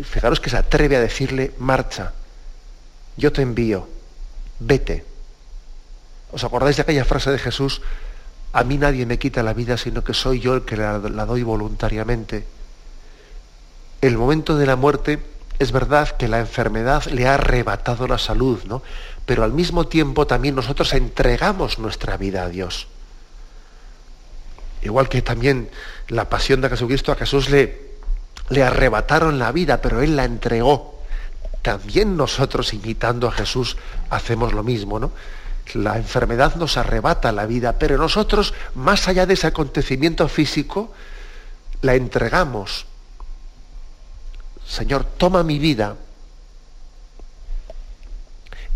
Fijaros 0.05 0.41
que 0.41 0.51
se 0.51 0.57
atreve 0.57 0.97
a 0.97 1.01
decirle, 1.01 1.55
marcha, 1.59 2.13
yo 3.17 3.33
te 3.33 3.43
envío, 3.43 3.89
vete. 4.61 5.05
¿Os 6.31 6.45
acordáis 6.45 6.77
de 6.77 6.83
aquella 6.83 7.05
frase 7.05 7.31
de 7.31 7.39
Jesús? 7.39 7.83
A 8.53 8.65
mí 8.65 8.79
nadie 8.79 9.07
me 9.07 9.19
quita 9.19 9.43
la 9.43 9.55
vida, 9.55 9.77
sino 9.77 10.05
que 10.05 10.15
soy 10.15 10.41
yo 10.41 10.55
el 10.55 10.63
que 10.63 10.77
la, 10.77 10.99
doy 10.99 11.43
voluntariamente. 11.43 12.45
El 14.03 14.19
momento 14.19 14.57
de 14.57 14.67
la 14.67 14.75
muerte 14.75 15.23
es 15.61 15.71
verdad 15.71 16.17
que 16.17 16.27
la 16.27 16.41
enfermedad 16.41 17.05
le 17.05 17.29
ha 17.29 17.35
arrebatado 17.35 18.09
la 18.09 18.19
salud, 18.19 18.59
¿no? 18.65 18.83
Pero 19.27 19.45
al 19.45 19.53
mismo 19.53 19.87
tiempo 19.87 20.27
también 20.27 20.57
nosotros 20.57 20.93
entregamos 20.93 21.79
nuestra 21.79 22.17
vida 22.17 22.43
a 22.43 22.49
Dios. 22.49 22.89
Igual 24.83 25.09
que 25.09 25.23
también 25.23 25.71
la 26.09 26.29
pasión 26.29 26.61
de 26.61 26.69
Jesucristo 26.69 27.13
a 27.13 27.15
Jesús 27.15 27.49
le, 27.49 27.93
le 28.49 28.65
arrebataron 28.65 29.39
la 29.39 29.53
vida, 29.53 29.81
pero 29.81 30.03
Él 30.03 30.17
la 30.17 30.25
entregó. 30.25 31.01
También 31.63 32.17
nosotros, 32.17 32.75
imitando 32.75 33.29
a 33.29 33.33
Jesús, 33.33 33.77
hacemos 34.11 34.53
lo 34.53 34.65
mismo, 34.65 34.99
¿no? 34.99 35.13
La 35.75 35.97
enfermedad 35.97 36.57
nos 36.57 36.77
arrebata 36.77 37.31
la 37.31 37.47
vida, 37.47 37.79
pero 37.79 37.97
nosotros, 37.99 38.53
más 38.75 39.07
allá 39.07 39.27
de 39.27 39.35
ese 39.35 39.47
acontecimiento 39.47 40.27
físico, 40.27 40.93
la 41.83 41.95
entregamos. 41.95 42.87
Señor, 44.73 45.05
toma 45.05 45.43
mi 45.43 45.59
vida. 45.59 45.97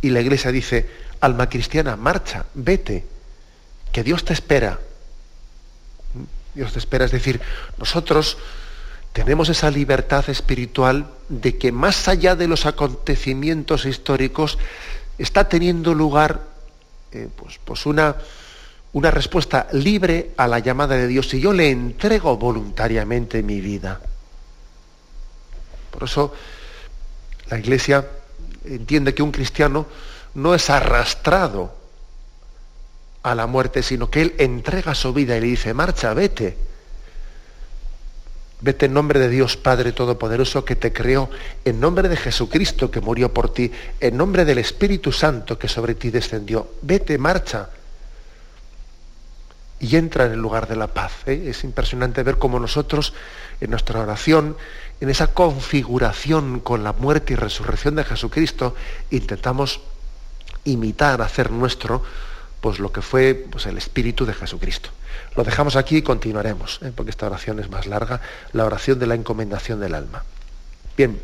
Y 0.02 0.10
la 0.10 0.20
iglesia 0.20 0.52
dice, 0.52 0.86
alma 1.20 1.48
cristiana, 1.48 1.96
marcha, 1.96 2.44
vete, 2.52 3.02
que 3.92 4.04
Dios 4.04 4.22
te 4.22 4.34
espera. 4.34 4.78
Dios 6.54 6.74
te 6.74 6.80
espera, 6.80 7.06
es 7.06 7.12
decir, 7.12 7.40
nosotros 7.78 8.36
tenemos 9.14 9.48
esa 9.48 9.70
libertad 9.70 10.28
espiritual 10.28 11.08
de 11.30 11.56
que 11.56 11.72
más 11.72 12.08
allá 12.08 12.36
de 12.36 12.46
los 12.46 12.66
acontecimientos 12.66 13.86
históricos 13.86 14.58
está 15.16 15.48
teniendo 15.48 15.94
lugar 15.94 16.42
eh, 17.12 17.28
pues, 17.34 17.58
pues 17.64 17.86
una, 17.86 18.16
una 18.92 19.10
respuesta 19.10 19.66
libre 19.72 20.32
a 20.36 20.46
la 20.46 20.58
llamada 20.58 20.94
de 20.96 21.06
Dios 21.06 21.32
y 21.32 21.40
yo 21.40 21.54
le 21.54 21.70
entrego 21.70 22.36
voluntariamente 22.36 23.42
mi 23.42 23.62
vida. 23.62 23.98
Por 25.96 26.06
eso 26.06 26.34
la 27.48 27.58
Iglesia 27.58 28.06
entiende 28.66 29.14
que 29.14 29.22
un 29.22 29.32
cristiano 29.32 29.86
no 30.34 30.54
es 30.54 30.68
arrastrado 30.68 31.74
a 33.22 33.34
la 33.34 33.46
muerte, 33.46 33.82
sino 33.82 34.10
que 34.10 34.20
él 34.20 34.34
entrega 34.36 34.94
su 34.94 35.14
vida 35.14 35.38
y 35.38 35.40
le 35.40 35.46
dice, 35.46 35.72
marcha, 35.72 36.12
vete. 36.12 36.54
Vete 38.60 38.86
en 38.86 38.92
nombre 38.92 39.18
de 39.18 39.30
Dios 39.30 39.56
Padre 39.56 39.92
Todopoderoso 39.92 40.66
que 40.66 40.76
te 40.76 40.92
creó, 40.92 41.30
en 41.64 41.80
nombre 41.80 42.10
de 42.10 42.16
Jesucristo 42.18 42.90
que 42.90 43.00
murió 43.00 43.32
por 43.32 43.54
ti, 43.54 43.72
en 43.98 44.18
nombre 44.18 44.44
del 44.44 44.58
Espíritu 44.58 45.12
Santo 45.12 45.58
que 45.58 45.66
sobre 45.66 45.94
ti 45.94 46.10
descendió. 46.10 46.72
Vete, 46.82 47.16
marcha. 47.16 47.70
Y 49.80 49.96
entra 49.96 50.26
en 50.26 50.32
el 50.32 50.40
lugar 50.40 50.68
de 50.68 50.76
la 50.76 50.88
paz. 50.88 51.12
¿eh? 51.24 51.46
Es 51.46 51.64
impresionante 51.64 52.22
ver 52.22 52.36
cómo 52.36 52.60
nosotros, 52.60 53.14
en 53.60 53.70
nuestra 53.70 54.00
oración, 54.00 54.56
en 55.00 55.10
esa 55.10 55.28
configuración 55.28 56.60
con 56.60 56.84
la 56.84 56.92
muerte 56.92 57.32
y 57.32 57.36
resurrección 57.36 57.96
de 57.96 58.04
Jesucristo, 58.04 58.74
intentamos 59.10 59.80
imitar, 60.64 61.22
hacer 61.22 61.50
nuestro, 61.50 62.02
pues 62.60 62.78
lo 62.78 62.92
que 62.92 63.02
fue 63.02 63.34
pues, 63.50 63.66
el 63.66 63.78
Espíritu 63.78 64.26
de 64.26 64.34
Jesucristo. 64.34 64.90
Lo 65.36 65.44
dejamos 65.44 65.76
aquí 65.76 65.98
y 65.98 66.02
continuaremos, 66.02 66.80
¿eh? 66.82 66.92
porque 66.94 67.10
esta 67.10 67.26
oración 67.26 67.60
es 67.60 67.70
más 67.70 67.86
larga, 67.86 68.20
la 68.52 68.64
oración 68.64 68.98
de 68.98 69.06
la 69.06 69.14
encomendación 69.14 69.80
del 69.80 69.94
alma. 69.94 70.24
Bien, 70.96 71.20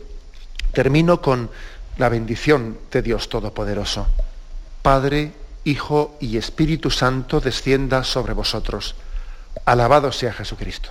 termino 0.72 1.20
con 1.20 1.50
la 1.98 2.08
bendición 2.08 2.78
de 2.90 3.02
Dios 3.02 3.28
Todopoderoso. 3.28 4.06
Padre, 4.82 5.32
Hijo 5.64 6.16
y 6.20 6.36
Espíritu 6.36 6.90
Santo 6.90 7.40
descienda 7.40 8.04
sobre 8.04 8.32
vosotros. 8.32 8.94
Alabado 9.64 10.10
sea 10.12 10.32
Jesucristo. 10.32 10.90